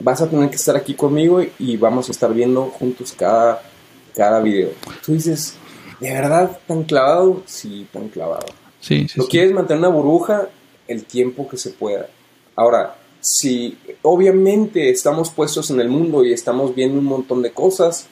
vas 0.00 0.22
a 0.22 0.28
tener 0.28 0.48
que 0.48 0.56
estar 0.56 0.76
aquí 0.76 0.94
conmigo 0.94 1.42
y 1.58 1.76
vamos 1.76 2.08
a 2.08 2.12
estar 2.12 2.32
viendo 2.32 2.64
juntos 2.66 3.14
cada, 3.16 3.62
cada 4.14 4.40
video. 4.40 4.70
Tú 5.04 5.12
dices, 5.12 5.54
¿de 6.00 6.12
verdad 6.12 6.58
tan 6.66 6.84
clavado? 6.84 7.42
Sí, 7.44 7.86
tan 7.92 8.08
clavado. 8.08 8.46
Sí, 8.80 9.06
sí, 9.08 9.20
Lo 9.20 9.26
quieres 9.26 9.52
mantener 9.52 9.80
una 9.80 9.88
burbuja 9.88 10.48
el 10.88 11.04
tiempo 11.04 11.46
que 11.46 11.58
se 11.58 11.70
pueda. 11.70 12.08
Ahora, 12.56 12.96
si 13.20 13.76
obviamente 14.02 14.90
estamos 14.90 15.30
puestos 15.30 15.70
en 15.70 15.80
el 15.80 15.88
mundo 15.88 16.24
y 16.24 16.32
estamos 16.32 16.74
viendo 16.74 16.98
un 16.98 17.04
montón 17.04 17.42
de 17.42 17.52
cosas, 17.52 18.06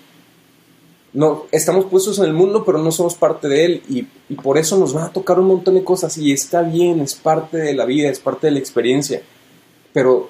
no, 1.12 1.46
estamos 1.50 1.86
puestos 1.86 2.18
en 2.18 2.26
el 2.26 2.34
mundo, 2.34 2.64
pero 2.64 2.78
no 2.78 2.92
somos 2.92 3.14
parte 3.14 3.48
de 3.48 3.64
él 3.64 3.82
y, 3.88 4.06
y, 4.28 4.34
por 4.36 4.58
eso 4.58 4.76
nos 4.78 4.92
van 4.92 5.04
a 5.04 5.12
tocar 5.12 5.40
un 5.40 5.46
montón 5.46 5.74
de 5.74 5.84
cosas 5.84 6.18
y 6.18 6.32
está 6.32 6.62
bien, 6.62 7.00
es 7.00 7.14
parte 7.14 7.56
de 7.56 7.74
la 7.74 7.86
vida, 7.86 8.10
es 8.10 8.20
parte 8.20 8.48
de 8.48 8.52
la 8.52 8.58
experiencia. 8.58 9.22
Pero 9.92 10.28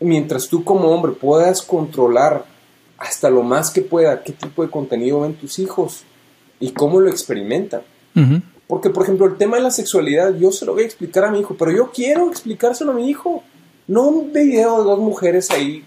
mientras 0.00 0.48
tú 0.48 0.64
como 0.64 0.88
hombre 0.88 1.12
puedas 1.12 1.62
controlar 1.62 2.46
hasta 2.98 3.30
lo 3.30 3.42
más 3.42 3.70
que 3.70 3.82
pueda 3.82 4.22
qué 4.22 4.32
tipo 4.32 4.62
de 4.62 4.70
contenido 4.70 5.20
ven 5.20 5.34
tus 5.34 5.58
hijos 5.58 6.04
y 6.60 6.70
cómo 6.70 7.00
lo 7.00 7.10
experimentan. 7.10 7.82
Porque, 8.66 8.90
por 8.90 9.02
ejemplo, 9.02 9.26
el 9.26 9.36
tema 9.36 9.56
de 9.56 9.64
la 9.64 9.70
sexualidad, 9.70 10.34
yo 10.36 10.52
se 10.52 10.64
lo 10.64 10.72
voy 10.72 10.84
a 10.84 10.86
explicar 10.86 11.24
a 11.24 11.30
mi 11.30 11.40
hijo, 11.40 11.56
pero 11.58 11.72
yo 11.72 11.90
quiero 11.92 12.28
explicárselo 12.28 12.92
a 12.92 12.94
mi 12.94 13.10
hijo. 13.10 13.42
No 13.86 14.08
un 14.08 14.32
video 14.32 14.78
de 14.78 14.84
dos 14.84 14.98
mujeres 14.98 15.50
ahí. 15.50 15.84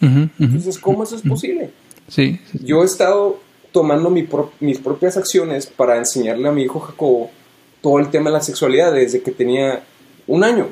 Entonces, 0.00 0.78
¿cómo 0.78 1.02
eso 1.02 1.16
es 1.16 1.22
posible? 1.22 1.70
Sí, 2.08 2.40
Yo 2.64 2.82
he 2.82 2.86
estado 2.86 3.38
tomando 3.72 4.10
mis 4.10 4.78
propias 4.78 5.16
acciones 5.16 5.66
para 5.66 5.96
enseñarle 5.96 6.48
a 6.48 6.52
mi 6.52 6.62
hijo 6.62 6.80
Jacobo 6.80 7.30
todo 7.80 7.98
el 7.98 8.10
tema 8.10 8.30
de 8.30 8.34
la 8.34 8.42
sexualidad 8.42 8.92
desde 8.92 9.22
que 9.22 9.30
tenía 9.30 9.82
un 10.26 10.44
año. 10.44 10.68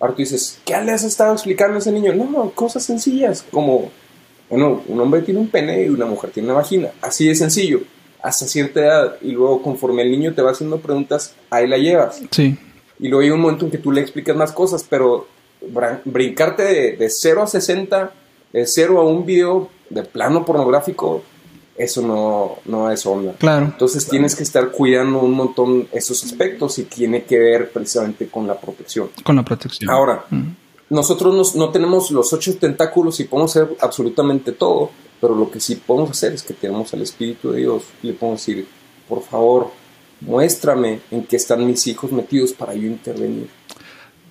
Ahora 0.00 0.14
tú 0.14 0.22
dices, 0.22 0.60
¿qué 0.64 0.80
le 0.80 0.92
has 0.92 1.04
estado 1.04 1.32
explicando 1.32 1.76
a 1.76 1.78
ese 1.78 1.90
niño? 1.90 2.14
No, 2.14 2.50
cosas 2.50 2.84
sencillas, 2.84 3.44
como, 3.50 3.90
bueno, 4.48 4.82
un 4.86 5.00
hombre 5.00 5.22
tiene 5.22 5.40
un 5.40 5.48
pene 5.48 5.84
y 5.84 5.88
una 5.88 6.06
mujer 6.06 6.30
tiene 6.30 6.48
una 6.48 6.58
vagina. 6.58 6.90
Así 7.02 7.26
de 7.26 7.34
sencillo, 7.34 7.80
hasta 8.22 8.46
cierta 8.46 8.80
edad. 8.80 9.16
Y 9.22 9.32
luego, 9.32 9.62
conforme 9.62 10.02
el 10.02 10.10
niño 10.10 10.34
te 10.34 10.42
va 10.42 10.52
haciendo 10.52 10.78
preguntas, 10.78 11.34
ahí 11.50 11.66
la 11.66 11.78
llevas. 11.78 12.20
Sí. 12.30 12.56
Y 13.00 13.08
luego 13.08 13.24
hay 13.24 13.30
un 13.30 13.40
momento 13.40 13.64
en 13.64 13.70
que 13.70 13.78
tú 13.78 13.90
le 13.90 14.00
explicas 14.00 14.36
más 14.36 14.52
cosas, 14.52 14.86
pero 14.88 15.26
brincarte 16.04 16.62
de, 16.62 16.96
de 16.96 17.10
0 17.10 17.42
a 17.42 17.46
60, 17.46 18.12
de 18.52 18.66
0 18.66 19.00
a 19.00 19.04
un 19.04 19.26
video 19.26 19.68
de 19.90 20.02
plano 20.02 20.44
pornográfico, 20.44 21.22
eso 21.78 22.02
no, 22.02 22.56
no 22.64 22.90
es 22.90 23.06
onda. 23.06 23.34
Claro. 23.38 23.66
Entonces 23.66 24.06
tienes 24.06 24.34
que 24.34 24.42
estar 24.42 24.70
cuidando 24.70 25.20
un 25.20 25.32
montón 25.32 25.88
esos 25.92 26.24
aspectos 26.24 26.78
y 26.78 26.84
tiene 26.84 27.22
que 27.22 27.38
ver 27.38 27.70
precisamente 27.70 28.26
con 28.28 28.46
la 28.46 28.60
protección. 28.60 29.10
Con 29.22 29.36
la 29.36 29.44
protección. 29.44 29.88
Ahora, 29.88 30.24
nosotros 30.90 31.54
no 31.54 31.70
tenemos 31.70 32.10
los 32.10 32.32
ocho 32.32 32.56
tentáculos 32.58 33.20
y 33.20 33.24
podemos 33.24 33.56
hacer 33.56 33.76
absolutamente 33.80 34.52
todo, 34.52 34.90
pero 35.20 35.34
lo 35.34 35.50
que 35.50 35.60
sí 35.60 35.76
podemos 35.76 36.10
hacer 36.10 36.32
es 36.32 36.42
que 36.42 36.54
tenemos 36.54 36.92
al 36.92 37.02
Espíritu 37.02 37.52
de 37.52 37.60
Dios 37.60 37.84
y 38.02 38.08
le 38.08 38.12
podemos 38.14 38.44
decir, 38.44 38.66
por 39.08 39.22
favor, 39.22 39.70
muéstrame 40.20 41.00
en 41.12 41.24
qué 41.24 41.36
están 41.36 41.64
mis 41.64 41.86
hijos 41.86 42.10
metidos 42.10 42.52
para 42.52 42.74
yo 42.74 42.86
intervenir. 42.88 43.48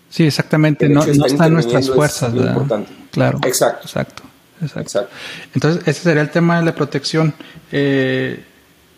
Sí, 0.09 0.25
exactamente, 0.25 0.87
no, 0.87 1.05
no 1.05 1.25
está 1.25 1.47
en 1.47 1.53
nuestras 1.53 1.89
fuerzas. 1.89 2.33
Es 2.33 2.41
importante. 2.41 2.91
Claro. 3.11 3.39
Exacto. 3.45 3.83
Exacto. 3.83 4.23
Exacto. 4.59 5.07
Entonces, 5.53 5.87
ese 5.87 6.01
sería 6.01 6.21
el 6.21 6.31
tema 6.31 6.59
de 6.59 6.65
la 6.65 6.73
protección. 6.73 7.33
Eh, 7.71 8.43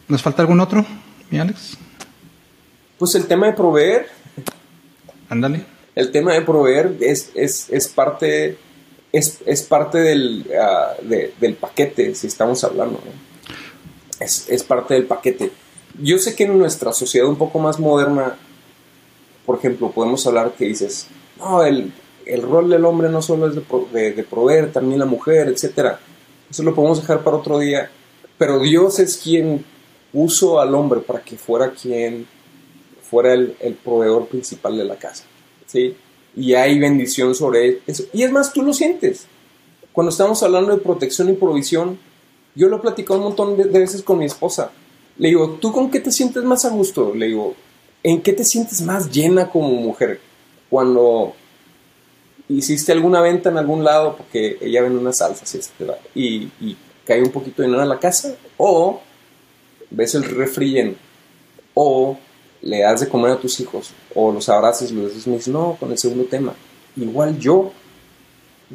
¿Nos 0.07 0.21
falta 0.21 0.41
algún 0.41 0.59
otro, 0.59 0.85
mi 1.29 1.39
Alex? 1.39 1.77
Pues 2.97 3.15
el 3.15 3.25
tema 3.25 3.47
de 3.47 3.53
proveer. 3.53 4.07
Ándale. 5.29 5.65
El 5.95 6.11
tema 6.11 6.33
de 6.33 6.41
proveer 6.41 6.95
es, 7.01 7.31
es, 7.35 7.69
es 7.69 7.87
parte, 7.89 8.57
es, 9.11 9.39
es 9.45 9.63
parte 9.63 9.97
del, 9.97 10.45
uh, 10.47 11.07
de, 11.07 11.33
del 11.39 11.55
paquete, 11.55 12.15
si 12.15 12.27
estamos 12.27 12.63
hablando. 12.63 13.01
¿no? 13.03 14.25
Es, 14.25 14.47
es 14.49 14.63
parte 14.63 14.93
del 14.93 15.05
paquete. 15.05 15.51
Yo 16.01 16.17
sé 16.19 16.35
que 16.35 16.45
en 16.45 16.57
nuestra 16.57 16.93
sociedad 16.93 17.27
un 17.27 17.37
poco 17.37 17.59
más 17.59 17.79
moderna, 17.79 18.35
por 19.49 19.57
ejemplo, 19.57 19.89
podemos 19.89 20.27
hablar 20.27 20.53
que 20.55 20.65
dices, 20.65 21.07
no, 21.39 21.63
el, 21.63 21.91
el 22.27 22.41
rol 22.43 22.69
del 22.69 22.85
hombre 22.85 23.09
no 23.09 23.19
solo 23.19 23.47
es 23.47 23.55
de, 23.55 23.61
proveer, 24.23 24.71
también 24.71 24.99
la 24.99 25.07
mujer, 25.07 25.47
etc. 25.47 25.95
Eso 26.47 26.61
lo 26.61 26.75
podemos 26.75 27.01
dejar 27.01 27.23
para 27.23 27.37
otro 27.37 27.57
día. 27.57 27.89
Pero 28.37 28.59
Dios 28.59 28.99
es 28.99 29.17
quien 29.17 29.65
puso 30.13 30.59
al 30.59 30.75
hombre 30.75 30.99
para 30.99 31.21
que 31.21 31.35
fuera 31.35 31.71
quien 31.71 32.27
fuera 33.01 33.33
el, 33.33 33.55
el 33.59 33.73
proveedor 33.73 34.27
principal 34.27 34.77
de 34.77 34.83
la 34.83 34.97
casa. 34.97 35.23
¿sí? 35.65 35.95
Y 36.35 36.53
hay 36.53 36.77
bendición 36.77 37.33
sobre 37.33 37.79
eso. 37.87 38.03
Y 38.13 38.21
es 38.21 38.31
más, 38.31 38.53
tú 38.53 38.61
lo 38.61 38.71
sientes. 38.71 39.25
Cuando 39.91 40.11
estamos 40.11 40.43
hablando 40.43 40.75
de 40.75 40.83
protección 40.83 41.27
y 41.27 41.33
provisión, 41.33 41.97
yo 42.53 42.69
lo 42.69 42.77
he 42.77 42.81
platicado 42.81 43.17
un 43.17 43.25
montón 43.25 43.57
de, 43.57 43.63
de 43.63 43.79
veces 43.79 44.03
con 44.03 44.19
mi 44.19 44.25
esposa. 44.25 44.69
Le 45.17 45.29
digo, 45.29 45.57
¿tú 45.59 45.71
con 45.71 45.89
qué 45.89 46.01
te 46.01 46.11
sientes 46.11 46.43
más 46.43 46.65
a 46.65 46.69
gusto? 46.69 47.15
Le 47.15 47.25
digo, 47.25 47.55
¿en 48.03 48.21
qué 48.21 48.33
te 48.33 48.43
sientes 48.43 48.81
más 48.81 49.11
llena 49.11 49.49
como 49.49 49.69
mujer? 49.69 50.19
Cuando 50.69 51.33
hiciste 52.47 52.91
alguna 52.91 53.21
venta 53.21 53.49
en 53.49 53.57
algún 53.57 53.83
lado 53.83 54.15
porque 54.17 54.57
ella 54.61 54.81
vende 54.81 54.99
unas 54.99 55.17
salsas 55.17 55.71
y, 56.15 56.51
y 56.59 56.77
cae 57.05 57.21
un 57.21 57.31
poquito 57.31 57.61
de 57.61 57.67
dinero 57.67 57.83
a 57.83 57.87
la 57.87 57.99
casa, 57.99 58.35
o 58.57 59.01
ves 59.89 60.15
el 60.15 60.23
refri 60.23 60.95
o 61.73 62.17
le 62.61 62.79
das 62.81 63.01
de 63.01 63.09
comer 63.09 63.31
a 63.31 63.39
tus 63.39 63.59
hijos, 63.59 63.91
o 64.13 64.31
los 64.31 64.49
abrazas 64.49 64.91
y 64.91 64.93
los 64.93 65.09
dices, 65.09 65.27
me 65.27 65.37
dices, 65.37 65.53
no, 65.53 65.77
con 65.79 65.91
el 65.91 65.97
segundo 65.97 66.25
tema. 66.25 66.53
Igual 66.97 67.39
yo, 67.39 67.71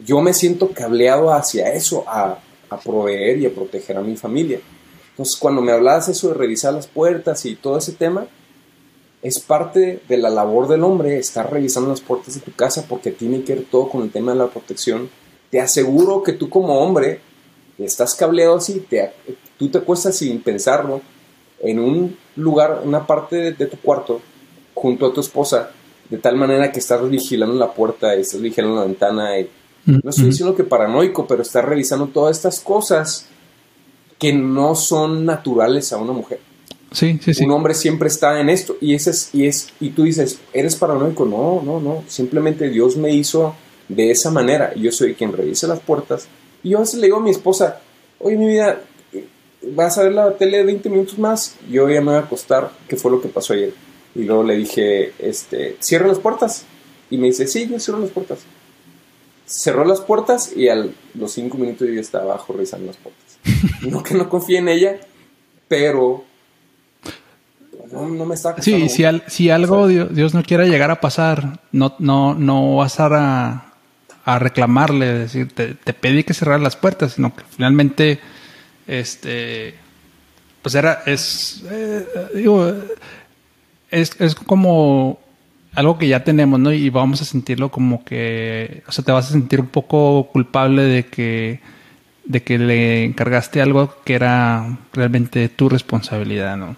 yo 0.04 0.20
me 0.20 0.32
siento 0.32 0.70
cableado 0.70 1.32
hacia 1.32 1.72
eso, 1.74 2.04
a, 2.06 2.38
a 2.70 2.80
proveer 2.80 3.38
y 3.38 3.46
a 3.46 3.54
proteger 3.54 3.96
a 3.98 4.00
mi 4.00 4.16
familia. 4.16 4.60
Entonces, 5.10 5.36
cuando 5.36 5.60
me 5.60 5.72
hablabas 5.72 6.08
eso 6.08 6.28
de 6.28 6.34
revisar 6.34 6.72
las 6.72 6.86
puertas 6.86 7.44
y 7.44 7.56
todo 7.56 7.78
ese 7.78 7.92
tema, 7.92 8.26
es 9.24 9.40
parte 9.40 10.02
de 10.06 10.18
la 10.18 10.28
labor 10.28 10.68
del 10.68 10.84
hombre 10.84 11.18
estar 11.18 11.50
revisando 11.50 11.88
las 11.88 12.02
puertas 12.02 12.34
de 12.34 12.42
tu 12.42 12.52
casa 12.52 12.84
porque 12.86 13.10
tiene 13.10 13.42
que 13.42 13.54
ver 13.54 13.64
todo 13.70 13.88
con 13.88 14.02
el 14.02 14.10
tema 14.10 14.32
de 14.32 14.38
la 14.38 14.48
protección. 14.48 15.08
Te 15.50 15.62
aseguro 15.62 16.22
que 16.22 16.34
tú 16.34 16.50
como 16.50 16.78
hombre 16.78 17.20
estás 17.78 18.14
cableado 18.14 18.56
así, 18.56 18.80
te, 18.80 19.12
tú 19.58 19.70
te 19.70 19.78
acuestas 19.78 20.18
sin 20.18 20.42
pensarlo 20.42 21.00
en 21.60 21.78
un 21.78 22.18
lugar, 22.36 22.82
una 22.84 23.06
parte 23.06 23.36
de, 23.36 23.52
de, 23.52 23.64
tu 23.64 23.78
cuarto, 23.78 24.20
junto 24.74 25.06
a 25.06 25.14
tu 25.14 25.22
esposa, 25.22 25.70
de 26.10 26.18
tal 26.18 26.36
manera 26.36 26.70
que 26.70 26.80
estás 26.80 27.08
vigilando 27.08 27.54
la 27.54 27.72
puerta 27.72 28.14
y 28.14 28.20
estás 28.20 28.42
vigilando 28.42 28.76
la 28.76 28.84
ventana. 28.84 29.38
Y, 29.38 29.48
no 29.86 30.10
estoy 30.10 30.26
diciendo 30.26 30.54
que 30.54 30.64
paranoico, 30.64 31.26
pero 31.26 31.40
estás 31.40 31.64
revisando 31.64 32.08
todas 32.08 32.36
estas 32.36 32.60
cosas 32.60 33.26
que 34.18 34.34
no 34.34 34.74
son 34.74 35.24
naturales 35.24 35.94
a 35.94 35.96
una 35.96 36.12
mujer. 36.12 36.40
Sí, 36.94 37.18
sí, 37.22 37.34
sí. 37.34 37.44
Un 37.44 37.50
hombre 37.50 37.74
siempre 37.74 38.06
está 38.08 38.40
en 38.40 38.48
esto 38.48 38.76
y 38.80 38.94
ese 38.94 39.10
es, 39.10 39.30
y 39.34 39.46
es 39.46 39.72
y 39.80 39.90
tú 39.90 40.04
dices, 40.04 40.38
"¿Eres 40.52 40.76
paranoico?" 40.76 41.24
No, 41.24 41.60
no, 41.62 41.80
no, 41.80 42.04
simplemente 42.06 42.70
Dios 42.70 42.96
me 42.96 43.12
hizo 43.12 43.54
de 43.88 44.12
esa 44.12 44.30
manera. 44.30 44.72
Yo 44.74 44.92
soy 44.92 45.14
quien 45.14 45.32
revisa 45.32 45.66
las 45.66 45.80
puertas 45.80 46.28
y 46.62 46.70
yo 46.70 46.78
a 46.78 46.82
veces 46.82 47.00
le 47.00 47.08
digo 47.08 47.16
a 47.16 47.20
mi 47.20 47.30
esposa, 47.30 47.80
"Oye, 48.20 48.36
mi 48.36 48.46
vida, 48.46 48.80
vas 49.74 49.98
a 49.98 50.04
ver 50.04 50.12
la 50.12 50.36
tele 50.36 50.62
20 50.62 50.88
minutos 50.88 51.18
más." 51.18 51.56
Yo 51.68 51.88
ya 51.90 52.00
me 52.00 52.12
voy 52.12 52.14
a 52.14 52.20
acostar, 52.20 52.70
¿qué 52.88 52.96
fue 52.96 53.10
lo 53.10 53.20
que 53.20 53.28
pasó 53.28 53.54
ayer? 53.54 53.74
Y 54.14 54.22
luego 54.22 54.44
le 54.44 54.56
dije, 54.56 55.12
este, 55.18 55.76
cierra 55.80 56.06
las 56.06 56.20
puertas. 56.20 56.64
Y 57.10 57.18
me 57.18 57.26
dice, 57.26 57.46
sí, 57.48 57.68
yo 57.68 57.80
cierro 57.80 57.98
las 57.98 58.10
puertas. 58.10 58.40
Cerró 59.46 59.84
las 59.84 60.00
puertas 60.00 60.52
y 60.56 60.68
a 60.68 60.76
los 61.14 61.32
cinco 61.32 61.58
minutos 61.58 61.88
yo 61.88 62.00
estaba 62.00 62.24
abajo 62.24 62.52
revisando 62.52 62.86
las 62.86 62.96
puertas. 62.96 63.38
no 63.82 64.02
que 64.02 64.14
no 64.14 64.28
confíe 64.28 64.58
en 64.58 64.68
ella, 64.68 65.00
pero 65.68 66.24
no, 67.92 68.08
no 68.08 68.26
me 68.26 68.34
está 68.34 68.60
Sí, 68.60 68.88
si, 68.88 69.04
al, 69.04 69.22
si 69.26 69.50
algo 69.50 69.86
Dios, 69.86 70.14
Dios, 70.14 70.34
no 70.34 70.42
quiera 70.42 70.64
llegar 70.64 70.90
a 70.90 71.00
pasar, 71.00 71.60
no, 71.72 71.94
no, 71.98 72.34
no 72.34 72.76
vas 72.76 72.98
a, 73.00 73.72
a 74.24 74.38
reclamarle, 74.38 75.06
decir, 75.12 75.52
te, 75.52 75.74
te, 75.74 75.92
pedí 75.92 76.24
que 76.24 76.34
cerrar 76.34 76.60
las 76.60 76.76
puertas, 76.76 77.12
sino 77.12 77.34
que 77.34 77.44
finalmente, 77.48 78.20
este, 78.86 79.74
pues 80.62 80.74
era, 80.74 81.02
es, 81.06 81.62
eh, 81.70 82.06
digo, 82.34 82.72
es, 83.90 84.18
es 84.20 84.34
como 84.34 85.20
algo 85.74 85.98
que 85.98 86.08
ya 86.08 86.24
tenemos, 86.24 86.60
¿no? 86.60 86.72
Y 86.72 86.88
vamos 86.90 87.20
a 87.20 87.24
sentirlo 87.24 87.70
como 87.70 88.04
que, 88.04 88.82
o 88.86 88.92
sea, 88.92 89.04
te 89.04 89.12
vas 89.12 89.28
a 89.28 89.32
sentir 89.32 89.60
un 89.60 89.68
poco 89.68 90.28
culpable 90.32 90.82
de 90.82 91.06
que, 91.06 91.60
de 92.24 92.42
que 92.42 92.58
le 92.58 93.04
encargaste 93.04 93.60
algo 93.60 93.94
que 94.04 94.14
era 94.14 94.78
realmente 94.92 95.48
tu 95.48 95.68
responsabilidad, 95.68 96.56
¿no? 96.56 96.76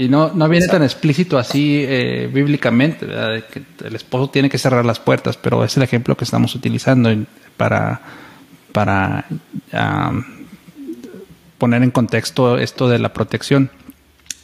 Y 0.00 0.08
no, 0.08 0.32
no 0.32 0.48
viene 0.48 0.68
tan 0.68 0.84
explícito 0.84 1.38
así 1.38 1.84
eh, 1.84 2.30
bíblicamente, 2.32 3.04
¿verdad? 3.04 3.32
De 3.32 3.42
que 3.42 3.62
el 3.84 3.96
esposo 3.96 4.30
tiene 4.30 4.48
que 4.48 4.56
cerrar 4.56 4.84
las 4.84 5.00
puertas, 5.00 5.36
pero 5.36 5.64
es 5.64 5.76
el 5.76 5.82
ejemplo 5.82 6.16
que 6.16 6.22
estamos 6.22 6.54
utilizando 6.54 7.10
para, 7.56 8.00
para 8.70 9.26
um, 9.72 10.22
poner 11.58 11.82
en 11.82 11.90
contexto 11.90 12.58
esto 12.58 12.88
de 12.88 13.00
la 13.00 13.12
protección. 13.12 13.72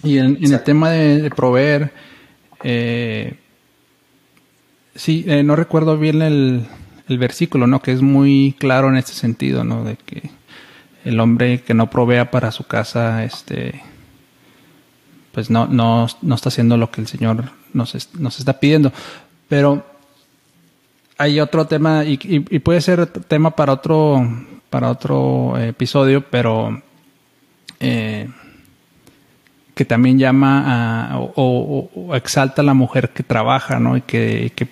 Y 0.03 0.19
en, 0.19 0.39
en 0.43 0.53
el 0.53 0.63
tema 0.65 0.91
de, 0.91 1.23
de 1.23 1.31
proveer, 1.31 1.93
eh, 2.65 3.35
sí, 4.97 5.25
eh, 5.29 5.45
no 5.45 5.55
recuerdo 5.55 5.97
bien 5.97 6.21
el, 6.21 6.67
el, 7.09 7.19
versículo, 7.19 7.69
¿no? 7.69 7.81
Que 7.81 7.93
es 7.93 8.03
muy 8.03 8.57
claro 8.59 8.89
en 8.89 8.97
este 8.97 9.13
sentido, 9.13 9.63
¿no? 9.63 9.85
De 9.85 9.97
que 10.05 10.31
el 11.05 11.21
hombre 11.21 11.61
que 11.61 11.75
no 11.75 11.91
provea 11.91 12.33
para 12.33 12.51
su 12.51 12.65
casa, 12.65 13.23
este, 13.23 13.81
pues 15.35 15.51
no, 15.51 15.67
no, 15.67 16.07
no 16.23 16.35
está 16.35 16.49
haciendo 16.49 16.77
lo 16.77 16.91
que 16.91 17.01
el 17.01 17.09
Señor 17.09 17.51
nos, 17.73 18.09
nos 18.15 18.39
está 18.39 18.61
pidiendo. 18.61 18.93
Pero 19.49 19.85
hay 21.19 21.41
otro 21.41 21.67
tema, 21.67 22.05
y, 22.05 22.15
y, 22.23 22.57
y, 22.57 22.59
puede 22.61 22.81
ser 22.81 23.07
tema 23.07 23.51
para 23.51 23.73
otro, 23.73 24.23
para 24.71 24.91
otro 24.91 25.59
episodio, 25.59 26.25
pero 26.31 26.83
eh, 27.81 28.29
que 29.75 29.85
también 29.85 30.19
llama 30.19 31.11
a, 31.13 31.19
o, 31.19 32.15
exalta 32.15 32.63
a 32.63 32.65
la 32.65 32.75
mujer 32.75 33.11
que 33.11 33.25
trabaja, 33.25 33.81
¿no? 33.81 33.97
Y 33.97 34.03
que, 34.03 34.53
que 34.55 34.69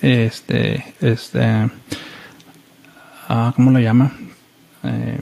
este, 0.00 0.94
este, 1.00 1.70
uh, 3.28 3.52
¿cómo 3.54 3.70
lo 3.70 3.78
llama? 3.78 4.12
Eh, 4.82 5.20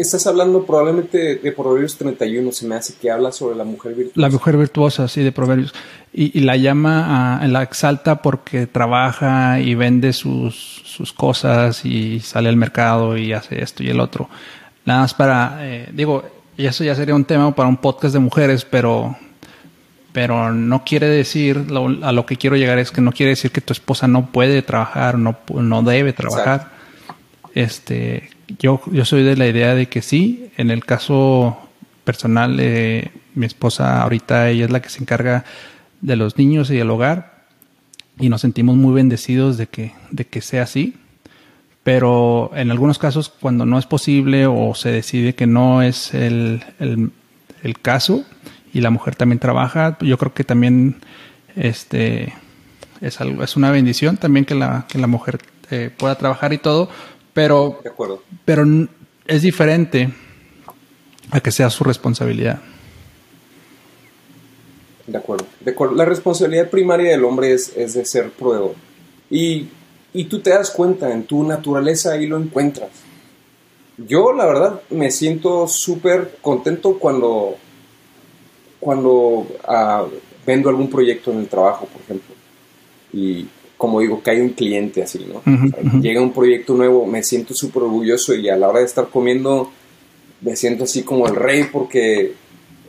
Estás 0.00 0.26
hablando 0.26 0.64
probablemente 0.64 1.36
de 1.36 1.52
Proverbios 1.52 1.98
31, 1.98 2.52
se 2.52 2.66
me 2.66 2.74
hace 2.74 2.94
que 2.94 3.10
habla 3.10 3.32
sobre 3.32 3.54
la 3.54 3.64
mujer 3.64 3.94
virtuosa. 3.94 4.18
La 4.18 4.30
mujer 4.30 4.56
virtuosa, 4.56 5.08
sí, 5.08 5.22
de 5.22 5.30
Proverbios. 5.30 5.74
Y, 6.10 6.38
y 6.38 6.40
la 6.42 6.56
llama, 6.56 7.38
a, 7.38 7.46
la 7.46 7.62
exalta 7.62 8.22
porque 8.22 8.66
trabaja 8.66 9.60
y 9.60 9.74
vende 9.74 10.14
sus, 10.14 10.54
sus 10.86 11.12
cosas 11.12 11.84
y 11.84 12.20
sale 12.20 12.48
al 12.48 12.56
mercado 12.56 13.18
y 13.18 13.34
hace 13.34 13.62
esto 13.62 13.82
y 13.82 13.90
el 13.90 14.00
otro. 14.00 14.30
Nada 14.86 15.00
más 15.00 15.12
para, 15.12 15.58
eh, 15.60 15.90
digo, 15.92 16.24
y 16.56 16.64
eso 16.64 16.82
ya 16.82 16.94
sería 16.94 17.14
un 17.14 17.26
tema 17.26 17.54
para 17.54 17.68
un 17.68 17.76
podcast 17.76 18.14
de 18.14 18.20
mujeres, 18.20 18.64
pero, 18.64 19.18
pero 20.12 20.50
no 20.50 20.82
quiere 20.82 21.08
decir, 21.08 21.70
lo, 21.70 21.88
a 22.06 22.12
lo 22.12 22.24
que 22.24 22.36
quiero 22.36 22.56
llegar 22.56 22.78
es 22.78 22.90
que 22.90 23.02
no 23.02 23.12
quiere 23.12 23.30
decir 23.30 23.50
que 23.50 23.60
tu 23.60 23.74
esposa 23.74 24.08
no 24.08 24.32
puede 24.32 24.62
trabajar, 24.62 25.18
no, 25.18 25.36
no 25.52 25.82
debe 25.82 26.14
trabajar. 26.14 26.60
Exacto. 26.60 26.80
Este, 27.52 28.30
yo, 28.58 28.80
yo 28.90 29.04
soy 29.04 29.22
de 29.22 29.36
la 29.36 29.46
idea 29.46 29.74
de 29.74 29.86
que 29.86 30.02
sí, 30.02 30.50
en 30.56 30.70
el 30.70 30.84
caso 30.84 31.58
personal, 32.04 32.58
eh, 32.60 33.10
mi 33.34 33.46
esposa 33.46 34.02
ahorita 34.02 34.48
ella 34.50 34.64
es 34.64 34.70
la 34.70 34.80
que 34.82 34.88
se 34.88 35.00
encarga 35.00 35.44
de 36.00 36.16
los 36.16 36.38
niños 36.38 36.70
y 36.70 36.76
del 36.76 36.90
hogar 36.90 37.44
y 38.18 38.28
nos 38.28 38.40
sentimos 38.40 38.76
muy 38.76 38.94
bendecidos 38.94 39.56
de 39.56 39.66
que, 39.66 39.92
de 40.10 40.26
que 40.26 40.40
sea 40.40 40.64
así. 40.64 40.96
Pero 41.82 42.50
en 42.54 42.70
algunos 42.70 42.98
casos, 42.98 43.30
cuando 43.30 43.64
no 43.64 43.78
es 43.78 43.86
posible 43.86 44.46
o 44.46 44.74
se 44.74 44.90
decide 44.90 45.34
que 45.34 45.46
no 45.46 45.82
es 45.82 46.12
el, 46.12 46.62
el, 46.78 47.10
el 47.62 47.78
caso 47.78 48.24
y 48.72 48.80
la 48.80 48.90
mujer 48.90 49.16
también 49.16 49.38
trabaja, 49.38 49.96
yo 50.00 50.18
creo 50.18 50.34
que 50.34 50.44
también 50.44 50.96
este, 51.56 52.34
es, 53.00 53.20
algo, 53.20 53.42
es 53.42 53.56
una 53.56 53.70
bendición 53.70 54.16
también 54.16 54.44
que 54.44 54.54
la, 54.54 54.86
que 54.88 54.98
la 54.98 55.06
mujer 55.06 55.38
eh, 55.70 55.90
pueda 55.96 56.16
trabajar 56.16 56.52
y 56.52 56.58
todo, 56.58 56.90
pero, 57.32 57.80
pero 58.44 58.64
es 59.26 59.42
diferente 59.42 60.12
a 61.30 61.40
que 61.40 61.50
sea 61.50 61.70
su 61.70 61.84
responsabilidad. 61.84 62.60
De 65.06 65.18
acuerdo. 65.18 65.46
De 65.60 65.72
acuerdo. 65.72 65.94
La 65.94 66.04
responsabilidad 66.04 66.70
primaria 66.70 67.10
del 67.10 67.24
hombre 67.24 67.52
es, 67.52 67.76
es 67.76 67.94
de 67.94 68.04
ser 68.04 68.30
proveedor. 68.30 68.74
Y, 69.28 69.68
y, 70.12 70.24
tú 70.24 70.40
te 70.40 70.50
das 70.50 70.70
cuenta, 70.70 71.12
en 71.12 71.24
tu 71.24 71.42
naturaleza 71.42 72.12
ahí 72.12 72.26
lo 72.26 72.36
encuentras. 72.36 72.90
Yo, 73.96 74.32
la 74.32 74.46
verdad, 74.46 74.80
me 74.90 75.10
siento 75.10 75.68
súper 75.68 76.38
contento 76.40 76.98
cuando, 76.98 77.56
cuando 78.78 79.10
uh, 79.10 80.08
vendo 80.46 80.68
algún 80.68 80.88
proyecto 80.88 81.32
en 81.32 81.40
el 81.40 81.48
trabajo, 81.48 81.86
por 81.86 82.00
ejemplo. 82.02 82.34
Y 83.12 83.46
como 83.80 84.00
digo, 84.00 84.22
que 84.22 84.32
hay 84.32 84.40
un 84.42 84.50
cliente 84.50 85.02
así, 85.02 85.26
¿no? 85.26 85.38
Uh 85.38 85.56
-huh, 85.56 85.68
o 85.68 85.70
sea, 85.70 85.82
uh 85.82 85.86
-huh. 85.86 86.02
Llega 86.02 86.20
un 86.20 86.34
proyecto 86.34 86.74
nuevo, 86.74 87.06
me 87.06 87.22
siento 87.22 87.54
súper 87.54 87.84
orgulloso 87.84 88.34
y 88.34 88.50
a 88.50 88.56
la 88.56 88.68
hora 88.68 88.80
de 88.80 88.84
estar 88.84 89.08
comiendo 89.08 89.70
me 90.42 90.54
siento 90.54 90.84
así 90.84 91.02
como 91.02 91.26
el 91.26 91.34
rey 91.34 91.64
porque 91.72 92.34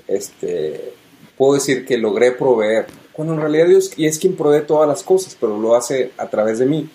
este, 0.05 0.91
puedo 1.37 1.53
decir 1.53 1.85
que 1.85 1.97
logré 1.97 2.33
proveer. 2.33 2.87
Cuando 3.13 3.35
en 3.35 3.39
realidad 3.39 3.67
Dios 3.67 3.93
y 3.95 4.05
es 4.05 4.19
quien 4.19 4.35
provee 4.35 4.67
todas 4.67 4.85
las 4.85 5.01
cosas, 5.01 5.37
pero 5.39 5.57
lo 5.57 5.75
hace 5.75 6.11
a 6.17 6.27
través 6.27 6.59
de 6.59 6.65
mí. 6.65 6.89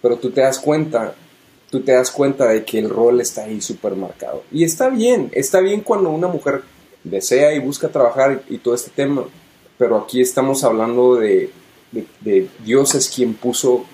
Pero 0.00 0.16
tú 0.16 0.30
te 0.30 0.42
das 0.42 0.60
cuenta, 0.60 1.14
tú 1.70 1.80
te 1.80 1.90
das 1.90 2.12
cuenta 2.12 2.46
de 2.46 2.64
que 2.64 2.78
el 2.78 2.88
rol 2.88 3.20
está 3.20 3.46
ahí 3.46 3.60
súper 3.60 3.96
marcado. 3.96 4.44
Y 4.52 4.62
está 4.62 4.90
bien, 4.90 5.28
está 5.32 5.58
bien 5.60 5.80
cuando 5.80 6.10
una 6.10 6.28
mujer 6.28 6.62
desea 7.02 7.52
y 7.52 7.58
busca 7.58 7.88
trabajar 7.88 8.42
y 8.48 8.58
todo 8.58 8.74
este 8.76 8.92
tema. 8.92 9.24
Pero 9.76 9.96
aquí 9.96 10.20
estamos 10.20 10.62
hablando 10.62 11.16
de 11.16 11.50
de, 11.92 12.06
de, 12.20 12.48
Dios 12.64 12.94
es 12.94 13.08
quien 13.08 13.34
puso 13.34 13.84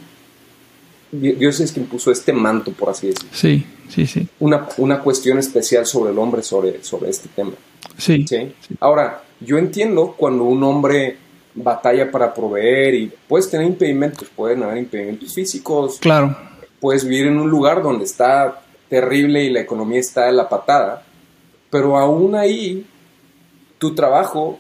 Dios 1.12 1.61
es 1.61 1.72
quien 1.72 1.86
puso 1.86 2.11
este 2.11 2.32
manto, 2.32 2.72
por 2.72 2.90
así 2.90 3.09
decirlo. 3.09 3.30
Sí, 3.32 3.64
sí, 3.88 4.07
sí. 4.07 4.28
Una, 4.40 4.68
una 4.78 5.01
cuestión 5.01 5.38
especial 5.38 5.86
sobre 5.86 6.12
el 6.12 6.18
hombre, 6.18 6.42
sobre, 6.42 6.82
sobre 6.82 7.11
este 7.11 7.28
tema. 7.28 7.53
Sí, 7.97 8.26
sí. 8.26 8.53
Ahora, 8.80 9.22
yo 9.40 9.57
entiendo 9.57 10.14
cuando 10.16 10.44
un 10.44 10.62
hombre 10.64 11.16
batalla 11.55 12.11
para 12.11 12.34
proveer 12.34 12.94
y 12.94 13.12
puedes 13.28 13.49
tener 13.49 13.66
impedimentos, 13.66 14.28
pueden 14.34 14.62
haber 14.62 14.78
impedimentos 14.78 15.32
físicos. 15.32 15.99
Claro. 16.01 16.36
Puedes 16.80 17.05
vivir 17.07 17.28
en 17.28 17.38
un 17.38 17.49
lugar 17.49 17.82
donde 17.82 18.05
está 18.05 18.62
terrible 18.88 19.44
y 19.44 19.51
la 19.51 19.61
economía 19.61 20.01
está 20.01 20.28
en 20.28 20.36
la 20.36 20.49
patada, 20.49 21.05
pero 21.70 21.97
aún 21.97 22.34
ahí 22.34 22.86
tu 23.78 23.94
trabajo, 23.94 24.59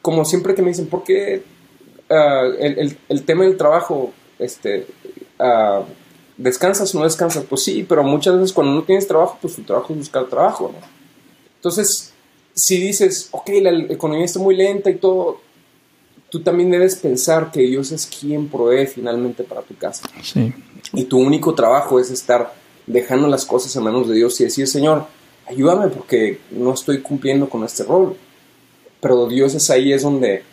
como 0.00 0.24
siempre 0.24 0.54
que 0.54 0.62
me 0.62 0.68
dicen, 0.68 0.86
¿por 0.86 1.04
qué 1.04 1.42
Uh, 2.14 2.54
el, 2.60 2.78
el, 2.78 2.98
el, 3.08 3.24
tema 3.24 3.42
del 3.42 3.56
trabajo, 3.56 4.12
este, 4.38 4.86
uh, 5.40 5.82
¿descansas 6.36 6.94
o 6.94 6.98
no 6.98 7.04
descansas? 7.04 7.44
Pues 7.48 7.64
sí, 7.64 7.84
pero 7.88 8.04
muchas 8.04 8.34
veces 8.34 8.52
cuando 8.52 8.72
no 8.72 8.82
tienes 8.84 9.08
trabajo, 9.08 9.36
pues 9.40 9.56
tu 9.56 9.62
trabajo 9.62 9.92
es 9.92 9.98
buscar 9.98 10.26
trabajo, 10.26 10.72
¿no? 10.72 10.86
Entonces, 11.56 12.12
si 12.54 12.76
dices, 12.76 13.30
ok, 13.32 13.50
la 13.62 13.70
economía 13.92 14.26
está 14.26 14.38
muy 14.38 14.54
lenta 14.54 14.90
y 14.90 14.94
todo, 14.94 15.40
tú 16.30 16.40
también 16.40 16.70
debes 16.70 16.94
pensar 16.96 17.50
que 17.50 17.62
Dios 17.62 17.90
es 17.90 18.06
quien 18.06 18.48
provee 18.48 18.86
finalmente 18.86 19.42
para 19.42 19.62
tu 19.62 19.74
casa. 19.76 20.04
Sí. 20.22 20.52
Y 20.92 21.04
tu 21.04 21.18
único 21.18 21.54
trabajo 21.54 21.98
es 21.98 22.10
estar 22.10 22.54
dejando 22.86 23.26
las 23.26 23.44
cosas 23.44 23.74
en 23.74 23.82
manos 23.82 24.08
de 24.08 24.14
Dios 24.14 24.40
y 24.40 24.44
decir, 24.44 24.68
Señor, 24.68 25.06
ayúdame 25.46 25.88
porque 25.88 26.38
no 26.52 26.74
estoy 26.74 27.00
cumpliendo 27.00 27.48
con 27.48 27.64
este 27.64 27.82
rol. 27.82 28.16
Pero 29.00 29.26
Dios 29.26 29.54
es 29.54 29.68
ahí, 29.70 29.92
es 29.92 30.02
donde 30.02 30.44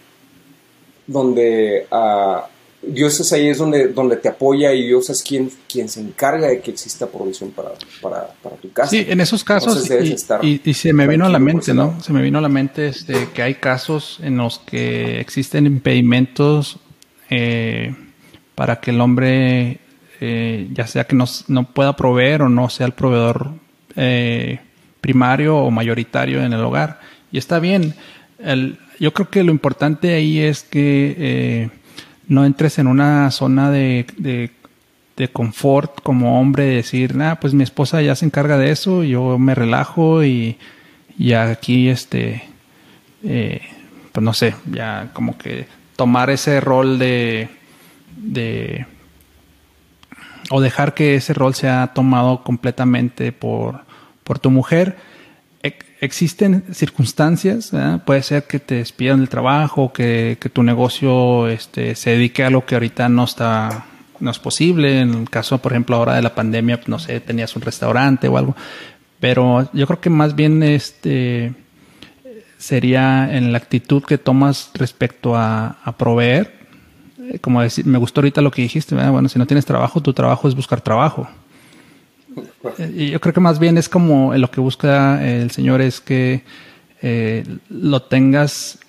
donde 1.12 1.88
uh, 1.92 2.42
Dios 2.82 3.20
es 3.20 3.32
ahí 3.32 3.48
es 3.48 3.60
donde, 3.60 3.90
donde 3.90 4.18
te 4.18 4.28
apoya 4.28 4.74
y 4.74 4.88
Dios 4.88 5.10
es 5.12 5.22
quien, 5.22 5.52
quien 5.72 5.88
se 5.88 6.02
encarga 6.02 6.48
de 6.48 6.62
que 6.62 6.72
exista 6.72 7.06
provisión 7.06 7.52
para, 7.52 7.72
para, 8.02 8.28
para 8.42 8.56
tu 8.56 8.72
casa. 8.72 8.90
Sí, 8.90 9.06
en 9.08 9.22
esos 9.22 9.44
casos, 9.44 9.88
y, 10.42 10.62
y, 10.64 10.74
se 10.74 10.92
me 10.92 11.08
vino 11.08 11.26
a 11.26 11.30
la 11.30 11.38
mente, 11.38 11.74
¿no? 11.74 12.02
Se 12.02 12.12
me 12.12 12.24
vino 12.24 12.40
a 12.40 12.42
la 12.42 12.50
mente 12.50 12.88
este, 12.88 13.30
que 13.34 13.44
hay 13.44 13.56
casos 13.56 14.20
en 14.24 14.38
los 14.38 14.60
que 14.60 15.20
existen 15.20 15.68
impedimentos 15.68 16.80
eh, 17.30 17.96
para 18.56 18.80
que 18.80 18.90
el 18.90 19.00
hombre, 19.00 19.80
eh, 20.20 20.68
ya 20.74 20.88
sea 20.88 21.04
que 21.04 21.16
no, 21.16 21.26
no, 21.50 21.66
pueda 21.66 21.96
proveer 21.96 22.42
o 22.42 22.50
no 22.50 22.70
sea 22.70 22.88
el 22.88 22.94
proveedor 22.94 23.52
eh, 23.96 24.60
primario 25.02 25.58
o 25.58 25.70
mayoritario 25.70 26.44
en 26.44 26.54
el 26.54 26.62
hogar. 26.62 27.00
Y 27.32 27.38
está 27.38 27.60
bien. 27.60 27.94
El, 28.40 28.80
yo 29.02 29.14
creo 29.14 29.30
que 29.30 29.44
lo 29.44 29.52
importante 29.52 30.14
ahí 30.14 30.40
es 30.40 30.62
que 30.62 31.72
no 32.28 32.46
entres 32.46 32.80
en 32.80 32.88
una 32.88 33.30
zona 33.32 33.72
de, 33.72 34.06
de, 34.18 34.52
confort 35.34 36.02
como 36.02 36.40
hombre, 36.40 36.64
de 36.66 36.76
decir, 36.78 37.16
nah, 37.16 37.36
pues 37.36 37.54
mi 37.54 37.64
esposa 37.64 38.02
ya 38.02 38.16
se 38.16 38.26
encarga 38.26 38.58
de 38.58 38.72
eso, 38.72 39.04
yo 39.04 39.38
me 39.38 39.54
relajo 39.54 40.24
y, 40.24 40.58
y 41.18 41.34
aquí, 41.34 41.90
este, 41.90 42.44
eh, 43.24 43.62
pues 44.12 44.24
no 44.24 44.34
sé, 44.34 44.56
ya 44.72 45.12
como 45.14 45.38
que 45.38 45.68
tomar 45.96 46.30
ese 46.30 46.60
rol 46.60 46.98
de, 46.98 47.50
de, 48.16 48.86
o 50.50 50.62
dejar 50.62 50.94
que 50.94 51.16
ese 51.16 51.34
rol 51.34 51.54
sea 51.54 51.92
tomado 51.94 52.44
completamente 52.44 53.32
por, 53.32 53.82
por 54.24 54.40
tu 54.40 54.50
mujer 54.52 54.98
existen 56.02 56.64
circunstancias, 56.74 57.72
puede 58.06 58.24
ser 58.24 58.44
que 58.44 58.60
te 58.60 58.76
despidan 58.76 59.20
del 59.20 59.30
trabajo, 59.30 59.94
que, 59.94 60.38
que, 60.42 60.50
tu 60.50 60.64
negocio 60.64 61.48
este, 61.48 61.96
se 61.96 62.10
dedique 62.10 62.44
a 62.44 62.50
lo 62.50 62.66
que 62.66 62.76
ahorita 62.76 63.08
no 63.08 63.24
está, 63.24 63.86
no 64.20 64.32
es 64.32 64.40
posible. 64.40 65.00
En 65.00 65.14
el 65.14 65.30
caso, 65.30 65.60
por 65.60 65.72
ejemplo, 65.72 65.96
ahora 65.96 66.16
de 66.16 66.24
la 66.24 66.34
pandemia, 66.34 66.82
no 66.88 66.98
sé, 66.98 67.20
tenías 67.20 67.56
un 67.56 67.62
restaurante 67.62 68.28
o 68.28 68.38
algo. 68.38 68.56
Pero 69.20 69.70
yo 69.74 69.86
creo 69.86 70.02
que 70.02 70.10
más 70.10 70.36
bien 70.36 70.64
este 70.64 71.54
sería 72.58 73.36
en 73.36 73.52
la 73.52 73.60
actitud 73.60 74.04
que 74.04 74.18
tomas 74.18 74.72
respecto 74.74 75.36
a, 75.36 75.78
a 75.84 75.98
proveer. 75.98 76.60
Como 77.42 77.62
decir, 77.62 77.86
me 77.86 78.00
gustó 78.00 78.22
ahorita 78.22 78.42
lo 78.42 78.52
que 78.52 78.64
dijiste, 78.64 78.96
bueno, 78.96 79.30
si 79.30 79.38
no 79.38 79.46
tienes 79.46 79.66
trabajo, 79.66 80.02
tu 80.02 80.14
trabajo 80.14 80.48
es 80.48 80.56
buscar 80.56 80.82
trabajo. 80.82 81.30
Y 82.96 83.10
yo 83.10 83.20
creo 83.20 83.34
que 83.34 83.40
más 83.40 83.60
bien 83.60 83.78
es 83.78 83.90
como 83.90 84.36
lo 84.36 84.52
que 84.52 84.62
busca 84.62 85.26
el 85.26 85.52
Señor 85.52 85.82
es 85.82 86.00
que 86.00 86.44
eh, 87.02 87.44
lo 87.70 88.04
tengas 88.04 88.80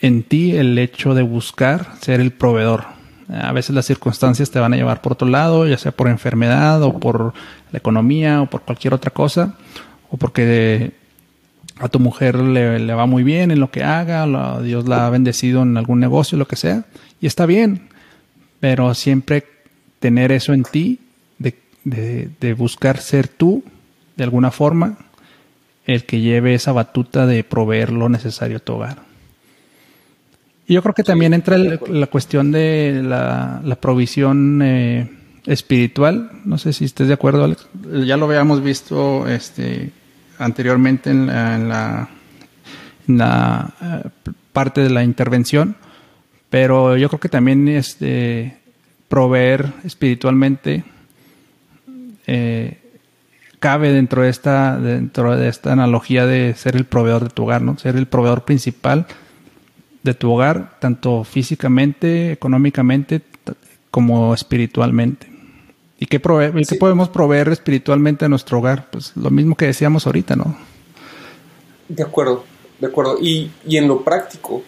en 0.00 0.22
ti 0.22 0.56
el 0.56 0.78
hecho 0.78 1.14
de 1.14 1.22
buscar 1.22 1.92
ser 2.00 2.20
el 2.20 2.32
proveedor. 2.32 2.84
A 3.28 3.52
veces 3.52 3.74
las 3.74 3.86
circunstancias 3.86 4.50
te 4.50 4.58
van 4.58 4.72
a 4.72 4.76
llevar 4.76 5.00
por 5.00 5.12
otro 5.12 5.28
lado, 5.28 5.66
ya 5.66 5.78
sea 5.78 5.92
por 5.92 6.08
enfermedad 6.08 6.82
o 6.82 6.98
por 6.98 7.32
la 7.70 7.78
economía 7.78 8.42
o 8.42 8.46
por 8.46 8.62
cualquier 8.62 8.94
otra 8.94 9.10
cosa, 9.10 9.54
o 10.10 10.16
porque 10.16 10.92
a 11.78 11.88
tu 11.88 12.00
mujer 12.00 12.36
le, 12.36 12.94
va 12.94 13.06
muy 13.06 13.22
bien 13.22 13.50
en 13.50 13.60
lo 13.60 13.70
que 13.70 13.82
haga, 13.82 14.60
Dios 14.60 14.86
la 14.88 15.06
ha 15.06 15.10
bendecido 15.10 15.62
en 15.62 15.76
algún 15.76 16.00
negocio, 16.00 16.36
lo 16.36 16.46
que 16.46 16.56
sea, 16.56 16.84
y 17.20 17.26
está 17.26 17.46
bien, 17.46 17.88
pero 18.60 18.92
siempre 18.94 19.44
tener 19.98 20.32
eso 20.32 20.52
en 20.52 20.64
ti 20.64 21.00
de, 21.84 22.54
buscar 22.54 22.98
ser 22.98 23.28
tú, 23.28 23.64
de 24.16 24.24
alguna 24.24 24.50
forma, 24.50 24.98
el 25.86 26.04
que 26.04 26.20
lleve 26.20 26.54
esa 26.54 26.72
batuta 26.72 27.26
de 27.26 27.44
proveer 27.44 27.90
lo 27.90 28.08
necesario 28.08 28.58
a 28.58 28.60
tu 28.60 28.74
hogar. 28.74 29.02
Y 30.66 30.74
yo 30.74 30.82
creo 30.82 30.94
que 30.94 31.02
también 31.02 31.34
entra 31.34 31.58
la 31.58 32.06
cuestión 32.06 32.52
de 32.52 33.02
la, 33.02 33.76
provisión 33.80 34.60
eh, 34.62 35.10
espiritual. 35.46 36.30
No 36.44 36.56
sé 36.56 36.72
si 36.72 36.84
estés 36.84 37.08
de 37.08 37.14
acuerdo, 37.14 37.44
Alex. 37.44 37.66
Ya 38.06 38.16
lo 38.16 38.26
habíamos 38.26 38.62
visto 38.62 39.26
este, 39.26 39.90
anteriormente 40.38 41.10
en 41.10 41.26
la, 41.26 42.08
en 43.08 43.18
la, 43.18 43.74
eh, 43.82 44.08
parte 44.52 44.82
de 44.82 44.90
la 44.90 45.02
intervención, 45.02 45.76
pero 46.50 46.96
yo 46.96 47.08
creo 47.08 47.20
que 47.20 47.28
también 47.28 47.66
este, 47.68 48.58
proveer 49.08 49.72
espiritualmente 49.84 50.84
eh, 52.26 52.78
cabe 53.58 53.92
dentro 53.92 54.22
de 54.22 54.28
esta 54.28 54.76
dentro 54.78 55.36
de 55.36 55.48
esta 55.48 55.72
analogía 55.72 56.26
de 56.26 56.54
ser 56.54 56.76
el 56.76 56.84
proveedor 56.84 57.24
de 57.24 57.30
tu 57.30 57.44
hogar, 57.44 57.62
¿no? 57.62 57.78
Ser 57.78 57.96
el 57.96 58.06
proveedor 58.06 58.44
principal 58.44 59.06
de 60.02 60.14
tu 60.14 60.32
hogar, 60.32 60.78
tanto 60.80 61.22
físicamente, 61.24 62.32
económicamente, 62.32 63.22
como 63.90 64.34
espiritualmente. 64.34 65.30
¿Y 65.98 66.06
qué, 66.06 66.18
podemos 66.18 67.08
proveer 67.10 67.50
espiritualmente 67.50 68.24
a 68.24 68.28
nuestro 68.28 68.58
hogar? 68.58 68.88
Pues 68.90 69.16
lo 69.16 69.30
mismo 69.30 69.54
que 69.54 69.66
decíamos 69.66 70.04
ahorita, 70.06 70.34
¿no? 70.34 70.56
De 71.88 72.02
acuerdo, 72.02 72.44
de 72.80 72.88
acuerdo. 72.88 73.18
Y, 73.20 73.52
y 73.64 73.76
en 73.76 73.86
lo 73.86 74.02
práctico, 74.02 74.64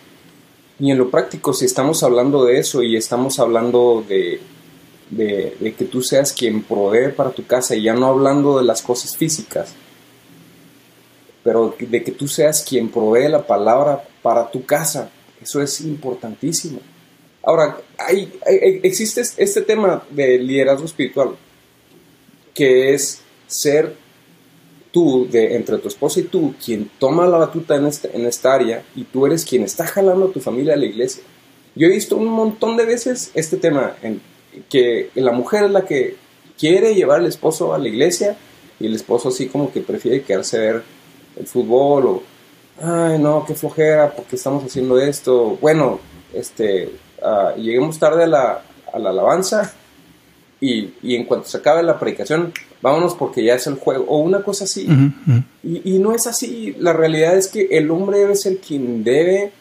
y 0.79 0.93
en 0.93 0.99
lo 0.99 1.11
práctico, 1.11 1.53
si 1.53 1.65
estamos 1.65 2.05
hablando 2.05 2.45
de 2.45 2.59
eso 2.59 2.85
y 2.85 2.95
estamos 2.95 3.41
hablando 3.41 4.05
de, 4.09 4.41
de, 5.11 5.75
que 5.77 5.85
tú 5.85 6.03
seas 6.03 6.33
quien 6.33 6.63
provee 6.63 7.13
para 7.13 7.31
tu 7.31 7.47
casa, 7.47 7.75
y 7.75 7.83
ya 7.83 7.95
no 7.95 8.07
hablando 8.07 8.59
de 8.59 8.65
las 8.65 8.83
cosas 8.83 9.17
físicas, 9.17 9.75
pero 11.43 11.77
de 11.79 12.03
que 12.03 12.13
tú 12.13 12.27
seas 12.27 12.63
quien 12.63 12.89
provee 12.89 13.29
la 13.29 13.47
palabra 13.47 14.03
para 14.23 14.51
tu 14.51 14.65
casa. 14.65 15.11
Eso 15.43 15.61
es 15.61 15.81
importantísimo. 15.83 16.81
Ahora, 17.43 17.77
hay, 17.99 18.33
existe 18.83 19.21
este 19.21 19.61
tema 19.61 20.03
de 20.11 20.39
liderazgo 20.39 20.87
espiritual, 20.87 21.37
que 22.55 22.95
es 22.95 23.21
ser 23.47 23.95
tú, 24.91 25.29
de, 25.31 25.57
entre 25.57 25.77
tu 25.79 25.89
esposa 25.89 26.21
y 26.21 26.23
tú, 26.23 26.55
quien 26.65 26.91
toma 26.99 27.27
la 27.27 27.37
batuta 27.37 27.77
en, 27.77 27.87
este, 27.87 28.17
en 28.17 28.25
esta 28.25 28.55
área 28.55 28.85
y 28.95 29.05
tú 29.05 29.27
eres 29.27 29.45
quien 29.45 29.65
está 29.65 29.87
jalando 29.87 30.27
a 30.27 30.33
tu 30.33 30.41
familia 30.41 30.75
a 30.75 30.79
la 30.79 30.87
iglesia. 30.87 31.23
Yo 31.75 31.89
he 31.89 31.91
visto 31.91 32.17
un 32.17 32.29
montón 32.29 32.77
de 32.77 32.87
veces 32.87 33.33
este 33.35 33.57
tema 33.57 33.97
en 34.03 34.23
que 34.69 35.11
la 35.15 35.33
mujer 35.33 35.65
es 35.65 35.71
la 35.71 35.85
que 35.85 36.17
quiere 36.59 36.95
llevar 36.95 37.21
al 37.21 37.27
esposo 37.27 37.75
a 37.75 37.79
la 37.79 37.89
iglesia 37.89 38.37
y 38.79 38.87
el 38.87 38.95
esposo 38.95 39.29
así 39.29 39.47
como 39.47 39.73
que 39.73 39.81
prefiere 39.81 40.23
quedarse 40.23 40.57
a 40.57 40.61
ver 40.61 40.83
el 41.37 41.47
fútbol 41.47 42.07
o, 42.07 42.23
ay 42.83 43.19
no, 43.19 43.45
qué 43.47 43.55
flojera, 43.55 44.15
porque 44.15 44.37
estamos 44.37 44.65
haciendo 44.65 44.99
esto? 44.99 45.59
Bueno, 45.61 46.01
este, 46.33 46.91
uh, 47.23 47.59
lleguemos 47.61 47.99
tarde 47.99 48.25
a 48.25 48.27
la, 48.27 48.63
a 48.93 48.99
la 48.99 49.11
alabanza 49.11 49.73
y, 50.61 50.95
y, 51.03 51.17
en 51.17 51.25
cuanto 51.25 51.49
se 51.49 51.59
acabe 51.59 51.83
la 51.83 51.99
predicación, 51.99 52.53
vámonos 52.81 53.15
porque 53.15 53.45
ya 53.45 53.55
es 53.55 53.67
el 53.67 53.75
juego, 53.75 54.07
o 54.09 54.19
una 54.19 54.43
cosa 54.43 54.65
así. 54.65 54.89
Y, 55.63 55.95
y, 55.97 55.99
no 55.99 56.15
es 56.15 56.27
así, 56.27 56.75
la 56.79 56.93
realidad 56.93 57.37
es 57.37 57.49
que 57.49 57.69
el 57.71 57.91
hombre 57.91 58.19
debe 58.19 58.35
ser 58.35 58.59
quien 58.59 59.05
debe 59.05 59.53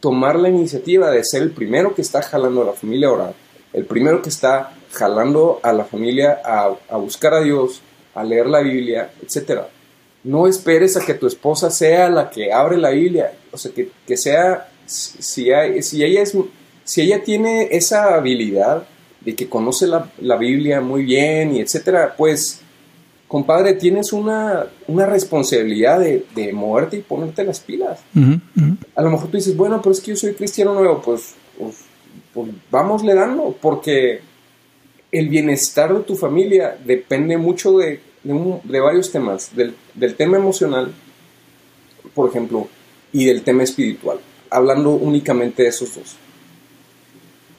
tomar 0.00 0.36
la 0.36 0.48
iniciativa 0.48 1.10
de 1.10 1.22
ser 1.22 1.42
el 1.42 1.50
primero 1.50 1.94
que 1.94 2.02
está 2.02 2.22
jalando 2.22 2.62
a 2.62 2.66
la 2.66 2.72
familia 2.72 3.08
a 3.08 3.12
orar 3.12 3.47
el 3.72 3.84
primero 3.84 4.22
que 4.22 4.28
está 4.28 4.72
jalando 4.92 5.60
a 5.62 5.72
la 5.72 5.84
familia 5.84 6.40
a, 6.44 6.96
buscar 6.96 7.34
a 7.34 7.40
Dios, 7.40 7.82
a 8.14 8.24
leer 8.24 8.46
la 8.46 8.60
Biblia, 8.60 9.10
etc. 9.22 9.62
No 10.24 10.46
esperes 10.46 10.96
a 10.96 11.04
que 11.04 11.14
tu 11.14 11.26
esposa 11.26 11.70
sea 11.70 12.08
la 12.08 12.30
que 12.30 12.52
abre 12.52 12.76
la 12.76 12.90
Biblia, 12.90 13.32
o 13.52 13.58
sea, 13.58 13.72
que, 13.72 14.16
sea, 14.16 14.68
si, 14.86 15.52
hay, 15.52 15.82
si, 15.82 16.02
ella 16.02 16.22
es, 16.22 16.34
si 16.84 17.02
ella 17.02 17.22
tiene 17.22 17.68
esa 17.70 18.14
habilidad 18.14 18.84
de 19.20 19.34
que 19.34 19.48
conoce 19.48 19.86
la, 19.86 20.36
Biblia 20.36 20.80
muy 20.80 21.04
bien 21.04 21.54
y 21.54 21.60
etcétera, 21.60 22.14
pues, 22.16 22.60
compadre, 23.26 23.74
tienes 23.74 24.12
una, 24.12 24.66
una 24.86 25.04
responsabilidad 25.04 26.00
de, 26.00 26.24
de, 26.34 26.52
moverte 26.52 26.96
y 26.96 27.02
ponerte 27.02 27.44
las 27.44 27.60
pilas. 27.60 28.00
A 28.94 29.02
lo 29.02 29.10
mejor 29.10 29.28
tú 29.28 29.36
dices, 29.36 29.54
bueno, 29.54 29.82
pero 29.82 29.92
es 29.92 30.00
que 30.00 30.12
yo 30.12 30.16
soy 30.16 30.32
cristiano 30.32 30.72
nuevo, 30.72 31.02
pues, 31.02 31.34
pues 31.58 31.87
pues 32.32 32.50
vamos 32.70 33.02
le 33.04 33.14
dando, 33.14 33.56
porque 33.60 34.20
el 35.10 35.28
bienestar 35.28 35.94
de 35.94 36.04
tu 36.04 36.16
familia 36.16 36.78
depende 36.84 37.38
mucho 37.38 37.78
de, 37.78 38.00
de, 38.22 38.80
varios 38.80 39.10
temas, 39.10 39.54
del, 39.54 39.74
del, 39.94 40.14
tema 40.14 40.36
emocional, 40.36 40.92
por 42.14 42.28
ejemplo, 42.28 42.68
y 43.12 43.24
del 43.24 43.42
tema 43.42 43.62
espiritual, 43.62 44.18
hablando 44.50 44.90
únicamente 44.90 45.62
de 45.62 45.68
esos 45.70 45.94
dos. 45.94 46.16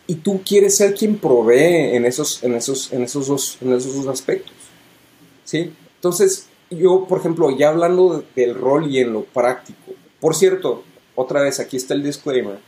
Y 0.08 0.16
tú 0.16 0.42
quieres 0.44 0.76
ser 0.76 0.96
quien 0.96 1.18
provee 1.18 1.96
en 1.96 2.06
esos, 2.06 2.44
en 2.44 2.56
esos, 2.56 2.92
en 2.92 3.04
esos, 3.04 3.28
dos, 3.28 3.58
en 3.62 3.74
esos 3.74 3.96
dos 3.96 4.08
aspectos. 4.08 4.54
¿Sí? 5.44 5.72
Entonces, 5.96 6.48
yo, 6.72 7.06
por 7.08 7.20
ejemplo, 7.20 7.56
ya 7.56 7.70
hablando 7.70 8.24
del 8.36 8.56
rol 8.56 8.90
y 8.90 9.00
en 9.00 9.14
lo 9.14 9.24
práctico, 9.24 9.94
por 10.20 10.36
cierto, 10.36 10.84
otra 11.16 11.42
vez 11.42 11.60
aquí 11.60 11.78
está 11.78 11.94
el 11.94 12.04
disclaimer, 12.04 12.60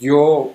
yo 0.00 0.52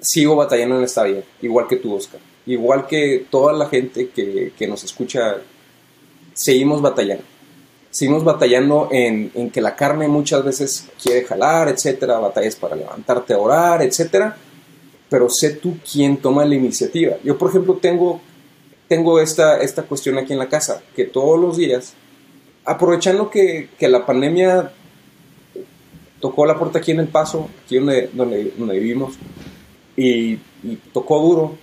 sigo 0.00 0.36
batallando 0.36 0.78
en 0.78 0.84
esta 0.84 1.04
vida, 1.04 1.22
igual 1.42 1.66
que 1.66 1.76
tú, 1.76 1.94
Oscar. 1.94 2.20
Igual 2.46 2.86
que 2.86 3.26
toda 3.30 3.52
la 3.52 3.66
gente 3.68 4.08
que, 4.08 4.66
nos 4.66 4.82
escucha, 4.84 5.36
seguimos 6.32 6.80
batallando. 6.80 7.24
seguimos 7.90 8.24
batallando 8.24 8.88
en, 8.90 9.30
en, 9.34 9.50
que 9.50 9.60
la 9.60 9.76
carne 9.76 10.08
muchas 10.08 10.44
veces 10.44 10.88
quiere 11.02 11.24
jalar, 11.24 11.68
etcétera, 11.68 12.18
batallas 12.18 12.56
para 12.56 12.76
levantarte 12.76 13.34
a 13.34 13.38
orar, 13.38 13.82
etcétera, 13.82 14.36
pero 15.08 15.28
sé 15.28 15.50
tú 15.50 15.76
quién 15.90 16.16
toma 16.16 16.44
la 16.44 16.54
iniciativa. 16.54 17.16
Yo, 17.22 17.36
por 17.36 17.50
ejemplo, 17.50 17.74
tengo, 17.74 18.20
tengo 18.88 19.20
esta, 19.20 19.60
esta 19.60 19.82
cuestión 19.82 20.18
aquí 20.18 20.32
en 20.32 20.38
la 20.38 20.48
casa, 20.48 20.82
que 20.96 21.04
todos 21.04 21.38
los 21.38 21.56
días, 21.56 21.94
aprovechando 22.64 23.30
que, 23.30 23.68
que 23.78 23.88
la 23.88 24.06
pandemia 24.06 24.72
tocó 26.20 26.46
la 26.46 26.58
puerta 26.58 26.78
aquí 26.78 26.92
en 26.92 27.00
El 27.00 27.08
Paso, 27.08 27.48
aquí 27.64 27.76
donde, 27.76 28.10
donde, 28.12 28.54
donde 28.56 28.78
vivimos, 28.78 29.14
y, 30.00 30.38
y, 30.62 30.76
tocó 30.92 31.20
duro, 31.20 31.56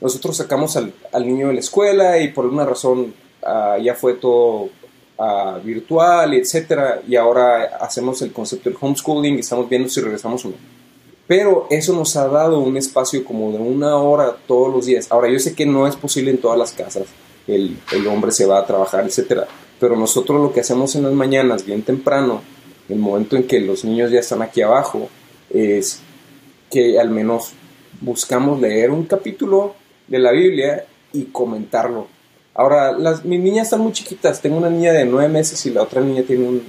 nosotros 0.00 0.36
sacamos 0.36 0.76
al, 0.76 0.92
niño 1.26 1.48
de 1.48 1.54
la 1.54 1.60
escuela 1.60 2.18
y 2.18 2.28
por 2.28 2.46
alguna 2.46 2.64
razón 2.64 3.12
uh, 3.42 3.82
ya 3.82 3.94
fue 3.94 4.14
todo 4.14 4.70
uh, 5.18 5.60
virtual, 5.62 6.32
etcétera, 6.32 7.02
y 7.06 7.16
ahora 7.16 7.76
hacemos 7.80 8.22
el 8.22 8.32
concepto 8.32 8.70
del 8.70 8.78
homeschooling 8.80 9.36
y 9.36 9.40
estamos 9.40 9.68
viendo 9.68 9.90
si 9.90 10.00
regresamos 10.00 10.44
o 10.46 10.48
no. 10.48 10.54
Pero 11.26 11.66
eso 11.70 11.92
nos 11.92 12.16
ha 12.16 12.26
dado 12.28 12.58
un 12.60 12.76
espacio 12.78 13.24
como 13.24 13.52
de 13.52 13.58
una 13.58 13.96
hora 13.96 14.34
todos 14.48 14.72
los 14.74 14.86
días. 14.86 15.06
Ahora, 15.10 15.28
yo 15.30 15.38
sé 15.38 15.54
que 15.54 15.66
no 15.66 15.86
es 15.86 15.94
posible 15.94 16.30
en 16.30 16.38
todas 16.38 16.58
las 16.58 16.72
casas, 16.72 17.04
el, 17.46 17.78
el 17.92 18.06
hombre 18.06 18.32
se 18.32 18.46
va 18.46 18.58
a 18.58 18.66
trabajar, 18.66 19.04
etcétera, 19.04 19.46
pero 19.78 19.96
nosotros 19.96 20.40
lo 20.40 20.52
que 20.52 20.60
hacemos 20.60 20.94
en 20.96 21.02
las 21.02 21.12
mañanas, 21.12 21.66
bien 21.66 21.82
temprano, 21.82 22.40
el 22.88 22.98
momento 22.98 23.36
en 23.36 23.44
que 23.44 23.60
los 23.60 23.84
niños 23.84 24.10
ya 24.10 24.20
están 24.20 24.40
aquí 24.40 24.62
abajo, 24.62 25.08
es 25.50 26.00
que 26.70 26.98
al 26.98 27.10
menos 27.10 27.52
buscamos 28.00 28.60
leer 28.60 28.90
un 28.90 29.04
capítulo 29.04 29.74
de 30.06 30.18
la 30.18 30.32
Biblia 30.32 30.84
y 31.12 31.24
comentarlo 31.24 32.06
Ahora, 32.52 32.92
las, 32.92 33.24
mis 33.24 33.40
niñas 33.40 33.68
están 33.68 33.80
muy 33.80 33.92
chiquitas. 33.92 34.42
Tengo 34.42 34.58
una 34.58 34.68
niña 34.68 34.92
de 34.92 35.06
nueve 35.06 35.28
meses 35.28 35.64
y 35.66 35.70
la 35.70 35.82
otra 35.82 36.00
niña 36.00 36.22
tiene 36.24 36.46
un, 36.46 36.62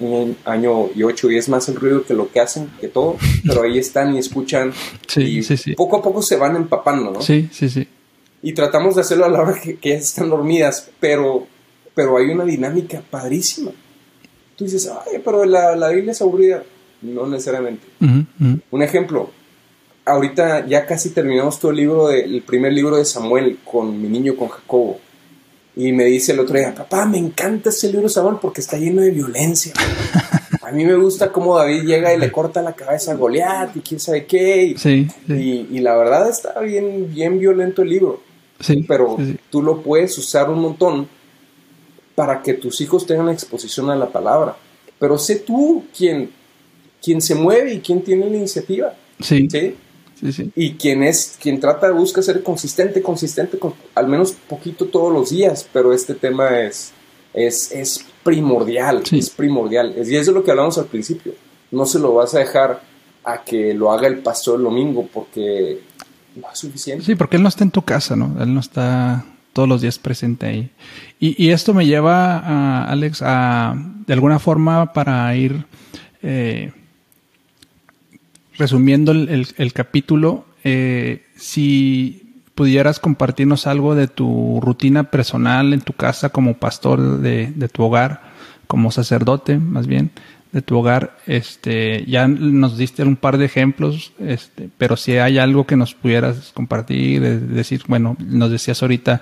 un, 0.00 0.36
año 0.44 0.88
y 0.94 1.02
ocho 1.02 1.30
y 1.30 1.36
es 1.36 1.48
más 1.48 1.68
el 1.68 1.74
ruido 1.74 2.04
que 2.04 2.14
lo 2.14 2.30
que 2.30 2.40
hacen 2.40 2.70
que 2.80 2.88
todo. 2.88 3.16
Pero 3.46 3.62
ahí 3.62 3.78
están 3.78 4.14
y 4.14 4.18
escuchan. 4.18 4.72
Sí, 5.08 5.22
y 5.22 5.42
sí, 5.42 5.56
sí. 5.56 5.74
Poco 5.74 5.98
a 5.98 6.02
poco 6.02 6.22
se 6.22 6.36
van 6.36 6.54
empapando, 6.56 7.10
¿no? 7.10 7.20
Sí, 7.20 7.48
sí, 7.52 7.68
sí. 7.68 7.86
Y 8.42 8.52
tratamos 8.52 8.94
de 8.94 9.00
hacerlo 9.00 9.24
a 9.24 9.28
la 9.28 9.40
hora 9.40 9.60
que, 9.60 9.76
que 9.76 9.90
ellas 9.90 10.04
están 10.04 10.30
dormidas, 10.30 10.90
pero, 11.00 11.46
pero 11.94 12.16
hay 12.16 12.26
una 12.26 12.44
dinámica 12.44 13.02
padrísima. 13.10 13.72
Tú 14.56 14.64
dices, 14.64 14.88
ay, 14.88 15.20
pero 15.24 15.44
la, 15.44 15.74
la 15.74 15.88
Biblia 15.88 16.12
es 16.12 16.22
aburrida. 16.22 16.62
No 17.02 17.26
necesariamente. 17.26 17.86
Uh 18.00 18.04
-huh, 18.06 18.26
uh 18.40 18.44
-huh. 18.44 18.60
Un 18.70 18.82
ejemplo, 18.82 19.30
ahorita 20.04 20.66
ya 20.66 20.86
casi 20.86 21.10
terminamos 21.10 21.58
todo 21.58 21.70
el 21.70 21.78
libro, 21.78 22.08
de, 22.08 22.20
el 22.20 22.42
primer 22.42 22.72
libro 22.72 22.96
de 22.96 23.04
Samuel 23.04 23.58
con 23.64 24.00
mi 24.00 24.08
niño, 24.08 24.36
con 24.36 24.48
Jacobo. 24.48 25.00
Y 25.76 25.92
me 25.92 26.04
dice 26.04 26.32
el 26.32 26.40
otro 26.40 26.56
día, 26.56 26.74
papá, 26.74 27.04
me 27.04 27.18
encanta 27.18 27.70
este 27.70 27.88
libro 27.88 28.02
de 28.02 28.10
Samuel 28.10 28.36
porque 28.40 28.60
está 28.60 28.76
lleno 28.76 29.02
de 29.02 29.10
violencia. 29.10 29.72
A 30.62 30.70
mí 30.70 30.84
me 30.84 30.94
gusta 30.94 31.30
cómo 31.30 31.58
David 31.58 31.82
llega 31.82 32.14
y 32.14 32.18
le 32.18 32.32
corta 32.32 32.62
la 32.62 32.72
cabeza 32.72 33.12
a 33.12 33.16
Goliat 33.16 33.76
y 33.76 33.80
quién 33.80 34.00
sabe 34.00 34.24
qué. 34.24 34.62
Y, 34.62 34.78
sí, 34.78 35.06
sí. 35.26 35.32
y, 35.34 35.76
y 35.76 35.80
la 35.80 35.94
verdad 35.94 36.30
está 36.30 36.58
bien, 36.60 37.12
bien 37.12 37.38
violento 37.38 37.82
el 37.82 37.90
libro. 37.90 38.22
Sí, 38.60 38.82
Pero 38.88 39.18
tú 39.50 39.60
lo 39.60 39.82
puedes 39.82 40.16
usar 40.16 40.48
un 40.48 40.60
montón 40.60 41.06
para 42.14 42.40
que 42.40 42.54
tus 42.54 42.80
hijos 42.80 43.06
tengan 43.06 43.28
exposición 43.28 43.90
a 43.90 43.96
la 43.96 44.08
palabra. 44.08 44.56
Pero 44.98 45.18
sé 45.18 45.36
tú 45.36 45.84
quién, 45.94 46.30
quién 47.02 47.20
se 47.20 47.34
mueve 47.34 47.74
y 47.74 47.80
quién 47.80 48.02
tiene 48.02 48.30
la 48.30 48.36
iniciativa. 48.36 48.94
Sí. 49.20 49.48
¿sí? 49.50 49.76
Sí, 50.20 50.32
sí. 50.32 50.50
Y 50.54 50.72
quien 50.74 51.02
es, 51.02 51.36
quien 51.40 51.60
trata, 51.60 51.90
busca 51.90 52.22
ser 52.22 52.42
consistente, 52.42 53.02
consistente, 53.02 53.58
con, 53.58 53.74
al 53.94 54.06
menos 54.08 54.32
poquito 54.48 54.86
todos 54.86 55.12
los 55.12 55.30
días, 55.30 55.68
pero 55.72 55.92
este 55.92 56.14
tema 56.14 56.60
es, 56.60 56.92
es, 57.32 57.72
es 57.72 58.04
primordial, 58.22 59.04
Sí. 59.04 59.18
es 59.18 59.30
primordial. 59.30 59.94
Y 59.96 60.16
eso 60.16 60.30
es 60.30 60.34
lo 60.34 60.44
que 60.44 60.50
hablamos 60.50 60.78
al 60.78 60.86
principio. 60.86 61.32
No 61.70 61.84
se 61.86 61.98
lo 61.98 62.14
vas 62.14 62.34
a 62.34 62.38
dejar 62.38 62.82
a 63.24 63.42
que 63.42 63.74
lo 63.74 63.90
haga 63.92 64.06
el 64.06 64.18
pastor 64.18 64.58
el 64.58 64.64
domingo 64.64 65.08
porque 65.12 65.80
no 66.36 66.46
es 66.52 66.58
suficiente. 66.58 67.04
Sí, 67.04 67.14
porque 67.14 67.36
él 67.36 67.42
no 67.42 67.48
está 67.48 67.64
en 67.64 67.70
tu 67.70 67.82
casa, 67.82 68.16
¿no? 68.16 68.36
Él 68.42 68.52
no 68.54 68.60
está 68.60 69.24
todos 69.52 69.68
los 69.68 69.80
días 69.80 69.98
presente 69.98 70.46
ahí. 70.46 70.70
Y, 71.20 71.42
y 71.42 71.50
esto 71.50 71.74
me 71.74 71.86
lleva, 71.86 72.38
a, 72.38 72.84
Alex, 72.90 73.22
a 73.22 73.74
de 74.06 74.12
alguna 74.12 74.38
forma 74.38 74.92
para 74.92 75.34
ir 75.36 75.64
eh, 76.22 76.72
resumiendo 78.56 79.12
el, 79.12 79.72
capítulo, 79.72 80.46
eh, 80.62 81.24
si 81.36 82.42
pudieras 82.54 83.00
compartirnos 83.00 83.66
algo 83.66 83.94
de 83.94 84.06
tu 84.06 84.60
rutina 84.62 85.10
personal 85.10 85.72
en 85.72 85.80
tu 85.80 85.92
casa 85.92 86.28
como 86.28 86.54
pastor 86.54 87.18
de, 87.18 87.52
de 87.54 87.68
tu 87.68 87.82
hogar, 87.82 88.22
como 88.66 88.90
sacerdote 88.90 89.58
más 89.58 89.86
bien, 89.86 90.10
de 90.52 90.62
tu 90.62 90.78
hogar, 90.78 91.18
este, 91.26 92.04
ya 92.06 92.28
nos 92.28 92.78
diste 92.78 93.02
un 93.02 93.16
par 93.16 93.38
de 93.38 93.44
ejemplos, 93.44 94.12
este, 94.20 94.68
pero 94.78 94.96
si 94.96 95.16
hay 95.16 95.38
algo 95.38 95.66
que 95.66 95.76
nos 95.76 95.94
pudieras 95.94 96.52
compartir, 96.54 97.20
de, 97.20 97.40
de 97.40 97.54
decir, 97.54 97.82
bueno, 97.88 98.16
nos 98.20 98.52
decías 98.52 98.80
ahorita, 98.80 99.20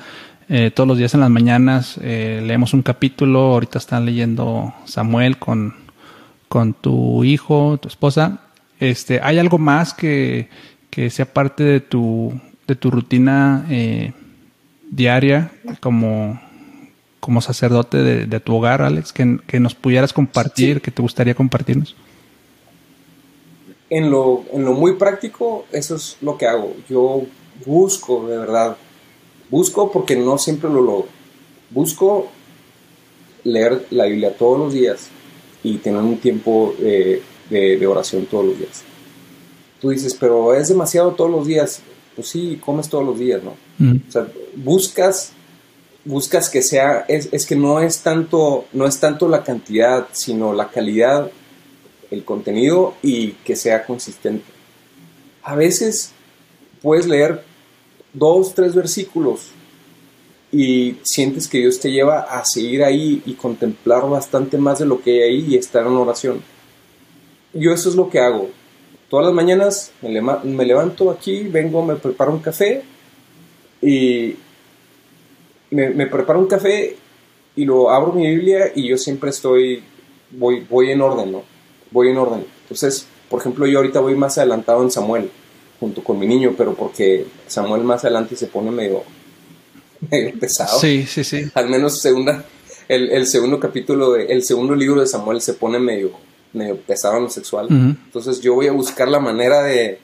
eh, 0.50 0.70
todos 0.70 0.86
los 0.86 0.98
días 0.98 1.14
en 1.14 1.20
las 1.20 1.30
mañanas 1.30 1.98
eh, 2.02 2.42
leemos 2.44 2.74
un 2.74 2.82
capítulo, 2.82 3.54
ahorita 3.54 3.78
están 3.78 4.04
leyendo 4.04 4.74
Samuel 4.84 5.38
con, 5.38 5.74
con 6.50 6.74
tu 6.74 7.24
hijo, 7.24 7.78
tu 7.80 7.88
esposa, 7.88 8.41
este, 8.82 9.20
¿hay 9.22 9.38
algo 9.38 9.58
más 9.58 9.94
que, 9.94 10.48
que 10.90 11.08
sea 11.08 11.24
parte 11.24 11.62
de 11.62 11.78
tu, 11.78 12.32
de 12.66 12.74
tu 12.74 12.90
rutina 12.90 13.64
eh, 13.70 14.12
diaria 14.90 15.52
como, 15.78 16.40
como 17.20 17.40
sacerdote 17.40 17.98
de, 17.98 18.26
de, 18.26 18.40
tu 18.40 18.56
hogar, 18.56 18.82
Alex, 18.82 19.12
que, 19.12 19.38
que 19.46 19.60
nos 19.60 19.76
pudieras 19.76 20.12
compartir, 20.12 20.76
sí. 20.76 20.80
que 20.80 20.90
te 20.90 21.00
gustaría 21.00 21.34
compartirnos? 21.34 21.94
En 23.88 24.10
lo, 24.10 24.42
en 24.52 24.64
lo 24.64 24.72
muy 24.72 24.96
práctico, 24.96 25.64
eso 25.70 25.94
es 25.94 26.16
lo 26.20 26.36
que 26.36 26.48
hago. 26.48 26.74
Yo 26.88 27.22
busco, 27.64 28.26
de 28.26 28.36
verdad, 28.36 28.76
busco 29.48 29.92
porque 29.92 30.16
no 30.16 30.38
siempre 30.38 30.68
lo 30.68 30.80
logro. 30.80 31.08
Busco 31.70 32.32
leer 33.44 33.86
la 33.90 34.06
Biblia 34.06 34.36
todos 34.36 34.58
los 34.58 34.72
días 34.72 35.08
y 35.62 35.76
tener 35.76 36.00
un 36.00 36.18
tiempo 36.18 36.74
eh, 36.80 37.22
de, 37.50 37.76
de, 37.76 37.86
oración 37.86 38.26
todos 38.26 38.46
los 38.46 38.58
días. 38.58 38.82
Tú 39.80 39.90
dices, 39.90 40.14
pero 40.18 40.54
es 40.54 40.68
demasiado 40.68 41.12
todos 41.12 41.30
los 41.30 41.46
días. 41.46 41.80
Pues 42.14 42.28
sí, 42.28 42.60
comes 42.64 42.88
todos 42.88 43.04
los 43.04 43.18
días, 43.18 43.42
¿no? 43.42 43.54
Mm. 43.78 43.96
O 44.08 44.12
sea, 44.12 44.28
buscas, 44.56 45.32
buscas 46.04 46.50
que 46.50 46.62
sea, 46.62 47.04
es, 47.08 47.28
es, 47.32 47.46
que 47.46 47.56
no 47.56 47.80
es 47.80 48.00
tanto, 48.00 48.66
no 48.72 48.86
es 48.86 49.00
tanto 49.00 49.28
la 49.28 49.42
cantidad, 49.42 50.08
sino 50.12 50.52
la 50.52 50.68
calidad, 50.68 51.30
el 52.10 52.24
contenido 52.24 52.94
y 53.02 53.32
que 53.44 53.56
sea 53.56 53.84
consistente. 53.84 54.44
A 55.42 55.56
veces 55.56 56.12
puedes 56.82 57.06
leer 57.06 57.42
dos, 58.12 58.54
tres 58.54 58.74
versículos 58.74 59.48
y 60.52 60.96
sientes 61.02 61.48
que 61.48 61.58
Dios 61.58 61.80
te 61.80 61.90
lleva 61.90 62.20
a 62.20 62.44
seguir 62.44 62.84
ahí 62.84 63.22
y 63.24 63.32
contemplar 63.34 64.08
bastante 64.08 64.58
más 64.58 64.78
de 64.78 64.84
lo 64.84 65.00
que 65.00 65.22
hay 65.22 65.30
ahí 65.30 65.46
y 65.48 65.56
estar 65.56 65.86
en 65.86 65.92
oración. 65.94 66.42
Yo 67.54 67.72
eso 67.72 67.88
es 67.88 67.94
lo 67.94 68.08
que 68.08 68.18
hago. 68.18 68.50
Todas 69.08 69.26
las 69.26 69.34
mañanas 69.34 69.92
me, 70.00 70.08
le 70.10 70.22
me 70.22 70.64
levanto 70.64 71.10
aquí, 71.10 71.42
vengo, 71.42 71.84
me 71.84 71.96
preparo 71.96 72.32
un 72.32 72.40
café 72.40 72.82
y 73.82 74.36
me, 75.70 75.90
me, 75.90 76.06
preparo 76.06 76.38
un 76.38 76.46
café 76.46 76.96
y 77.54 77.64
lo 77.64 77.90
abro 77.90 78.12
mi 78.12 78.26
Biblia 78.26 78.72
y 78.74 78.88
yo 78.88 78.96
siempre 78.96 79.30
estoy, 79.30 79.82
voy, 80.30 80.66
voy 80.68 80.90
en 80.90 81.02
orden, 81.02 81.32
¿no? 81.32 81.42
Voy 81.90 82.08
en 82.08 82.16
orden. 82.16 82.44
Entonces, 82.62 83.06
por 83.28 83.40
ejemplo, 83.40 83.66
yo 83.66 83.78
ahorita 83.78 84.00
voy 84.00 84.14
más 84.14 84.38
adelantado 84.38 84.82
en 84.82 84.90
Samuel, 84.90 85.30
junto 85.80 86.02
con 86.02 86.18
mi 86.18 86.26
niño, 86.26 86.54
pero 86.56 86.74
porque 86.74 87.26
Samuel 87.46 87.82
más 87.82 88.04
adelante 88.04 88.36
se 88.36 88.46
pone 88.46 88.70
medio, 88.70 89.02
medio 90.10 90.38
pesado. 90.38 90.78
Sí, 90.78 91.04
sí, 91.06 91.24
sí. 91.24 91.50
Al 91.54 91.68
menos 91.68 92.00
segunda, 92.00 92.44
el, 92.88 93.10
el 93.10 93.26
segundo 93.26 93.58
capítulo, 93.60 94.12
de, 94.12 94.26
el 94.26 94.42
segundo 94.42 94.74
libro 94.74 95.00
de 95.00 95.06
Samuel 95.06 95.40
se 95.40 95.54
pone 95.54 95.78
medio, 95.78 96.12
medio 96.52 96.76
pesado 96.76 97.16
en 97.16 97.24
lo 97.24 97.30
sexual. 97.30 97.66
Uh 97.66 97.70
-huh. 97.70 97.96
Entonces 98.04 98.40
yo 98.40 98.54
voy 98.54 98.66
a 98.66 98.72
buscar 98.72 99.08
la 99.08 99.20
manera 99.20 99.62
de, 99.62 99.98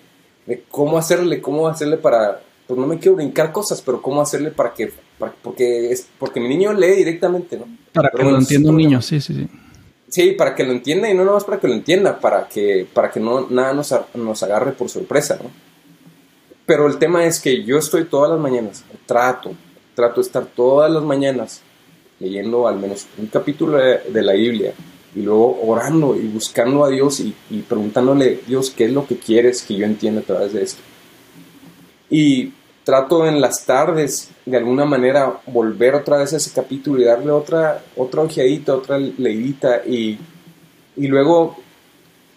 de, 0.47 0.65
cómo 0.71 0.99
hacerle, 0.99 1.41
cómo 1.41 1.69
hacerle 1.69 1.97
para, 1.97 2.41
pues 2.67 2.79
no 2.79 2.87
me 2.87 2.99
quiero 2.99 3.17
brincar 3.17 3.53
cosas, 3.53 3.83
pero 3.83 4.01
cómo 4.01 4.21
hacerle 4.21 4.51
para 4.51 4.73
que, 4.75 4.93
para, 5.19 5.33
porque 5.43 5.93
es, 5.93 6.07
porque 6.19 6.41
mi 6.41 6.49
niño 6.49 6.73
lee 6.73 6.97
directamente, 6.97 7.57
¿no? 7.57 7.67
Para 7.93 8.11
pero 8.11 8.25
que 8.25 8.31
lo 8.31 8.39
entienda 8.39 8.71
un 8.71 8.77
niño, 8.77 9.03
sí, 9.03 9.21
sí, 9.21 9.35
sí. 9.35 9.49
Sí, 10.09 10.33
para 10.33 10.55
que 10.55 10.65
lo 10.65 10.73
entienda 10.73 11.11
y 11.11 11.15
no 11.15 11.25
nomás 11.25 11.45
para 11.45 11.61
que 11.61 11.69
lo 11.69 11.75
entienda, 11.75 12.19
para 12.19 12.49
que, 12.49 12.87
para 12.95 13.11
que 13.11 13.21
no, 13.21 13.47
nada 13.51 13.75
nos, 13.75 13.95
nos 14.15 14.43
agarre 14.43 14.73
por 14.73 14.89
sorpresa, 14.89 15.39
¿no? 15.43 15.51
Pero 16.65 16.87
el 16.87 16.99
tema 16.99 17.25
es 17.25 17.41
que 17.41 17.65
yo 17.65 17.79
estoy 17.79 18.05
todas 18.05 18.31
las 18.31 18.41
mañanas, 18.41 18.85
trato, 19.07 19.53
trato 19.95 20.21
de 20.21 20.27
estar 20.27 20.47
todas 20.47 20.91
las 20.91 21.03
mañanas 21.03 21.63
leyendo 22.21 22.67
al 22.67 22.79
menos 22.79 23.07
un 23.17 23.27
capítulo 23.27 23.79
de, 23.79 24.01
de 24.09 24.23
la 24.23 24.33
Biblia 24.33 24.75
y 25.15 25.23
luego 25.23 25.61
orando 25.63 26.17
y 26.17 26.27
buscando 26.29 26.85
a 26.85 26.91
Dios 26.91 27.21
y, 27.21 27.35
y, 27.51 27.61
preguntándole, 27.63 28.41
Dios, 28.47 28.71
¿qué 28.71 28.87
es 28.87 28.93
lo 28.93 29.07
que 29.07 29.19
quieres 29.19 29.63
que 29.63 29.77
yo 29.77 29.85
entienda 29.85 30.21
a 30.21 30.25
través 30.25 30.53
de 30.53 30.63
esto? 30.63 30.81
Y 32.11 32.53
trato 32.85 33.27
en 33.27 33.41
las 33.41 33.67
tardes 33.67 34.31
de 34.47 34.57
alguna 34.57 34.85
manera 34.85 35.41
volver 35.47 35.95
otra 35.95 36.19
vez 36.19 36.33
a 36.33 36.39
ese 36.39 36.53
capítulo 36.53 37.01
y 37.01 37.05
darle 37.05 37.31
otra, 37.31 37.83
otra 37.97 38.23
ojeadita, 38.23 38.75
otra 38.75 38.99
leidita 38.99 39.83
y, 39.87 40.19
y 40.97 41.07
luego 41.07 41.57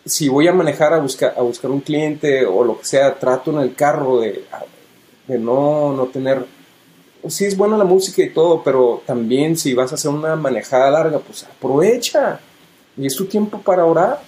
si 0.06 0.30
voy 0.30 0.48
a 0.48 0.54
manejar 0.54 0.94
a 0.94 1.00
buscar, 1.00 1.34
a 1.38 1.42
buscar 1.42 1.72
un 1.72 1.82
cliente 1.82 2.46
o 2.46 2.64
lo 2.64 2.80
que 2.80 2.86
sea, 2.86 3.18
trato 3.18 3.52
en 3.52 3.60
el 3.60 3.76
carro 3.76 4.20
de, 4.20 4.44
de 5.28 5.40
no, 5.40 5.94
no 5.94 6.08
tener... 6.08 6.46
Sí 7.28 7.46
es 7.46 7.56
buena 7.56 7.78
la 7.78 7.84
música 7.84 8.24
y 8.24 8.32
todo, 8.32 8.64
pero 8.64 9.04
también 9.06 9.56
si 9.56 9.74
vas 9.76 9.92
a 9.92 9.96
hacer 9.96 10.10
una 10.10 10.36
manejada 10.36 10.90
larga, 10.90 11.20
pues 11.20 11.44
aprovecha. 11.44 12.40
Y 12.98 13.06
es 13.06 13.16
tu 13.16 13.26
tiempo 13.26 13.62
para 13.62 13.86
orar. 13.86 14.22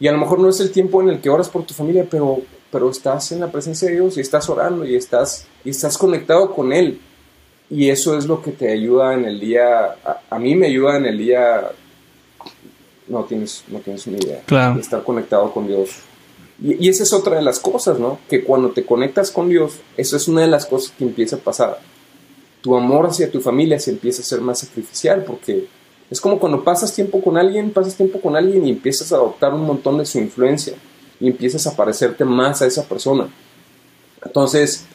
Y 0.00 0.08
a 0.08 0.12
lo 0.12 0.18
mejor 0.18 0.40
no 0.40 0.48
es 0.48 0.60
el 0.60 0.70
tiempo 0.70 1.00
en 1.02 1.08
el 1.08 1.20
que 1.20 1.30
oras 1.30 1.48
por 1.48 1.64
tu 1.64 1.74
familia, 1.74 2.06
pero 2.10 2.42
pero 2.74 2.90
estás 2.90 3.30
en 3.30 3.38
la 3.38 3.52
presencia 3.52 3.86
de 3.86 3.94
Dios 3.94 4.16
y 4.16 4.20
estás 4.20 4.48
orando 4.48 4.84
y 4.84 4.96
estás, 4.96 5.46
y 5.64 5.70
estás 5.70 5.96
conectado 5.96 6.52
con 6.52 6.72
Él. 6.72 7.00
Y 7.70 7.88
eso 7.88 8.18
es 8.18 8.26
lo 8.26 8.42
que 8.42 8.50
te 8.50 8.68
ayuda 8.72 9.14
en 9.14 9.26
el 9.26 9.38
día, 9.38 9.94
a, 10.28 10.38
mí 10.40 10.56
me 10.56 10.66
ayuda 10.66 10.96
en 10.96 11.06
el 11.06 11.16
día, 11.16 11.70
no 13.06 13.22
tienes, 13.26 13.62
no 13.68 13.78
tienes 13.78 14.04
una 14.08 14.18
idea, 14.18 14.42
claro. 14.44 14.80
estar 14.80 15.04
conectado 15.04 15.52
con 15.52 15.68
Dios. 15.68 15.90
Y, 16.60 16.84
y, 16.84 16.88
esa 16.88 17.04
es 17.04 17.12
otra 17.12 17.36
de 17.36 17.42
las 17.42 17.60
cosas, 17.60 18.00
¿no? 18.00 18.18
Que 18.28 18.42
cuando 18.42 18.70
te 18.70 18.84
conectas 18.84 19.30
con 19.30 19.48
Dios, 19.48 19.74
eso 19.96 20.16
es 20.16 20.26
una 20.26 20.40
de 20.40 20.48
las 20.48 20.66
cosas 20.66 20.92
que 20.98 21.04
empieza 21.04 21.36
a 21.36 21.38
pasar. 21.38 21.78
Tu 22.60 22.76
amor 22.76 23.06
hacia 23.06 23.30
tu 23.30 23.40
familia 23.40 23.78
se 23.78 23.92
empieza 23.92 24.22
a 24.22 24.24
ser 24.24 24.40
más 24.40 24.58
sacrificial 24.58 25.22
porque 25.24 25.68
es 26.14 26.20
como 26.20 26.38
cuando 26.38 26.62
pasas 26.62 26.94
tiempo 26.94 27.20
con 27.20 27.36
alguien, 27.36 27.72
pasas 27.72 27.96
tiempo 27.96 28.20
con 28.20 28.36
alguien 28.36 28.64
y 28.64 28.70
empiezas 28.70 29.12
a 29.12 29.16
adoptar 29.16 29.52
un 29.52 29.66
montón 29.66 29.98
de 29.98 30.06
su 30.06 30.18
influencia 30.18 30.74
y 31.18 31.26
empiezas 31.26 31.66
a 31.66 31.74
parecerte 31.74 32.24
más 32.24 32.62
a 32.62 32.66
esa 32.66 32.84
persona. 32.84 33.26
Entonces, 34.24 34.86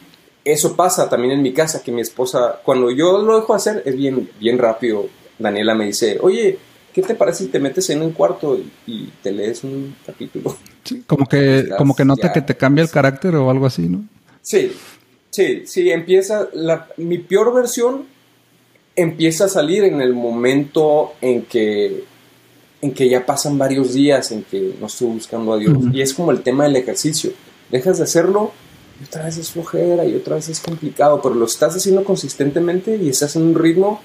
eso 0.46 0.78
pasa 0.78 1.10
también 1.10 1.34
en 1.34 1.42
mi 1.42 1.52
casa, 1.52 1.84
que 1.84 1.92
mi 1.92 2.00
esposa, 2.00 2.62
cuando 2.64 2.90
yo 2.90 3.22
lo 3.22 3.38
dejo 3.38 3.54
hacer, 3.54 3.84
es 3.86 3.98
bien, 3.98 4.30
bien 4.40 4.58
rápido. 4.58 5.08
Daniela 5.38 5.76
me 5.76 5.88
dice, 5.88 6.20
oye, 6.22 6.58
¿qué 6.94 7.02
te 7.02 7.16
parece 7.16 7.44
si 7.44 7.50
te 7.50 7.60
metes 7.60 7.90
en 7.90 8.02
un 8.02 8.14
cuarto 8.14 8.58
y, 8.88 9.12
te 9.22 9.34
lees 9.34 9.66
un 9.66 9.98
capítulo? 10.06 10.56
como 11.06 11.26
que, 11.26 11.68
como 11.78 11.98
que 11.98 12.06
nota 12.06 12.32
que 12.32 12.42
te 12.42 12.56
cambia 12.56 12.82
el 12.82 12.90
carácter 12.90 13.36
o 13.36 13.50
algo 13.50 13.66
así, 13.66 13.90
¿no? 13.90 14.06
Sí, 14.42 14.72
sí, 15.32 15.64
sí, 15.66 15.92
empieza, 15.92 16.48
la, 16.54 16.88
mi 16.96 17.18
peor 17.18 17.54
versión 17.54 18.06
empieza 19.02 19.46
a 19.46 19.50
salir 19.50 19.84
en 19.84 20.02
el 20.02 20.14
momento 20.14 21.14
en 21.22 21.44
que 21.44 22.04
en 22.82 22.94
que 22.94 23.10
ya 23.10 23.26
pasan 23.26 23.58
varios 23.58 23.94
días 23.94 24.32
en 24.32 24.44
que 24.44 24.76
no 24.80 24.88
estoy 24.88 25.10
buscando 25.10 25.54
a 25.54 25.58
Dios. 25.58 25.78
Y 25.92 26.02
es 26.02 26.14
como 26.14 26.32
el 26.32 26.42
tema 26.42 26.64
del 26.64 26.78
ejercicio. 26.78 27.32
Dejas 27.70 27.98
de 27.98 28.06
hacerlo 28.06 28.54
y 29.02 29.04
otra 29.04 29.26
vez 29.26 29.38
es 29.38 29.52
flojera 29.52 30.06
y 30.06 30.16
otra 30.16 30.36
vez 30.36 30.50
es 30.50 30.60
complicado, 30.60 31.22
pero 31.22 31.36
lo 31.36 31.46
estás 31.46 31.76
haciendo 31.76 32.04
consistentemente 32.04 32.96
y 32.96 33.10
estás 33.10 33.36
en 33.36 33.44
un 33.44 33.56
ritmo 33.56 34.02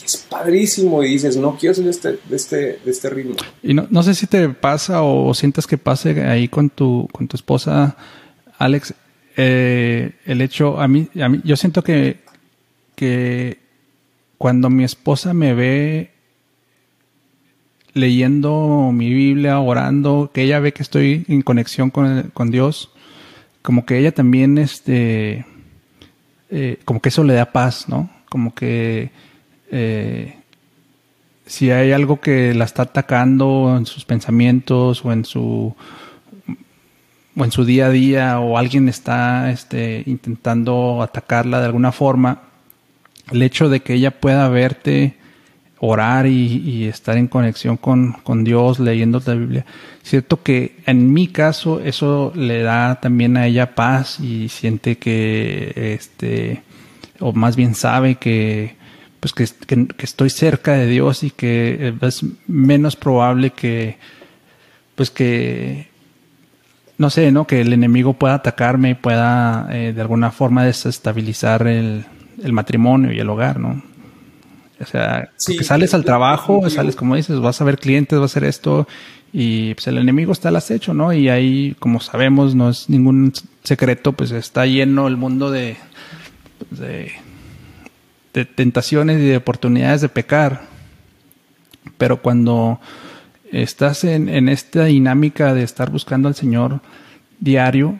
y 0.00 0.04
es 0.04 0.16
padrísimo 0.16 1.02
y 1.02 1.08
dices, 1.08 1.36
no 1.36 1.56
quiero 1.56 1.80
de 1.82 1.90
este, 1.90 2.18
de 2.28 2.36
este, 2.36 2.56
de 2.84 2.90
este 2.90 3.10
ritmo. 3.10 3.36
Y 3.62 3.74
no, 3.74 3.86
no 3.90 4.02
sé 4.02 4.14
si 4.14 4.26
te 4.26 4.48
pasa 4.48 5.02
o 5.02 5.32
sientas 5.34 5.66
que 5.66 5.78
pase 5.78 6.22
ahí 6.24 6.48
con 6.48 6.70
tu, 6.70 7.08
con 7.12 7.28
tu 7.28 7.36
esposa, 7.36 7.96
Alex, 8.58 8.94
eh, 9.36 10.12
el 10.24 10.40
hecho, 10.40 10.80
a 10.80 10.88
mí, 10.88 11.08
a 11.20 11.28
mí, 11.28 11.40
yo 11.44 11.56
siento 11.56 11.82
que, 11.82 12.20
que 12.96 13.63
cuando 14.38 14.70
mi 14.70 14.84
esposa 14.84 15.34
me 15.34 15.54
ve 15.54 16.10
leyendo 17.92 18.90
mi 18.92 19.12
Biblia, 19.12 19.60
orando, 19.60 20.30
que 20.34 20.42
ella 20.42 20.58
ve 20.58 20.72
que 20.72 20.82
estoy 20.82 21.24
en 21.28 21.42
conexión 21.42 21.90
con, 21.90 22.30
con 22.34 22.50
Dios, 22.50 22.90
como 23.62 23.86
que 23.86 23.98
ella 23.98 24.12
también, 24.12 24.58
este, 24.58 25.46
eh, 26.50 26.78
como 26.84 27.00
que 27.00 27.08
eso 27.08 27.24
le 27.24 27.34
da 27.34 27.52
paz, 27.52 27.88
¿no? 27.88 28.10
Como 28.28 28.54
que 28.54 29.10
eh, 29.70 30.34
si 31.46 31.70
hay 31.70 31.92
algo 31.92 32.20
que 32.20 32.52
la 32.54 32.64
está 32.64 32.82
atacando 32.82 33.74
en 33.76 33.86
sus 33.86 34.04
pensamientos 34.04 35.04
o 35.04 35.12
en 35.12 35.24
su 35.24 35.74
o 37.36 37.44
en 37.44 37.50
su 37.50 37.64
día 37.64 37.86
a 37.86 37.90
día 37.90 38.40
o 38.40 38.56
alguien 38.56 38.88
está 38.88 39.50
este, 39.50 40.02
intentando 40.06 41.02
atacarla 41.02 41.58
de 41.58 41.66
alguna 41.66 41.90
forma, 41.90 42.42
el 43.32 43.42
hecho 43.42 43.68
de 43.68 43.80
que 43.80 43.94
ella 43.94 44.10
pueda 44.10 44.48
verte 44.48 45.16
orar 45.86 46.26
y, 46.26 46.86
estar 46.86 47.16
en 47.16 47.28
conexión 47.28 47.76
con, 47.76 48.44
Dios, 48.44 48.78
leyendo 48.78 49.20
la 49.24 49.34
Biblia. 49.34 49.66
Cierto 50.02 50.42
que 50.42 50.76
en 50.86 51.12
mi 51.12 51.28
caso 51.28 51.80
eso 51.80 52.32
le 52.34 52.62
da 52.62 53.00
también 53.00 53.36
a 53.36 53.46
ella 53.46 53.74
paz 53.74 54.18
y 54.20 54.48
siente 54.48 54.96
que, 54.96 55.94
este, 55.94 56.62
o 57.20 57.32
más 57.32 57.56
bien 57.56 57.74
sabe 57.74 58.14
que, 58.16 58.76
pues 59.20 59.32
que, 59.32 59.44
estoy 59.98 60.30
cerca 60.30 60.72
de 60.72 60.86
Dios 60.86 61.22
y 61.22 61.30
que 61.30 61.94
es 62.00 62.24
menos 62.46 62.96
probable 62.96 63.50
que, 63.50 63.98
pues 64.94 65.10
que, 65.10 65.88
no 66.96 67.10
sé, 67.10 67.32
¿no? 67.32 67.46
Que 67.46 67.60
el 67.60 67.72
enemigo 67.72 68.14
pueda 68.14 68.34
atacarme 68.34 68.90
y 68.90 68.94
pueda 68.94 69.68
eh, 69.70 69.92
de 69.92 70.00
alguna 70.00 70.30
forma 70.30 70.64
desestabilizar 70.64 71.66
el, 71.66 72.06
el 72.42 72.52
matrimonio 72.52 73.12
y 73.12 73.18
el 73.18 73.28
hogar, 73.28 73.60
¿no? 73.60 73.82
O 74.80 74.86
sea, 74.86 75.30
sales 75.36 75.94
al 75.94 76.04
trabajo, 76.04 76.68
sales 76.68 76.96
como 76.96 77.14
dices, 77.16 77.38
vas 77.40 77.60
a 77.60 77.64
ver 77.64 77.78
clientes, 77.78 78.18
vas 78.18 78.32
a 78.32 78.32
hacer 78.32 78.44
esto 78.44 78.88
y 79.32 79.74
pues 79.74 79.86
el 79.86 79.98
enemigo 79.98 80.32
está 80.32 80.48
al 80.48 80.56
acecho, 80.56 80.94
¿no? 80.94 81.12
Y 81.12 81.28
ahí, 81.28 81.74
como 81.78 82.00
sabemos, 82.00 82.54
no 82.54 82.70
es 82.70 82.88
ningún 82.88 83.32
secreto, 83.62 84.12
pues 84.12 84.30
está 84.30 84.66
lleno 84.66 85.08
el 85.08 85.16
mundo 85.16 85.50
de, 85.50 85.76
de, 86.70 88.44
tentaciones 88.44 89.20
y 89.20 89.24
de 89.24 89.36
oportunidades 89.36 90.02
de 90.02 90.08
pecar. 90.08 90.62
Pero 91.98 92.22
cuando 92.22 92.80
estás 93.50 94.04
en, 94.04 94.28
en 94.28 94.48
esta 94.48 94.84
dinámica 94.84 95.54
de 95.54 95.62
estar 95.62 95.90
buscando 95.90 96.28
al 96.28 96.34
Señor 96.34 96.80
diario, 97.40 97.98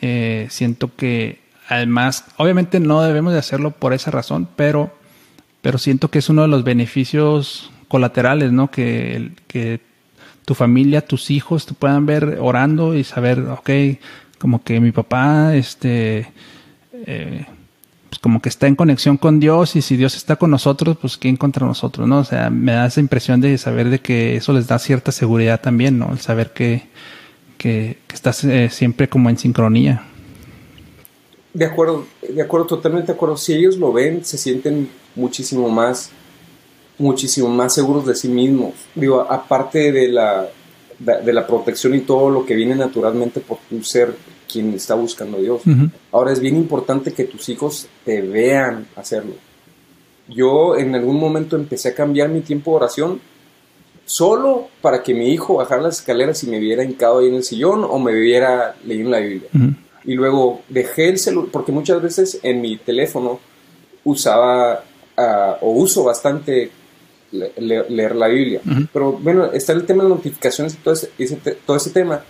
eh, 0.00 0.46
siento 0.50 0.94
que 0.94 1.39
además, 1.70 2.26
obviamente 2.36 2.80
no 2.80 3.00
debemos 3.00 3.32
de 3.32 3.38
hacerlo 3.38 3.70
por 3.70 3.94
esa 3.94 4.10
razón, 4.10 4.46
pero 4.56 4.92
pero 5.62 5.78
siento 5.78 6.10
que 6.10 6.20
es 6.20 6.28
uno 6.28 6.42
de 6.42 6.48
los 6.48 6.64
beneficios 6.64 7.70
colaterales, 7.88 8.52
¿no? 8.52 8.70
Que, 8.70 9.80
tu 10.44 10.54
familia, 10.54 11.06
tus 11.06 11.30
hijos 11.30 11.64
te 11.64 11.74
puedan 11.74 12.06
ver 12.06 12.38
orando 12.40 12.96
y 12.96 13.04
saber, 13.04 13.38
ok, 13.40 13.70
como 14.38 14.64
que 14.64 14.80
mi 14.80 14.90
papá, 14.90 15.54
este, 15.54 16.26
eh, 17.06 17.46
pues 18.08 18.18
como 18.18 18.42
que 18.42 18.48
está 18.48 18.66
en 18.66 18.74
conexión 18.74 19.16
con 19.16 19.38
Dios 19.38 19.76
y 19.76 19.82
si 19.82 19.96
Dios 19.96 20.16
está 20.16 20.36
con 20.36 20.50
nosotros, 20.50 20.96
pues 21.00 21.16
¿quién 21.18 21.36
contra 21.36 21.64
nosotros, 21.66 22.08
no? 22.08 22.18
O 22.18 22.24
sea, 22.24 22.50
me 22.50 22.72
da 22.72 22.86
esa 22.86 22.98
impresión 22.98 23.40
de 23.40 23.56
saber 23.58 23.90
de 23.90 24.00
que 24.00 24.34
eso 24.34 24.52
les 24.52 24.66
da 24.66 24.80
cierta 24.80 25.12
seguridad 25.12 25.60
también, 25.60 26.00
¿no? 26.00 26.10
El 26.10 26.18
saber 26.18 26.52
que, 26.52 26.88
que, 27.56 27.98
estás 28.12 28.42
eh, 28.42 28.70
siempre 28.70 29.08
como 29.08 29.30
en 29.30 29.38
sincronía. 29.38 30.02
De 31.52 31.64
acuerdo, 31.64 32.06
de 32.28 32.42
acuerdo, 32.42 32.66
totalmente 32.66 33.08
de 33.08 33.12
acuerdo. 33.14 33.36
Si 33.36 33.54
ellos 33.54 33.76
lo 33.76 33.92
ven, 33.92 34.24
se 34.24 34.38
sienten 34.38 34.88
muchísimo 35.14 35.68
más, 35.68 36.10
muchísimo 36.98 37.48
más 37.48 37.74
seguros 37.74 38.06
de 38.06 38.14
sí 38.14 38.28
mismos. 38.28 38.74
Digo, 38.94 39.20
aparte 39.20 39.90
de 39.90 40.08
la, 40.08 40.48
de, 40.98 41.32
la 41.32 41.46
protección 41.46 41.94
y 41.94 42.00
todo 42.00 42.30
lo 42.30 42.46
que 42.46 42.54
viene 42.54 42.74
naturalmente 42.74 43.40
por 43.40 43.58
tu 43.68 43.82
ser 43.82 44.14
quien 44.50 44.74
está 44.74 44.94
buscando 44.94 45.38
a 45.38 45.40
Dios. 45.40 45.62
Ahora 46.12 46.32
es 46.32 46.40
bien 46.40 46.56
importante 46.56 47.12
que 47.12 47.24
tus 47.24 47.48
hijos 47.48 47.88
te 48.04 48.20
vean 48.20 48.86
hacerlo. 48.96 49.34
Yo 50.28 50.76
en 50.76 50.94
algún 50.94 51.18
momento 51.18 51.56
empecé 51.56 51.90
a 51.90 51.94
cambiar 51.94 52.28
mi 52.28 52.40
tiempo 52.40 52.72
de 52.72 52.76
oración 52.76 53.20
solo 54.04 54.68
para 54.80 55.02
que 55.02 55.14
mi 55.14 55.32
hijo 55.32 55.54
bajara 55.54 55.82
las 55.82 56.00
escaleras 56.00 56.42
y 56.42 56.48
me 56.48 56.58
viera 56.58 56.84
hincado 56.84 57.20
ahí 57.20 57.28
en 57.28 57.34
el 57.34 57.44
sillón 57.44 57.84
o 57.84 57.98
me 57.98 58.12
viera 58.12 58.76
leyendo 58.84 59.10
la 59.10 59.18
Biblia. 59.18 59.48
Y 60.04 60.14
luego 60.14 60.62
dejé 60.68 61.08
el 61.08 61.18
celular, 61.18 61.50
porque 61.52 61.72
muchas 61.72 62.00
veces 62.02 62.40
en 62.42 62.60
mi 62.60 62.76
teléfono 62.76 63.40
usaba 64.04 64.84
o 65.60 65.70
uso 65.72 66.04
bastante 66.04 66.70
leer 67.32 68.16
la 68.16 68.28
Biblia. 68.28 68.60
Pero 68.92 69.12
bueno, 69.12 69.52
está 69.52 69.72
el 69.72 69.84
tema 69.84 70.04
de 70.04 70.10
notificaciones 70.10 70.74
y 70.74 70.76
todo 70.78 70.94
ese, 70.94 71.08
todo 71.66 71.76
ese 71.76 71.90
tema. 71.90 72.22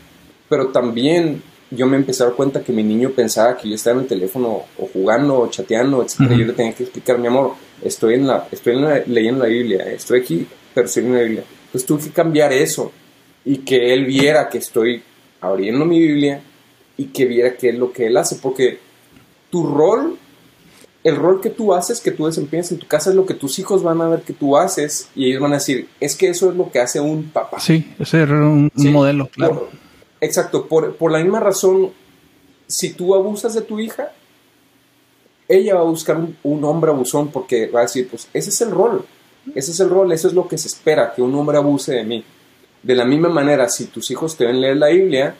Pero 0.48 0.68
también 0.68 1.42
yo 1.70 1.86
me 1.86 1.96
empecé 1.96 2.22
a 2.22 2.26
dar 2.26 2.34
cuenta 2.34 2.62
que 2.62 2.72
mi 2.72 2.82
niño 2.82 3.10
pensaba 3.10 3.56
que 3.56 3.68
yo 3.68 3.76
estaba 3.76 3.96
en 3.96 4.02
el 4.02 4.08
teléfono 4.08 4.64
o 4.76 4.88
jugando 4.92 5.38
o 5.38 5.48
chateando, 5.48 6.02
etc. 6.02 6.30
Yo 6.30 6.44
le 6.44 6.52
tenía 6.52 6.74
que 6.74 6.82
explicar, 6.82 7.18
mi 7.18 7.28
amor, 7.28 7.52
estoy, 7.82 8.14
en 8.14 8.26
la, 8.26 8.48
estoy 8.50 8.74
leyendo 9.06 9.44
la 9.44 9.50
Biblia, 9.50 9.84
estoy 9.92 10.20
aquí, 10.20 10.46
pero 10.74 10.86
estoy 10.86 11.04
en 11.04 11.14
la 11.14 11.20
Biblia. 11.20 11.44
Entonces 11.66 11.86
tuve 11.86 12.02
que 12.02 12.10
cambiar 12.10 12.52
eso 12.52 12.90
y 13.44 13.58
que 13.58 13.94
él 13.94 14.04
viera 14.04 14.48
que 14.48 14.58
estoy 14.58 15.02
abriendo 15.40 15.84
mi 15.84 16.00
Biblia 16.00 16.42
y 17.00 17.06
que 17.06 17.24
viera 17.24 17.56
qué 17.56 17.70
es 17.70 17.78
lo 17.78 17.92
que 17.92 18.08
él 18.08 18.16
hace, 18.18 18.36
porque 18.36 18.78
tu 19.50 19.66
rol 19.66 20.18
el 21.02 21.16
rol 21.16 21.40
que 21.40 21.48
tú 21.48 21.72
haces, 21.72 22.00
que 22.00 22.10
tú 22.10 22.26
desempeñas 22.26 22.72
en 22.72 22.78
tu 22.78 22.86
casa, 22.86 23.08
es 23.08 23.16
lo 23.16 23.24
que 23.24 23.32
tus 23.32 23.58
hijos 23.58 23.82
van 23.82 24.00
a 24.02 24.08
ver 24.08 24.20
que 24.20 24.34
tú 24.34 24.56
haces 24.56 25.08
y 25.14 25.26
ellos 25.26 25.40
van 25.40 25.52
a 25.52 25.54
decir, 25.54 25.88
es 25.98 26.14
que 26.14 26.28
eso 26.28 26.50
es 26.50 26.56
lo 26.56 26.70
que 26.70 26.78
hace 26.78 27.00
un 27.00 27.30
papá. 27.30 27.58
Sí, 27.58 27.90
ese 27.98 28.22
es 28.22 28.28
un, 28.28 28.70
modelo, 28.74 29.28
claro. 29.28 29.70
exacto, 30.20 30.66
por, 30.66 31.10
la 31.10 31.18
misma 31.20 31.40
razón, 31.40 31.90
si 32.66 32.92
tú 32.92 33.14
abusas 33.14 33.54
de 33.54 33.62
tu 33.62 33.80
hija, 33.80 34.12
ella 35.48 35.76
va 35.76 35.80
a 35.80 35.84
buscar 35.84 36.18
un, 36.42 36.64
hombre 36.64 36.90
abusón 36.90 37.28
porque 37.28 37.68
va 37.68 37.80
a 37.80 37.84
decir, 37.84 38.06
pues 38.08 38.28
ese 38.34 38.50
es 38.50 38.60
el 38.60 38.70
rol, 38.70 39.06
ese 39.54 39.70
es 39.70 39.80
el 39.80 39.88
rol, 39.88 40.12
eso 40.12 40.28
es 40.28 40.34
lo 40.34 40.46
que 40.48 40.58
se 40.58 40.68
espera, 40.68 41.14
que 41.14 41.22
un 41.22 41.34
hombre 41.34 41.56
abuse 41.56 41.92
de 41.92 42.04
mí. 42.04 42.22
De 42.82 42.94
la 42.94 43.06
misma 43.06 43.30
manera, 43.30 43.68
si 43.68 43.86
tus 43.86 44.10
hijos 44.10 44.36
te 44.36 44.44
ven 44.44 44.60
leer 44.60 44.76
la 44.76 44.88
Biblia, 44.88 45.34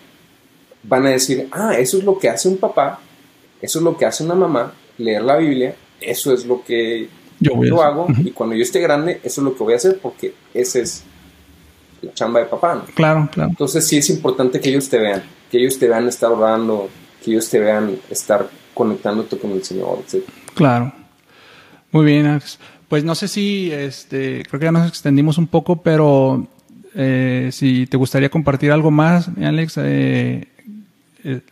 van 0.83 1.07
a 1.07 1.11
decir, 1.11 1.49
ah, 1.53 1.74
eso 1.78 1.99
es 1.99 2.05
lo 2.05 2.18
que 2.18 2.28
hace 2.28 2.49
un 2.49 2.57
papá, 2.57 3.01
eso 3.61 3.78
es 3.78 3.85
lo 3.85 3.97
que 3.97 4.07
hace 4.07 4.24
una 4.24 4.35
mamá, 4.35 4.72
leer 4.99 5.22
la 5.22 5.37
Biblia, 5.37 5.74
eso 6.01 6.33
es 6.33 6.47
lo 6.47 6.64
que 6.64 7.09
yo, 7.41 7.83
hago 7.83 8.07
y 8.18 8.31
cuando 8.31 8.55
yo 8.55 8.62
esté 8.62 8.81
grande, 8.81 9.20
eso 9.22 9.41
es 9.41 9.45
lo 9.45 9.57
que 9.57 9.64
voy 9.64 9.72
a 9.72 9.76
hacer 9.76 9.99
porque 10.01 10.35
ese 10.53 10.83
es 10.83 11.05
la 12.03 12.12
chamba 12.12 12.41
de 12.41 12.47
papá. 12.47 12.85
Claro, 12.95 13.28
claro. 13.33 13.51
Entonces 13.51 13.87
sí 13.87 13.99
es 13.99 14.11
importante 14.11 14.61
que 14.61 14.70
ellos 14.70 14.89
te 14.89 14.99
vean, 14.99 15.22
que 15.51 15.59
ellos 15.59 15.78
te 15.78 15.89
vean 15.89 16.07
estar 16.09 16.31
orando, 16.31 16.89
que 17.22 17.31
ellos 17.33 17.49
te 17.49 17.59
vean 17.59 17.99
estar 18.11 18.49
conectándote 18.74 19.39
con 19.39 19.53
el 19.53 19.64
Señor, 19.64 19.99
etc. 20.07 20.24
Claro. 20.55 20.93
Muy 21.93 22.05
bien, 22.05 22.26
Alex. 22.26 22.59
Pues 22.89 23.05
no 23.05 23.14
sé 23.14 23.28
si, 23.28 23.70
este, 23.70 24.43
creo 24.49 24.59
que 24.59 24.66
ya 24.66 24.72
nos 24.72 24.89
extendimos 24.89 25.39
un 25.39 25.47
poco, 25.47 25.83
pero 25.83 26.47
eh, 26.95 27.51
si 27.53 27.87
te 27.87 27.97
gustaría 27.97 28.31
compartir 28.31 28.72
algo 28.72 28.91
más, 28.91 29.28
Alex, 29.41 29.74
eh, 29.78 30.49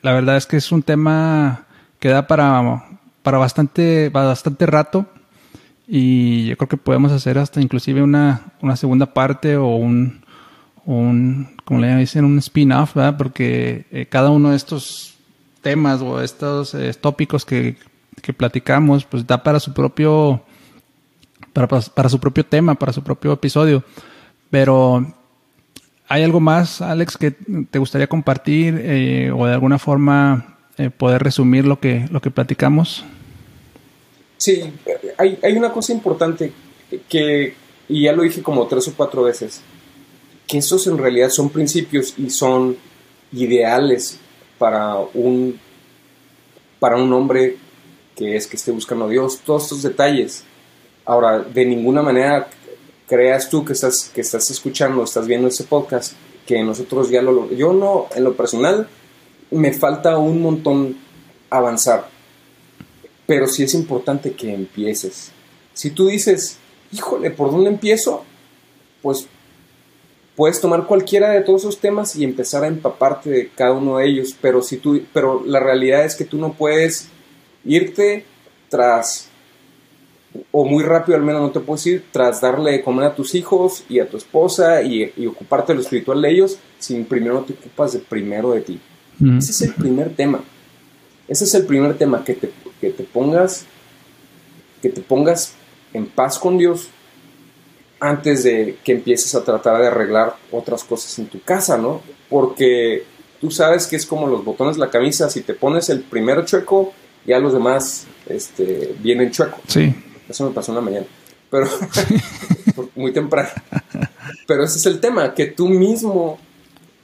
la 0.03 0.13
verdad 0.13 0.37
es 0.37 0.47
que 0.47 0.57
es 0.57 0.73
un 0.73 0.83
tema 0.83 1.67
que 1.99 2.09
da 2.09 2.27
para, 2.27 2.85
para 3.23 3.39
bastante, 3.39 4.09
bastante 4.09 4.67
rato 4.67 5.07
y 5.87 6.47
yo 6.47 6.57
creo 6.59 6.69
que 6.69 6.77
podemos 6.77 7.13
hacer 7.13 7.39
hasta 7.39 7.63
inclusive 7.63 8.03
una, 8.03 8.43
una 8.61 8.77
segunda 8.77 9.07
parte 9.07 9.57
o 9.57 9.69
un, 9.77 10.21
un, 10.85 11.57
como 11.65 11.81
le 11.81 11.97
dicen, 11.97 12.27
un 12.27 12.39
spin-off, 12.39 12.95
¿verdad? 12.95 13.17
Porque 13.17 13.87
eh, 13.91 14.07
cada 14.07 14.31
uno 14.31 14.51
de 14.51 14.57
estos 14.57 15.17
temas 15.63 16.03
o 16.03 16.21
estos 16.21 16.75
eh, 16.75 16.93
tópicos 16.93 17.47
que, 17.47 17.77
que, 18.21 18.35
platicamos, 18.35 19.05
pues 19.05 19.27
da 19.27 19.43
para 19.43 19.61
su 19.61 19.73
propio, 19.73 20.43
para, 21.55 21.67
para, 21.69 22.09
su 22.11 22.21
propio 22.21 22.45
tema, 22.45 22.75
para 22.75 22.93
su 22.93 23.03
propio 23.03 23.33
episodio. 23.33 23.83
Pero, 24.51 25.07
¿hay 26.09 26.23
algo 26.23 26.41
más, 26.41 26.81
Alex, 26.81 27.17
que 27.17 27.33
te 27.71 27.79
gustaría 27.79 28.07
compartir 28.07 28.81
eh, 28.83 29.31
o 29.31 29.47
de 29.47 29.53
alguna 29.53 29.79
forma 29.79 30.57
poder 30.97 31.23
resumir 31.25 31.65
lo 31.65 31.81
que, 31.81 32.07
lo 32.13 32.21
que 32.21 32.31
platicamos? 32.31 33.05
Sí, 34.37 34.63
hay, 35.17 35.37
hay 35.43 35.57
una 35.57 35.73
cosa 35.73 35.93
importante 35.93 36.53
que, 37.09 37.55
y 37.89 38.05
ya 38.05 38.13
lo 38.13 38.23
dije 38.23 38.43
como 38.43 38.67
tres 38.69 38.87
o 38.87 38.95
cuatro 38.97 39.25
veces, 39.25 39.61
que 40.47 40.59
esos 40.59 40.87
en 40.87 40.97
realidad 40.97 41.31
son 41.31 41.51
principios 41.51 42.15
y 42.17 42.31
son 42.31 42.77
ideales 43.33 44.19
para 44.59 44.97
un, 45.15 45.59
para 46.79 46.97
un 46.97 47.13
hombre 47.13 47.57
que 48.17 48.37
es 48.37 48.47
que 48.47 48.57
esté 48.57 48.71
buscando 48.71 49.05
a 49.05 49.09
Dios, 49.09 49.41
todos 49.45 49.65
estos 49.65 49.83
detalles. 49.83 50.45
Ahora, 51.05 51.41
de 51.41 51.65
ninguna 51.65 52.03
manera 52.03 52.49
creas 53.09 53.49
tú 53.49 53.65
que 53.65 53.73
estás, 53.73 54.11
que 54.15 54.21
estás 54.21 54.51
escuchando, 54.51 55.03
estás 55.03 55.27
viendo 55.27 55.49
ese 55.49 55.65
podcast, 55.65 56.13
que 56.47 56.63
nosotros 56.63 57.11
ya 57.11 57.23
lo... 57.23 57.51
Yo 57.51 57.73
no, 57.73 58.07
en 58.15 58.25
lo 58.25 58.35
personal, 58.37 58.89
me 59.51 59.73
falta 59.73 60.19
un 60.19 60.43
montón 60.43 60.97
avanzar, 61.51 62.09
pero 63.27 63.47
sí 63.47 63.63
es 63.63 63.75
importante 63.75 64.33
que 64.33 64.53
empieces. 64.53 65.33
Si 65.73 65.91
tú 65.91 66.09
dices, 66.09 66.59
híjole, 66.93 67.31
¿por 67.31 67.51
dónde 67.51 67.71
empiezo? 67.71 68.25
Pues 69.03 69.27
puedes 70.37 70.61
tomar 70.61 70.87
cualquiera 70.87 71.31
de 71.31 71.41
todos 71.41 71.63
esos 71.63 71.79
temas 71.79 72.15
y 72.15 72.25
empezar 72.25 72.65
a 72.65 72.69
empaparte 72.69 73.31
de 73.31 73.49
cada 73.49 73.73
uno 73.73 73.99
de 73.99 74.07
ellos, 74.07 74.37
pero 74.41 74.63
si 74.63 74.77
tú, 74.77 75.01
pero 75.13 75.43
la 75.45 75.61
realidad 75.61 76.05
es 76.05 76.15
que 76.15 76.25
tú 76.25 76.37
no 76.37 76.53
puedes 76.53 77.09
irte 77.65 78.25
tras 78.69 79.28
o 80.51 80.65
muy 80.65 80.85
rápido 80.85 81.17
al 81.17 81.25
menos 81.25 81.43
no 81.43 81.51
te 81.51 81.61
puedes 81.61 81.87
ir 81.87 82.05
tras 82.13 82.41
darle 82.41 82.73
de 82.73 82.83
comer 82.83 83.07
a 83.07 83.15
tus 83.15 83.35
hijos 83.35 83.85
y 83.89 83.99
a 83.99 84.09
tu 84.09 84.17
esposa 84.17 84.83
y, 84.83 85.13
ocuparte 85.27 85.73
de 85.73 85.77
lo 85.77 85.83
espiritual 85.83 86.21
de 86.21 86.31
ellos 86.31 86.59
sin 86.79 87.05
primero 87.05 87.35
no 87.35 87.41
te 87.43 87.55
ocupas 87.55 87.93
de 87.93 88.01
primero 88.01 88.53
de 88.53 88.61
ti. 88.61 88.81
Ese 89.21 89.51
es 89.51 89.63
el 89.63 89.75
primer 89.75 90.15
tema. 90.15 90.41
Ese 91.27 91.45
es 91.45 91.55
el 91.55 91.67
primer 91.67 91.99
tema, 91.99 92.25
que 92.25 92.35
te, 92.35 92.51
que 92.81 92.91
te 92.91 93.03
pongas 93.03 93.67
que 94.81 94.91
te 94.91 95.01
pongas 95.01 95.55
en 95.93 96.07
paz 96.07 96.39
con 96.39 96.57
Dios 96.57 96.89
antes 98.01 98.45
de 98.45 98.79
que 98.85 98.93
empieces 98.93 99.35
a 99.35 99.43
tratar 99.43 99.81
de 99.81 99.89
arreglar 99.89 100.37
otras 100.53 100.85
cosas 100.85 101.19
en 101.19 101.27
tu 101.27 101.41
casa, 101.43 101.77
¿no? 101.77 102.01
Porque 102.29 103.05
tú 103.41 103.51
sabes 103.51 103.87
que 103.87 103.97
es 103.97 104.07
como 104.07 104.29
los 104.29 104.45
botones 104.45 104.77
de 104.77 104.81
la 104.81 104.91
camisa, 104.91 105.29
si 105.29 105.41
te 105.41 105.55
pones 105.55 105.89
el 105.89 106.03
primer 106.03 106.45
chueco, 106.45 106.93
ya 107.27 107.41
los 107.41 107.53
demás 107.53 108.07
este, 108.29 108.95
vienen 109.01 109.33
chuecos. 109.33 109.61
Sí. 109.67 109.93
Eso 110.29 110.47
me 110.47 110.55
pasó 110.55 110.73
en 110.73 110.77
la 110.77 110.81
mañana, 110.83 111.07
pero 111.51 111.67
muy 112.95 113.13
temprano. 113.13 113.49
Pero 114.47 114.65
ese 114.65 114.79
es 114.79 114.87
el 114.87 115.01
tema, 115.01 115.35
que 115.35 115.47
tú 115.47 115.69
mismo, 115.69 116.39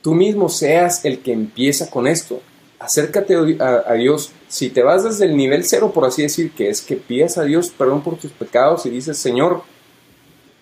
tú 0.02 0.14
mismo 0.14 0.48
seas 0.48 1.04
el 1.04 1.20
que 1.20 1.32
empieza 1.32 1.90
con 1.90 2.06
esto. 2.06 2.40
Acércate 2.78 3.34
a, 3.60 3.84
a 3.86 3.94
Dios. 3.94 4.32
Si 4.48 4.68
te 4.70 4.82
vas 4.82 5.04
desde 5.04 5.24
el 5.24 5.36
nivel 5.36 5.64
cero, 5.64 5.92
por 5.92 6.04
así 6.04 6.22
decir, 6.22 6.52
que 6.52 6.68
es 6.68 6.82
que 6.82 6.96
pidas 6.96 7.38
a 7.38 7.44
Dios 7.44 7.70
perdón 7.70 8.02
por 8.02 8.16
tus 8.16 8.30
pecados 8.30 8.84
y 8.86 8.90
dices, 8.90 9.16
Señor, 9.18 9.62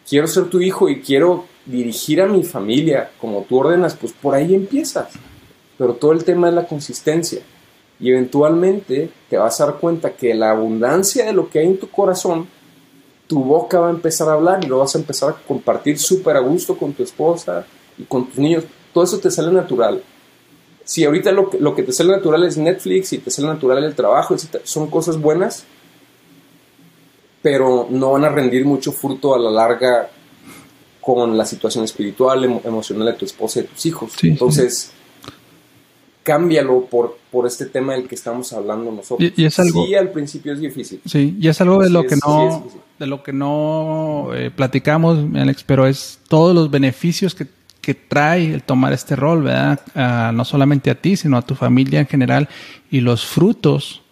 quiero 0.09 0.27
ser 0.27 0.45
tu 0.45 0.61
hijo 0.61 0.89
y 0.89 1.01
quiero 1.01 1.47
dirigir 1.67 2.21
a 2.21 2.27
mi 2.27 2.43
familia 2.43 3.11
como 3.21 3.45
tú 3.49 3.59
ordenas, 3.59 3.95
pues 3.95 4.13
por 4.13 4.35
ahí 4.35 4.55
empiezas. 4.55 5.09
Pero 5.79 5.95
todo 5.95 6.13
el 6.13 6.25
tema 6.25 6.49
es 6.49 6.55
la 6.55 6.67
consistencia. 6.67 7.41
Y 8.03 8.11
eventualmente 8.11 9.11
te 9.31 9.37
vas 9.37 9.61
a 9.61 9.67
dar 9.67 9.77
cuenta 9.77 10.13
que 10.13 10.35
la 10.35 10.51
abundancia 10.51 11.25
de 11.25 11.33
lo 11.33 11.49
que 11.49 11.61
hay 11.61 11.67
en 11.69 11.79
tu 11.79 11.89
corazón, 11.89 12.49
tu 13.29 13.45
boca 13.45 13.79
va 13.79 13.87
a 13.87 13.91
empezar 13.91 14.29
a 14.29 14.33
hablar 14.33 14.63
y 14.65 14.67
lo 14.67 14.79
vas 14.79 14.97
a 14.97 14.99
empezar 14.99 15.31
a 15.31 15.37
compartir 15.47 15.99
súper 16.01 16.37
a 16.37 16.41
gusto 16.41 16.77
con 16.77 16.93
tu 16.93 17.05
esposa 17.05 17.65
y 17.97 18.03
con 18.03 18.27
tus 18.27 18.39
niños. 18.39 18.65
Todo 18.93 19.05
eso 19.05 19.19
te 19.21 19.31
sale 19.31 19.53
natural. 19.53 20.03
Si 20.85 21.05
ahorita 21.05 21.31
lo 21.31 21.49
que, 21.49 21.61
lo 21.61 21.77
que 21.77 21.85
te 21.85 21.93
sale 21.93 22.11
natural 22.11 22.43
es 22.43 22.59
Netflix 22.59 23.13
y 23.13 23.19
te 23.19 23.31
sale 23.31 23.47
natural 23.47 23.85
el 23.85 23.95
trabajo, 23.95 24.35
son 24.65 24.91
cosas 24.91 25.17
buenas, 25.21 25.65
pero 27.41 27.87
no 27.89 28.11
van 28.11 28.25
a 28.25 28.31
rendir 28.31 28.65
mucho 28.65 28.91
fruto 28.91 29.33
a 29.33 29.39
la 29.39 29.51
larga 29.51 30.11
con 31.01 31.37
la 31.37 31.45
situación 31.45 31.85
espiritual, 31.85 32.45
emocional 32.65 33.07
de 33.07 33.13
tu 33.15 33.25
esposa 33.27 33.61
y 33.61 33.63
de 33.63 33.69
tus 33.69 33.87
hijos. 33.87 34.13
Entonces, 34.23 34.93
cámbialo 36.23 36.87
por, 36.87 37.19
por 37.31 37.47
este 37.47 37.67
tema 37.67 37.95
del 37.95 38.09
que 38.09 38.15
estamos 38.15 38.53
hablando 38.53 38.91
nosotros. 38.93 39.33
Y, 39.37 39.45
es 39.45 39.59
algo, 39.59 39.87
sí, 39.87 39.95
al 39.95 40.11
principio 40.11 40.53
es 40.53 40.61
difícil. 40.61 41.01
Sí, 41.05 41.37
y 41.41 41.49
es 41.49 41.61
algo 41.61 41.83
de 41.83 41.91
lo, 41.91 42.05
que 42.05 42.17
no, 42.17 42.67
de 42.99 43.07
lo 43.07 43.23
que 43.23 43.33
no 43.33 44.29
eh, 44.35 44.51
platicamos, 44.51 45.19
Alex, 45.35 45.65
pero 45.65 45.87
es 45.87 46.21
todos 46.29 46.55
los 46.55 46.71
beneficios 46.71 47.35
que, 47.35 47.47
que 47.81 47.95
trae 47.95 48.55
el 48.55 48.63
tomar 48.63 48.93
este 48.93 49.17
rol, 49.17 49.43
¿verdad? 49.43 50.33
No 50.33 50.45
solamente 50.45 50.91
a 50.91 50.95
ti, 50.95 51.17
sino 51.17 51.37
a 51.37 51.43
tu 51.43 51.55
familia 51.55 52.01
en 52.01 52.07
general 52.07 52.49
y 52.91 53.01
los 53.01 53.27
frutos 53.27 54.03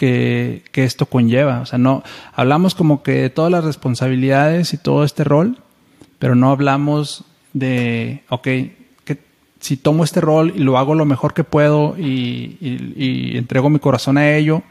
que, 0.00 0.62
esto 0.74 1.06
conlleva. 1.06 1.60
O 1.60 1.66
sea, 1.66 1.78
no 1.78 2.02
hablamos 2.32 2.74
como 2.74 3.02
que 3.02 3.12
de 3.12 3.30
todas 3.30 3.52
las 3.52 3.64
responsabilidades 3.64 4.72
y 4.72 4.78
todo 4.78 5.04
este 5.04 5.24
rol, 5.24 5.58
pero 6.18 6.34
no 6.34 6.50
hablamos 6.50 7.24
de, 7.52 8.22
ok, 8.30 8.42
que 8.42 8.79
si 9.60 9.76
tomo 9.76 10.04
este 10.04 10.20
rol 10.20 10.54
y 10.56 10.60
lo 10.60 10.78
hago 10.78 10.94
lo 10.94 11.04
mejor 11.04 11.34
que 11.34 11.44
puedo 11.44 11.94
y, 11.98 12.56
entrego 13.36 13.70
mi 13.70 13.78
corazón 13.78 14.16
a 14.18 14.34
ello, 14.34 14.62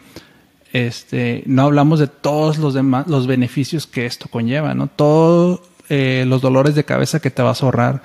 este, 0.73 1.43
no 1.45 1.63
hablamos 1.63 1.99
de 1.99 2.07
todos 2.07 2.57
los 2.57 2.73
demás, 2.73 3.07
los 3.07 3.27
beneficios 3.27 3.87
que 3.87 4.05
esto 4.05 4.27
conlleva, 4.29 4.73
¿no? 4.73 4.87
Todos 4.87 5.61
eh, 5.89 6.25
los 6.27 6.41
dolores 6.41 6.75
de 6.75 6.83
cabeza 6.83 7.19
que 7.19 7.31
te 7.31 7.41
vas 7.41 7.61
a 7.61 7.65
ahorrar, 7.65 8.01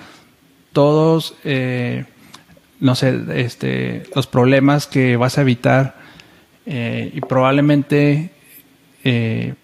todos, 0.72 1.34
eh, 1.44 2.04
no 2.80 2.94
sé, 2.94 3.18
este, 3.34 4.04
los 4.14 4.26
problemas 4.26 4.86
que 4.86 5.16
vas 5.16 5.38
a 5.38 5.42
evitar 5.42 5.96
eh, 6.66 7.10
y 7.14 7.20
probablemente 7.20 8.30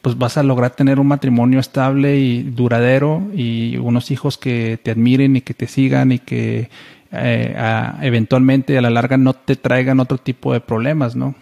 pues 0.03 0.19
vas 0.19 0.37
a 0.37 0.43
lograr 0.43 0.73
tener 0.73 1.01
un 1.01 1.07
matrimonio 1.07 1.61
estable 1.61 2.19
y 2.19 2.43
duradero 2.43 3.23
y 3.35 3.79
unos 3.79 4.11
hijos 4.11 4.37
que 4.37 4.79
te 4.83 4.91
admiren 4.91 5.35
y 5.35 5.41
que 5.41 5.55
te 5.55 5.67
sigan 5.67 6.13
y 6.13 6.19
que 6.19 6.69
eh, 7.13 7.55
eventualmente 8.03 8.77
a 8.77 8.81
la 8.81 8.91
larga 8.91 9.17
no 9.17 9.35
te 9.35 9.57
traigan 9.57 10.01
otro 10.01 10.19
tipo 10.19 10.53
de 10.53 10.61
problemas, 10.61 11.17
¿no? 11.17 11.35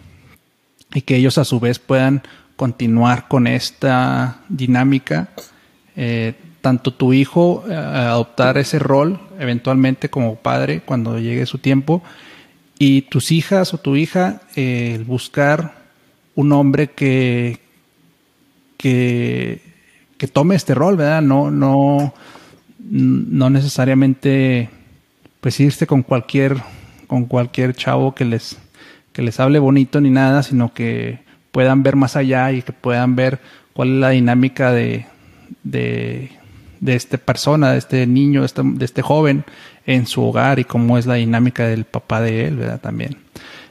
Y 0.93 1.01
que 1.01 1.15
ellos 1.15 1.37
a 1.37 1.45
su 1.45 1.59
vez 1.59 1.79
puedan 1.79 2.21
continuar 2.55 3.27
con 3.27 3.47
esta 3.47 4.39
dinámica, 4.49 5.29
tanto 6.61 6.93
tu 6.93 7.13
hijo 7.13 7.63
adoptar 7.69 8.57
ese 8.57 8.79
rol 8.79 9.19
eventualmente 9.39 10.09
como 10.09 10.35
padre 10.35 10.81
cuando 10.81 11.19
llegue 11.19 11.45
su 11.45 11.57
tiempo, 11.57 12.03
y 12.81 13.03
tus 13.03 13.31
hijas 13.31 13.73
o 13.73 13.77
tu 13.77 13.97
hija 13.97 14.41
eh, 14.55 15.03
buscar 15.05 15.83
un 16.33 16.53
hombre 16.53 16.87
que, 16.87 17.59
que, 18.77 19.61
que, 20.17 20.27
tome 20.29 20.55
este 20.55 20.73
rol, 20.73 20.95
¿verdad? 20.95 21.21
No, 21.21 21.51
no, 21.51 22.13
no 22.79 23.49
necesariamente 23.49 24.69
pues 25.41 25.59
irse 25.59 25.87
con 25.87 26.03
cualquier, 26.03 26.57
con 27.07 27.25
cualquier 27.25 27.73
chavo 27.73 28.13
que 28.13 28.25
les, 28.25 28.57
que 29.13 29.21
les 29.21 29.39
hable 29.39 29.59
bonito 29.59 30.01
ni 30.01 30.09
nada, 30.09 30.43
sino 30.43 30.73
que 30.73 31.19
puedan 31.51 31.83
ver 31.83 31.95
más 31.95 32.15
allá 32.15 32.51
y 32.51 32.61
que 32.61 32.73
puedan 32.73 33.15
ver 33.15 33.39
cuál 33.73 33.89
es 33.89 33.95
la 33.95 34.09
dinámica 34.09 34.71
de, 34.71 35.05
de, 35.63 36.31
de 36.79 36.95
esta 36.95 37.17
persona, 37.17 37.71
de 37.71 37.77
este 37.77 38.05
niño, 38.07 38.41
de 38.41 38.45
este, 38.45 38.61
de 38.63 38.85
este 38.85 39.01
joven 39.01 39.45
en 39.85 40.05
su 40.05 40.23
hogar 40.23 40.59
y 40.59 40.65
cómo 40.65 40.97
es 40.97 41.05
la 41.05 41.15
dinámica 41.15 41.67
del 41.67 41.85
papá 41.85 42.21
de 42.21 42.47
él, 42.47 42.57
¿verdad? 42.57 42.79
También. 42.79 43.17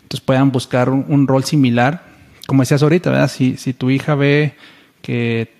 Entonces 0.02 0.20
puedan 0.20 0.50
buscar 0.50 0.90
un, 0.90 1.26
rol 1.26 1.44
similar. 1.44 2.02
Como 2.46 2.62
decías 2.62 2.82
ahorita, 2.82 3.10
¿verdad? 3.10 3.28
Si, 3.28 3.56
si 3.56 3.74
tu 3.74 3.90
hija 3.90 4.14
ve 4.14 4.54
que 5.02 5.52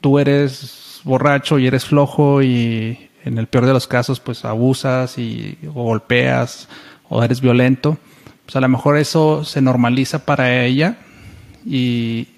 tú 0.00 0.18
eres 0.18 1.00
borracho 1.04 1.58
y 1.58 1.66
eres 1.66 1.84
flojo 1.84 2.42
y 2.42 3.07
en 3.24 3.38
el 3.38 3.46
peor 3.46 3.66
de 3.66 3.72
los 3.72 3.86
casos 3.86 4.20
pues 4.20 4.44
abusas 4.44 5.18
y 5.18 5.58
o 5.66 5.82
golpeas 5.84 6.68
o 7.08 7.22
eres 7.22 7.40
violento, 7.40 7.98
pues 8.44 8.56
a 8.56 8.60
lo 8.60 8.68
mejor 8.68 8.96
eso 8.96 9.44
se 9.44 9.60
normaliza 9.60 10.24
para 10.24 10.64
ella 10.64 10.98
y 11.66 12.28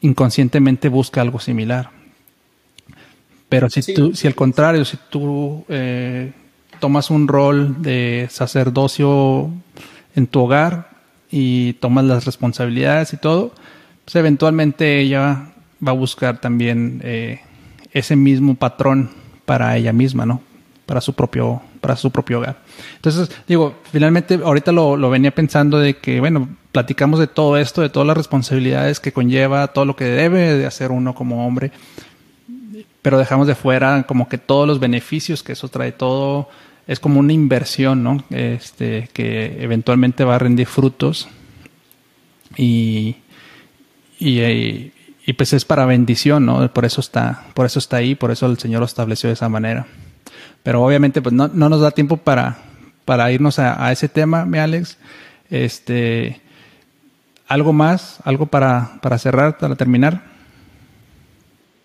inconscientemente 0.00 0.88
busca 0.88 1.20
algo 1.20 1.38
similar. 1.38 1.90
Pero 3.48 3.68
si 3.68 3.94
tú, 3.94 4.14
si 4.14 4.26
al 4.26 4.34
contrario, 4.34 4.84
si 4.84 4.98
tú 5.10 5.64
eh, 5.68 6.32
tomas 6.80 7.10
un 7.10 7.28
rol 7.28 7.82
de 7.82 8.26
sacerdocio 8.30 9.50
en 10.16 10.26
tu 10.26 10.40
hogar 10.40 10.90
y 11.30 11.74
tomas 11.74 12.04
las 12.04 12.24
responsabilidades 12.24 13.12
y 13.12 13.18
todo, 13.18 13.52
pues 14.04 14.16
eventualmente 14.16 15.00
ella 15.00 15.52
va 15.86 15.92
a 15.92 15.94
buscar 15.94 16.40
también 16.40 17.00
eh, 17.04 17.40
ese 17.92 18.16
mismo 18.16 18.54
patrón 18.54 19.10
para 19.44 19.76
ella 19.76 19.92
misma, 19.92 20.26
¿no? 20.26 20.40
Para 20.86 21.00
su 21.00 21.14
propio, 21.14 21.62
para 21.80 21.96
su 21.96 22.10
propio 22.10 22.38
hogar. 22.38 22.58
Entonces, 22.96 23.30
digo, 23.46 23.74
finalmente 23.90 24.40
ahorita 24.42 24.72
lo, 24.72 24.96
lo 24.96 25.10
venía 25.10 25.34
pensando 25.34 25.78
de 25.78 25.96
que, 25.98 26.20
bueno, 26.20 26.48
platicamos 26.72 27.20
de 27.20 27.26
todo 27.26 27.56
esto, 27.56 27.82
de 27.82 27.90
todas 27.90 28.06
las 28.06 28.16
responsabilidades 28.16 28.98
que 28.98 29.12
conlleva, 29.12 29.68
todo 29.68 29.84
lo 29.84 29.94
que 29.94 30.04
debe 30.04 30.54
de 30.54 30.66
hacer 30.66 30.90
uno 30.90 31.14
como 31.14 31.46
hombre, 31.46 31.70
pero 33.02 33.18
dejamos 33.18 33.46
de 33.46 33.54
fuera 33.54 34.04
como 34.04 34.28
que 34.28 34.38
todos 34.38 34.66
los 34.66 34.80
beneficios 34.80 35.42
que 35.42 35.52
eso 35.52 35.68
trae, 35.68 35.92
todo 35.92 36.48
es 36.86 36.98
como 36.98 37.20
una 37.20 37.32
inversión, 37.32 38.02
¿no? 38.02 38.24
Este, 38.30 39.08
que 39.12 39.62
eventualmente 39.62 40.24
va 40.24 40.36
a 40.36 40.38
rendir 40.38 40.66
frutos 40.66 41.28
y, 42.56 43.16
y, 44.18 44.92
y 45.24 45.34
pues 45.34 45.52
es 45.52 45.64
para 45.64 45.86
bendición, 45.86 46.46
¿no? 46.46 46.72
Por 46.72 46.84
eso 46.84 47.00
está, 47.00 47.46
por 47.54 47.66
eso 47.66 47.78
está 47.78 47.98
ahí, 47.98 48.14
por 48.14 48.30
eso 48.30 48.46
el 48.46 48.58
Señor 48.58 48.80
lo 48.80 48.86
estableció 48.86 49.28
de 49.28 49.34
esa 49.34 49.48
manera. 49.48 49.86
Pero 50.62 50.82
obviamente 50.82 51.22
pues 51.22 51.32
no, 51.32 51.48
no 51.48 51.68
nos 51.68 51.80
da 51.80 51.92
tiempo 51.92 52.16
para, 52.16 52.58
para 53.04 53.30
irnos 53.30 53.58
a, 53.58 53.90
ese 53.92 54.08
tema, 54.08 54.44
mi 54.44 54.58
Alex. 54.58 54.98
Este, 55.50 56.40
¿Algo 57.46 57.72
más? 57.72 58.18
¿Algo 58.24 58.46
para, 58.46 58.98
para 59.00 59.18
cerrar, 59.18 59.58
para 59.58 59.76
terminar? 59.76 60.24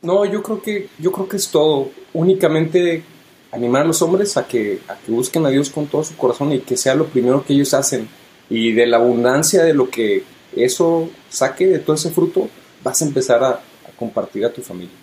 No, 0.02 0.26
yo 0.26 0.42
creo 0.42 0.62
que, 0.62 0.90
yo 0.98 1.12
creo 1.12 1.28
que 1.28 1.38
es 1.38 1.50
todo. 1.50 1.90
Únicamente 2.14 3.04
animar 3.52 3.84
a 3.84 3.86
los 3.86 4.02
hombres 4.02 4.38
a 4.38 4.48
que, 4.48 4.80
a 4.88 4.96
que 4.96 5.12
busquen 5.12 5.46
a 5.46 5.50
Dios 5.50 5.70
con 5.70 5.88
todo 5.88 6.04
su 6.04 6.16
corazón 6.16 6.54
y 6.54 6.60
que 6.60 6.78
sea 6.78 6.96
lo 6.96 7.06
primero 7.06 7.44
que 7.44 7.54
ellos 7.54 7.74
hacen. 7.74 8.08
Y 8.50 8.72
de 8.72 8.88
la 8.88 8.98
abundancia 8.98 9.64
de 9.64 9.74
lo 9.74 9.90
que 9.90 10.24
eso 10.56 11.10
saque, 11.30 11.68
de 11.68 11.80
todo 11.80 11.96
ese 11.96 12.12
fruto, 12.12 12.50
vas 12.84 13.02
a 13.02 13.06
empezar 13.06 13.44
a, 13.44 13.60
compartir 13.98 14.46
a 14.46 14.54
tu 14.54 14.62
familia. 14.62 14.94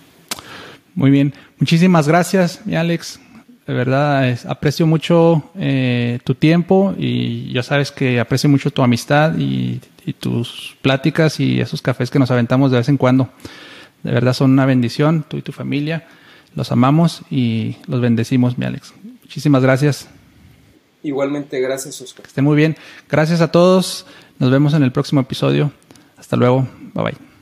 Muy 0.94 1.10
bien, 1.10 1.34
muchísimas 1.58 2.06
gracias, 2.06 2.60
mi 2.64 2.76
Alex. 2.76 3.18
De 3.66 3.72
verdad, 3.72 4.38
aprecio 4.46 4.86
mucho 4.86 5.50
eh, 5.58 6.20
tu 6.22 6.34
tiempo 6.34 6.94
y 6.96 7.52
ya 7.52 7.62
sabes 7.62 7.90
que 7.90 8.20
aprecio 8.20 8.48
mucho 8.48 8.70
tu 8.70 8.82
amistad 8.82 9.36
y, 9.36 9.80
tus 10.20 10.76
pláticas 10.82 11.40
y 11.40 11.60
esos 11.60 11.80
cafés 11.80 12.10
que 12.10 12.18
nos 12.18 12.30
aventamos 12.30 12.70
de 12.70 12.76
vez 12.76 12.90
en 12.90 12.98
cuando. 12.98 13.30
De 14.02 14.12
verdad 14.12 14.34
son 14.34 14.50
una 14.50 14.66
bendición, 14.66 15.24
tú 15.26 15.38
y 15.38 15.42
tu 15.42 15.50
familia. 15.50 16.06
Los 16.54 16.70
amamos 16.70 17.22
y 17.30 17.76
los 17.86 18.02
bendecimos, 18.02 18.58
mi 18.58 18.66
Alex. 18.66 18.92
Muchísimas 19.22 19.62
gracias. 19.62 20.06
Igualmente, 21.02 21.58
gracias, 21.60 22.00
Oscar. 22.02 22.22
Que 22.22 22.28
estén 22.28 22.44
muy 22.44 22.56
bien. 22.56 22.76
Gracias 23.10 23.40
a 23.40 23.50
todos. 23.50 24.06
Nos 24.38 24.50
vemos 24.50 24.74
en 24.74 24.82
el 24.82 24.92
próximo 24.92 25.22
episodio. 25.22 25.72
Hasta 26.18 26.36
luego. 26.36 26.68
Bye 26.94 27.04
bye. 27.04 27.33